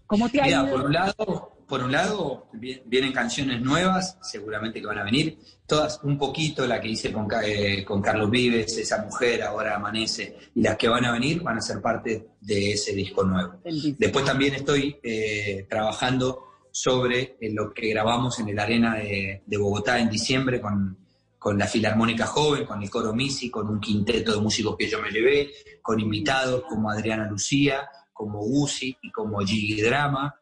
¿Cómo 0.08 0.28
te 0.30 0.42
ha 0.42 0.46
Mira, 0.46 0.64
ido? 0.64 0.72
por 0.72 0.82
un 0.86 0.94
lado, 0.94 1.52
por 1.68 1.84
un 1.84 1.92
lado 1.92 2.48
vi- 2.54 2.82
vienen 2.86 3.14
canciones 3.14 3.62
nuevas, 3.62 4.18
seguramente 4.22 4.82
que 4.82 4.88
van 4.88 4.98
a 5.00 5.04
venir, 5.06 5.38
todas 5.66 6.02
un 6.04 6.18
poquito, 6.18 6.68
la 6.68 6.82
que 6.82 6.90
hice 6.90 7.14
con, 7.14 7.28
eh, 7.46 7.86
con 7.86 8.02
Carlos 8.02 8.30
Vives, 8.30 8.78
esa 8.78 9.02
mujer, 9.04 9.42
ahora 9.42 9.76
amanece, 9.78 10.36
y 10.54 10.62
las 10.64 10.76
que 10.76 10.90
van 10.90 11.06
a 11.06 11.14
venir 11.14 11.42
van 11.42 11.58
a 11.60 11.62
ser 11.62 11.80
parte 11.82 12.28
de 12.42 12.74
ese 12.74 12.92
disco 12.94 13.24
nuevo. 13.24 13.54
Después 13.98 14.26
también 14.26 14.56
estoy 14.56 14.98
eh, 15.02 15.66
trabajando 15.70 16.51
sobre 16.72 17.38
eh, 17.39 17.51
lo 17.53 17.74
que 17.74 17.89
grabamos 17.89 18.39
en 18.39 18.49
el 18.49 18.59
Arena 18.59 18.95
de, 18.95 19.41
Bogotá 19.57 19.99
en 19.99 20.09
diciembre 20.09 20.61
con, 20.61 20.97
con 21.38 21.57
la 21.57 21.67
Filarmónica 21.67 22.26
Joven, 22.26 22.65
con 22.65 22.82
el 22.82 22.89
Coro 22.89 23.13
Misi, 23.13 23.49
con 23.49 23.67
un 23.67 23.80
quinteto 23.80 24.34
de 24.34 24.41
músicos 24.41 24.76
que 24.78 24.89
yo 24.89 25.01
me 25.01 25.11
llevé, 25.11 25.51
con 25.82 25.99
invitados 25.99 26.63
como 26.67 26.89
Adriana 26.89 27.28
Lucía, 27.28 27.89
como 28.13 28.41
Uzi 28.41 28.97
y 29.01 29.11
como 29.11 29.39
Gigi 29.39 29.82
Drama, 29.82 30.36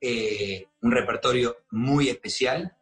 eh, 0.00 0.68
un 0.82 0.92
repertorio 0.92 1.56
muy 1.70 2.08
especial 2.08 2.76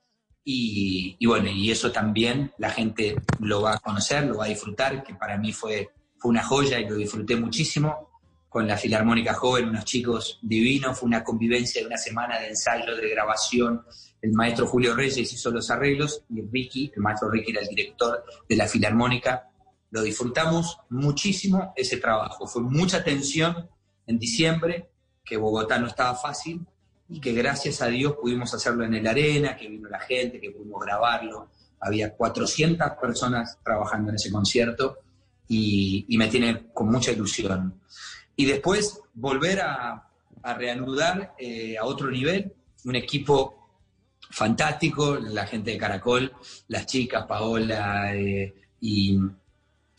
y, 0.45 1.17
y 1.19 1.27
bueno, 1.27 1.51
y 1.51 1.71
eso 1.71 1.93
también 1.93 2.53
la 2.59 2.71
gente 2.71 3.17
lo 3.39 3.63
va 3.63 3.75
a 3.75 3.79
conocer, 3.79 4.25
lo 4.25 4.39
va 4.39 4.47
a 4.47 4.49
disfrutar, 4.49 5.03
que 5.03 5.15
para 5.15 5.37
mí 5.39 5.53
fue, 5.53 5.91
fue 6.19 6.31
una 6.31 6.43
joya 6.43 6.81
y 6.81 6.89
lo 6.89 6.97
disfruté 6.97 7.37
muchísimo 7.37 8.10
con 8.51 8.67
la 8.67 8.77
Filarmónica 8.77 9.33
Joven, 9.33 9.69
unos 9.69 9.85
chicos 9.85 10.41
divinos, 10.43 10.99
fue 10.99 11.07
una 11.07 11.23
convivencia 11.23 11.81
de 11.81 11.87
una 11.87 11.97
semana 11.97 12.41
de 12.41 12.49
ensayo, 12.49 12.97
de 12.97 13.09
grabación. 13.09 13.83
El 14.21 14.33
maestro 14.33 14.67
Julio 14.67 14.97
Reyes 14.97 15.33
hizo 15.33 15.53
los 15.53 15.71
arreglos 15.71 16.25
y 16.29 16.43
Ricky, 16.43 16.91
el 16.97 17.01
maestro 17.01 17.31
Ricky 17.31 17.53
era 17.53 17.61
el 17.61 17.69
director 17.69 18.25
de 18.49 18.57
la 18.57 18.67
Filarmónica. 18.67 19.49
Lo 19.93 20.03
disfrutamos 20.03 20.79
muchísimo 20.89 21.73
ese 21.77 21.99
trabajo. 21.99 22.49
Fue 22.49 22.61
mucha 22.61 23.05
tensión 23.05 23.71
en 24.09 24.19
diciembre, 24.19 24.91
que 25.25 25.37
Bogotá 25.37 25.79
no 25.79 25.87
estaba 25.87 26.17
fácil 26.17 26.67
y 27.09 27.21
que 27.21 27.33
gracias 27.33 27.81
a 27.83 27.87
Dios 27.87 28.15
pudimos 28.21 28.53
hacerlo 28.53 28.85
en 28.85 28.95
el 28.95 29.07
arena, 29.07 29.57
que 29.57 29.69
vino 29.69 29.89
la 29.89 30.01
gente, 30.01 30.41
que 30.41 30.51
pudimos 30.51 30.85
grabarlo. 30.85 31.51
Había 31.79 32.17
400 32.17 32.91
personas 33.01 33.61
trabajando 33.63 34.11
en 34.11 34.17
ese 34.17 34.33
concierto 34.33 34.99
y, 35.47 36.05
y 36.09 36.19
me 36.19 36.27
tiene 36.27 36.73
con 36.75 36.91
mucha 36.91 37.13
ilusión. 37.13 37.81
Y 38.41 38.47
después 38.47 39.03
volver 39.13 39.61
a, 39.61 40.09
a 40.43 40.55
reanudar 40.55 41.35
eh, 41.37 41.77
a 41.77 41.85
otro 41.85 42.11
nivel, 42.11 42.51
un 42.87 42.97
equipo 42.97 43.69
fantástico, 44.31 45.19
la 45.19 45.47
gente 45.47 45.73
de 45.73 45.77
Caracol, 45.77 46.33
las 46.69 46.87
chicas, 46.87 47.27
Paola 47.27 48.17
eh, 48.17 48.55
y 48.81 49.19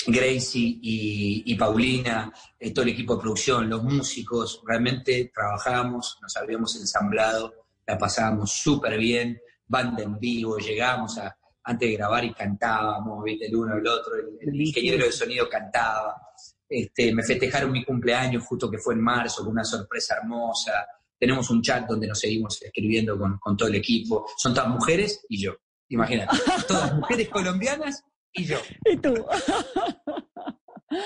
Gracie 0.08 0.80
y, 0.82 1.44
y 1.46 1.54
Paulina, 1.54 2.34
eh, 2.60 2.74
todo 2.74 2.82
el 2.82 2.90
equipo 2.90 3.16
de 3.16 3.22
producción, 3.22 3.70
los 3.70 3.84
músicos, 3.84 4.64
realmente 4.66 5.32
trabajábamos, 5.32 6.18
nos 6.20 6.36
habíamos 6.36 6.76
ensamblado, 6.78 7.54
la 7.86 7.96
pasábamos 7.96 8.52
súper 8.52 8.98
bien, 8.98 9.40
banda 9.68 10.02
en 10.02 10.18
vivo, 10.18 10.58
llegábamos 10.58 11.16
a, 11.20 11.38
antes 11.66 11.90
de 11.92 11.96
grabar 11.96 12.26
y 12.26 12.34
cantábamos, 12.34 13.24
¿viste? 13.24 13.46
el 13.46 13.56
uno 13.56 13.76
el 13.76 13.86
otro, 13.86 14.16
el, 14.16 14.50
el 14.50 14.60
ingeniero 14.60 15.06
de 15.06 15.12
sonido 15.12 15.48
cantaba, 15.48 16.31
este, 16.72 17.14
me 17.14 17.22
festejaron 17.22 17.74
mi 17.74 17.84
cumpleaños 17.84 18.46
justo 18.46 18.72
que 18.72 18.78
fue 18.78 18.94
en 18.94 19.02
marzo, 19.02 19.44
con 19.44 19.52
una 19.52 19.66
sorpresa 19.66 20.16
hermosa, 20.16 20.88
tenemos 21.20 21.50
un 21.50 21.62
chat 21.62 21.86
donde 21.86 22.08
nos 22.08 22.18
seguimos 22.18 22.62
escribiendo 22.62 23.20
con, 23.20 23.38
con 23.40 23.58
todo 23.58 23.68
el 23.68 23.76
equipo, 23.76 24.26
son 24.38 24.54
todas 24.54 24.70
mujeres 24.70 25.26
y 25.28 25.42
yo, 25.42 25.54
imagínate, 25.90 26.38
todas 26.68 26.96
mujeres 26.96 27.28
colombianas 27.28 28.06
y 28.32 28.46
yo. 28.46 28.58
¿Y 28.86 28.96
tú? 28.96 29.14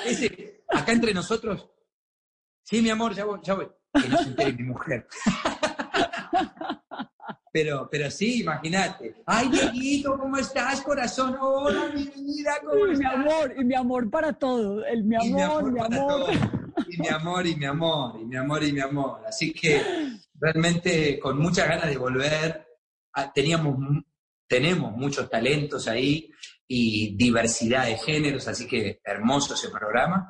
Ese, 0.06 0.64
acá 0.70 0.92
entre 0.92 1.16
nosotros, 1.16 1.68
sí, 2.64 2.84
mi 2.84 2.92
amor, 2.92 3.16
ya 3.16 3.26
voy, 3.26 3.40
ya 3.44 3.56
voy. 3.56 3.68
Que 4.00 4.08
no 4.08 4.18
se 4.18 4.24
entere 4.26 4.54
mi 4.54 4.64
mujer. 4.64 5.08
Pero, 7.56 7.88
pero 7.90 8.12
sí, 8.12 8.42
imagínate. 8.42 9.16
Ay, 9.26 9.48
Dieguito, 9.48 10.18
¿cómo 10.18 10.36
estás, 10.36 10.82
corazón? 10.82 11.38
Hola, 11.40 11.86
mi 11.96 12.04
vida, 12.04 12.58
¿cómo 12.60 12.86
Y 12.86 12.88
mi 12.90 12.94
estás? 12.96 13.14
amor, 13.14 13.54
y 13.58 13.64
mi 13.64 13.76
amor 13.76 14.10
para 14.10 14.34
todo, 14.34 14.86
el 14.86 15.06
mi 15.06 15.16
Y 15.16 15.32
mi 15.32 15.42
amor, 15.42 15.60
amor 15.62 15.72
mi 15.72 15.80
para 15.80 15.96
amor. 15.96 16.08
todo. 16.26 16.28
Y 16.90 16.98
mi 16.98 17.08
amor, 17.08 17.48
y 17.48 17.56
mi 17.56 17.66
amor, 17.66 18.20
y 18.22 18.26
mi 18.26 18.36
amor, 18.36 18.62
y 18.66 18.74
mi 18.74 18.82
amor. 18.82 19.22
Así 19.26 19.54
que 19.54 19.82
realmente 20.38 21.18
con 21.18 21.40
muchas 21.40 21.70
ganas 21.70 21.88
de 21.88 21.96
volver. 21.96 22.68
Ah, 23.14 23.32
Teníamos 23.34 23.78
tenemos 24.50 24.92
muchos 24.92 25.30
talentos 25.30 25.88
ahí 25.88 26.30
y 26.68 27.16
diversidad 27.16 27.86
de 27.86 27.96
géneros, 27.96 28.50
así 28.50 28.68
que 28.68 29.00
hermoso 29.02 29.54
ese 29.54 29.70
programa. 29.70 30.30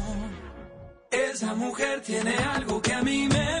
Esa 1.41 1.55
mujer 1.55 2.01
tiene 2.01 2.35
algo 2.37 2.79
que 2.79 2.93
a 2.93 3.01
mí 3.01 3.27
me 3.27 3.60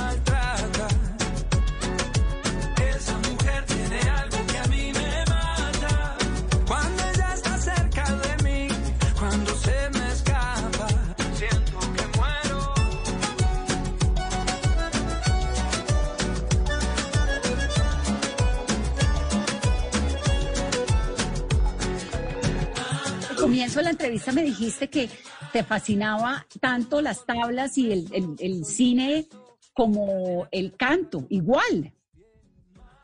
Comienzo 23.71 23.79
de 23.79 23.83
la 23.83 23.89
entrevista 23.91 24.31
me 24.33 24.43
dijiste 24.43 24.89
que 24.89 25.09
te 25.53 25.63
fascinaba 25.63 26.45
tanto 26.59 27.01
las 27.01 27.25
tablas 27.25 27.77
y 27.77 27.91
el, 27.91 28.07
el- 28.13 28.35
el 28.39 28.65
cine 28.65 29.27
como 29.73 30.47
el 30.51 30.75
canto, 30.75 31.25
igual. 31.29 31.93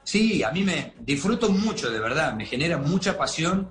Sí, 0.04 0.44
a 0.44 0.52
mí 0.52 0.64
me 0.64 0.94
disfruto 1.00 1.50
mucho, 1.50 1.90
de 1.90 2.00
verdad, 2.00 2.34
me 2.34 2.46
genera 2.46 2.78
mucha 2.78 3.18
pasión 3.18 3.70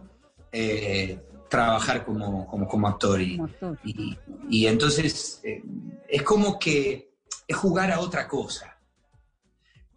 eh, 0.53 1.19
trabajar 1.51 2.05
como, 2.05 2.47
como, 2.47 2.67
como 2.67 2.89
actor. 2.89 3.21
Y, 3.21 3.39
y, 3.85 4.19
y 4.51 4.67
entonces 4.67 5.41
eh, 5.45 5.63
es 6.09 6.23
como 6.23 6.59
que 6.59 7.11
es 7.47 7.57
jugar 7.57 7.93
a 7.93 8.01
otra 8.01 8.27
cosa, 8.27 8.79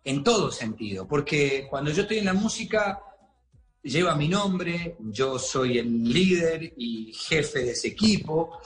en 0.03 0.23
todo 0.23 0.51
sentido, 0.51 1.07
porque 1.07 1.65
cuando 1.69 1.91
yo 1.91 2.01
estoy 2.03 2.17
en 2.19 2.25
la 2.25 2.33
música 2.33 2.99
lleva 3.83 4.15
mi 4.15 4.27
nombre, 4.27 4.97
yo 4.99 5.39
soy 5.39 5.77
el 5.77 6.03
líder 6.03 6.73
y 6.77 7.13
jefe 7.13 7.59
de 7.59 7.71
ese 7.71 7.89
equipo, 7.89 8.59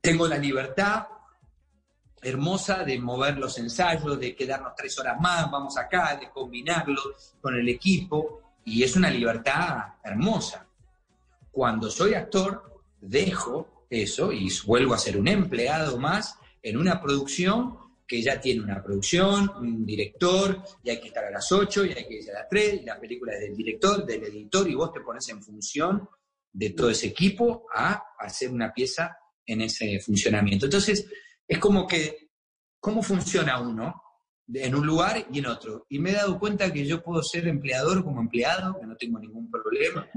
tengo 0.00 0.26
la 0.26 0.38
libertad 0.38 1.06
hermosa 2.20 2.84
de 2.84 2.98
mover 2.98 3.38
los 3.38 3.58
ensayos, 3.58 4.18
de 4.18 4.34
quedarnos 4.34 4.74
tres 4.76 4.98
horas 4.98 5.20
más, 5.20 5.50
vamos 5.50 5.76
acá, 5.76 6.16
de 6.16 6.30
combinarlo 6.30 7.00
con 7.40 7.54
el 7.54 7.68
equipo, 7.68 8.42
y 8.64 8.82
es 8.82 8.96
una 8.96 9.10
libertad 9.10 9.94
hermosa. 10.02 10.66
Cuando 11.50 11.90
soy 11.90 12.14
actor, 12.14 12.82
dejo 13.00 13.86
eso 13.88 14.32
y 14.32 14.50
vuelvo 14.66 14.94
a 14.94 14.98
ser 14.98 15.16
un 15.16 15.28
empleado 15.28 15.98
más 15.98 16.36
en 16.62 16.76
una 16.76 17.00
producción 17.00 17.78
que 18.08 18.22
ya 18.22 18.40
tiene 18.40 18.62
una 18.62 18.82
producción, 18.82 19.50
un 19.58 19.84
director, 19.84 20.62
y 20.82 20.88
hay 20.88 20.98
que 20.98 21.08
estar 21.08 21.26
a 21.26 21.30
las 21.30 21.52
8, 21.52 21.84
y 21.84 21.92
hay 21.92 22.08
que 22.08 22.14
ir 22.14 22.30
a 22.30 22.40
las 22.40 22.48
3, 22.48 22.80
y 22.80 22.84
la 22.86 22.98
película 22.98 23.34
es 23.34 23.40
del 23.40 23.54
director, 23.54 24.06
del 24.06 24.24
editor, 24.24 24.68
y 24.68 24.74
vos 24.74 24.90
te 24.94 25.00
pones 25.00 25.28
en 25.28 25.42
función 25.42 26.08
de 26.50 26.70
todo 26.70 26.88
ese 26.88 27.08
equipo 27.08 27.66
a 27.74 28.02
hacer 28.18 28.50
una 28.50 28.72
pieza 28.72 29.14
en 29.44 29.60
ese 29.60 30.00
funcionamiento. 30.00 30.64
Entonces, 30.64 31.06
es 31.46 31.58
como 31.58 31.86
que, 31.86 32.30
¿cómo 32.80 33.02
funciona 33.02 33.60
uno 33.60 34.02
en 34.54 34.74
un 34.74 34.86
lugar 34.86 35.26
y 35.30 35.40
en 35.40 35.46
otro? 35.46 35.84
Y 35.90 35.98
me 35.98 36.10
he 36.10 36.14
dado 36.14 36.38
cuenta 36.38 36.72
que 36.72 36.86
yo 36.86 37.02
puedo 37.02 37.22
ser 37.22 37.46
empleador 37.46 38.02
como 38.02 38.22
empleado, 38.22 38.80
que 38.80 38.86
no 38.86 38.96
tengo 38.96 39.18
ningún 39.18 39.50
problema, 39.50 40.08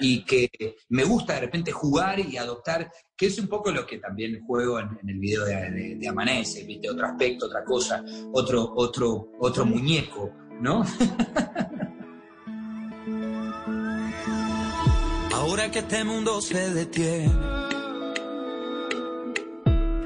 y 0.00 0.24
que 0.24 0.48
me 0.88 1.04
gusta 1.04 1.34
de 1.34 1.40
repente 1.40 1.70
jugar 1.72 2.18
y 2.20 2.36
adoptar, 2.36 2.90
que 3.16 3.26
es 3.26 3.38
un 3.38 3.48
poco 3.48 3.70
lo 3.70 3.86
que 3.86 3.98
también 3.98 4.44
juego 4.46 4.80
en, 4.80 4.88
el 5.06 5.18
video 5.18 5.44
de, 5.44 5.70
de, 5.70 5.96
de 5.96 6.08
Amanece, 6.08 6.64
¿viste? 6.64 6.88
Otro 6.90 7.06
aspecto, 7.06 7.46
otra 7.46 7.62
cosa, 7.64 8.04
otro, 8.32 8.72
otro, 8.74 9.28
otro 9.38 9.66
muñeco, 9.66 10.30
¿no? 10.60 10.84
Ahora 15.34 15.70
que 15.70 15.80
este 15.80 16.04
mundo 16.04 16.40
se 16.40 16.72
detiene, 16.72 17.32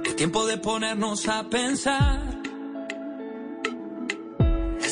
es 0.05 0.17
tiempo 0.17 0.47
de 0.47 0.59
ponernos 0.59 1.29
a 1.29 1.49
pensar. 1.49 2.26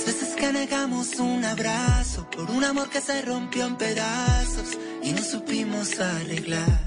Las 0.04 0.20
veces 0.20 0.36
que 0.36 0.52
negamos 0.52 1.18
un 1.18 1.42
abrazo 1.46 2.28
por 2.28 2.50
un 2.50 2.62
amor 2.62 2.90
que 2.90 3.00
se 3.00 3.22
rompió 3.22 3.66
en 3.66 3.76
pedazos 3.76 4.76
y 5.02 5.12
no 5.12 5.22
supimos 5.22 5.98
arreglar. 5.98 6.78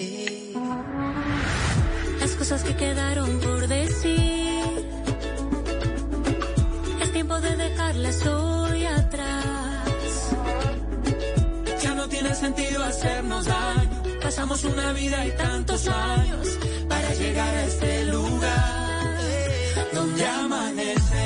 Eh. 0.00 0.52
Las 2.18 2.32
cosas 2.32 2.64
que 2.64 2.74
quedaron 2.74 3.38
por 3.38 3.68
decir. 3.68 4.60
Es 7.00 7.12
tiempo 7.12 7.40
de 7.40 7.56
dejarlas 7.56 8.26
hoy 8.26 8.86
atrás. 8.86 10.30
Ya 11.80 11.94
no 11.94 12.08
tiene 12.08 12.34
sentido 12.34 12.82
hacernos 12.82 13.44
daño. 13.44 14.02
Pasamos 14.20 14.64
una 14.64 14.92
vida 14.94 15.24
y 15.24 15.30
tantos 15.30 15.86
años 15.86 16.48
para 16.88 17.14
llegar 17.14 17.54
a 17.54 17.64
este 17.66 18.04
lugar 18.06 19.20
donde 19.92 20.26
amanece. 20.26 21.23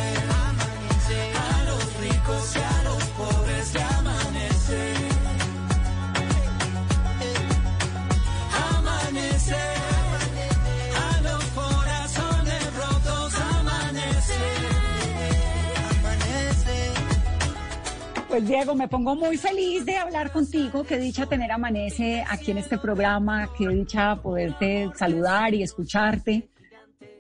Pues 18.39 18.51
Diego, 18.51 18.77
me 18.77 18.87
pongo 18.87 19.17
muy 19.17 19.37
feliz 19.37 19.85
de 19.85 19.97
hablar 19.97 20.31
contigo. 20.31 20.85
Qué 20.85 20.97
dicha 20.97 21.27
tener 21.27 21.51
Amanece 21.51 22.23
aquí 22.31 22.53
en 22.53 22.59
este 22.59 22.79
programa. 22.79 23.51
Qué 23.59 23.67
dicha 23.67 24.15
poderte 24.15 24.89
saludar 24.95 25.55
y 25.55 25.65
escucharte. 25.65 26.49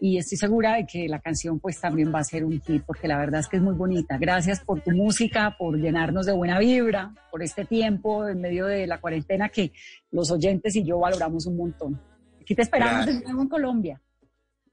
y 0.01 0.16
estoy 0.16 0.39
segura 0.39 0.77
de 0.77 0.87
que 0.87 1.09
la 1.09 1.19
canción 1.19 1.59
pues 1.59 1.81
también 1.81 2.14
va 2.14 2.21
a 2.21 2.25
ser 2.25 2.45
un 2.45 2.61
hit 2.61 2.85
porque 2.87 3.09
la 3.09 3.19
verdad 3.19 3.41
es 3.41 3.49
que 3.49 3.57
es 3.57 3.62
muy 3.64 3.75
bonita. 3.75 4.16
Gracias 4.16 4.61
por 4.61 4.81
tu 4.81 4.93
música, 4.93 5.57
por 5.59 5.77
llenarnos 5.77 6.25
de 6.25 6.35
buena 6.35 6.61
vibra, 6.61 7.12
por 7.33 7.43
este 7.43 7.64
tiempo 7.64 8.29
en 8.29 8.41
medio 8.41 8.66
de 8.66 8.87
la 8.87 9.01
cuarentena 9.01 9.49
que 9.49 9.73
los 10.12 10.31
oyentes 10.31 10.77
y 10.77 10.85
yo 10.85 11.01
valoramos 11.01 11.47
un 11.47 11.57
montón. 11.57 12.01
Aquí 12.41 12.55
te 12.55 12.62
esperamos 12.62 13.07
de 13.07 13.12
Gracias. 13.14 13.25
nuevo 13.25 13.43
en 13.43 13.49
Colombia. 13.49 14.01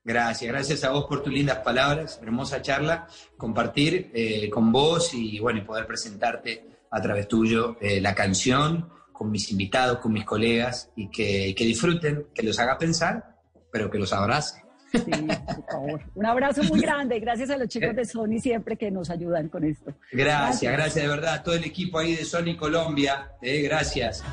Gracias, 0.06 0.52
gracias 0.52 0.84
a 0.84 0.92
vos 0.92 1.06
por 1.06 1.24
tus 1.24 1.34
lindas 1.34 1.58
palabras, 1.58 2.20
hermosa 2.22 2.62
charla, 2.62 3.08
compartir 3.38 4.12
eh, 4.14 4.52
con 4.52 4.72
vos 4.72 5.16
y 5.16 5.40
bueno, 5.40 5.60
y 5.60 5.64
poder 5.64 5.88
presentarte 5.88 6.64
a 6.92 7.02
través 7.02 7.28
tuyo 7.28 7.76
eh, 7.82 8.00
la 8.00 8.14
canción 8.14 8.88
con 9.12 9.32
mis 9.32 9.50
invitados, 9.50 9.98
con 9.98 10.14
mis 10.14 10.24
colegas 10.24 10.92
y 10.96 11.10
que, 11.10 11.56
que 11.58 11.66
disfruten, 11.66 12.28
que 12.36 12.44
los 12.44 12.60
haga 12.60 12.78
pensar, 12.78 13.36
pero 13.72 13.90
que 13.90 13.98
los 13.98 14.14
abrace. 14.14 14.64
Sí, 14.92 15.00
por 15.02 15.66
favor. 15.72 16.02
Un 16.14 16.26
abrazo 16.26 16.64
muy 16.64 16.82
grande. 16.82 17.20
Gracias 17.20 17.50
a 17.50 17.58
los 17.58 17.68
chicos 17.68 17.96
de 17.96 18.06
Sony 18.06 18.40
siempre 18.40 18.78
que 18.78 18.92
nos 18.92 19.10
ayudan 19.10 19.50
con 19.50 19.64
esto. 19.64 19.92
Gracias, 20.12 20.72
gracias 20.72 21.04
de 21.04 21.10
verdad 21.10 21.34
a 21.34 21.44
todo 21.44 21.56
el 21.56 21.64
equipo 21.64 21.98
ahí 21.98 22.16
de 22.16 22.26
Sony 22.26 22.56
Colombia, 22.56 23.32
eh, 23.42 23.64
gracias. 23.64 24.24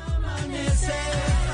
Amanecer. 0.43 1.52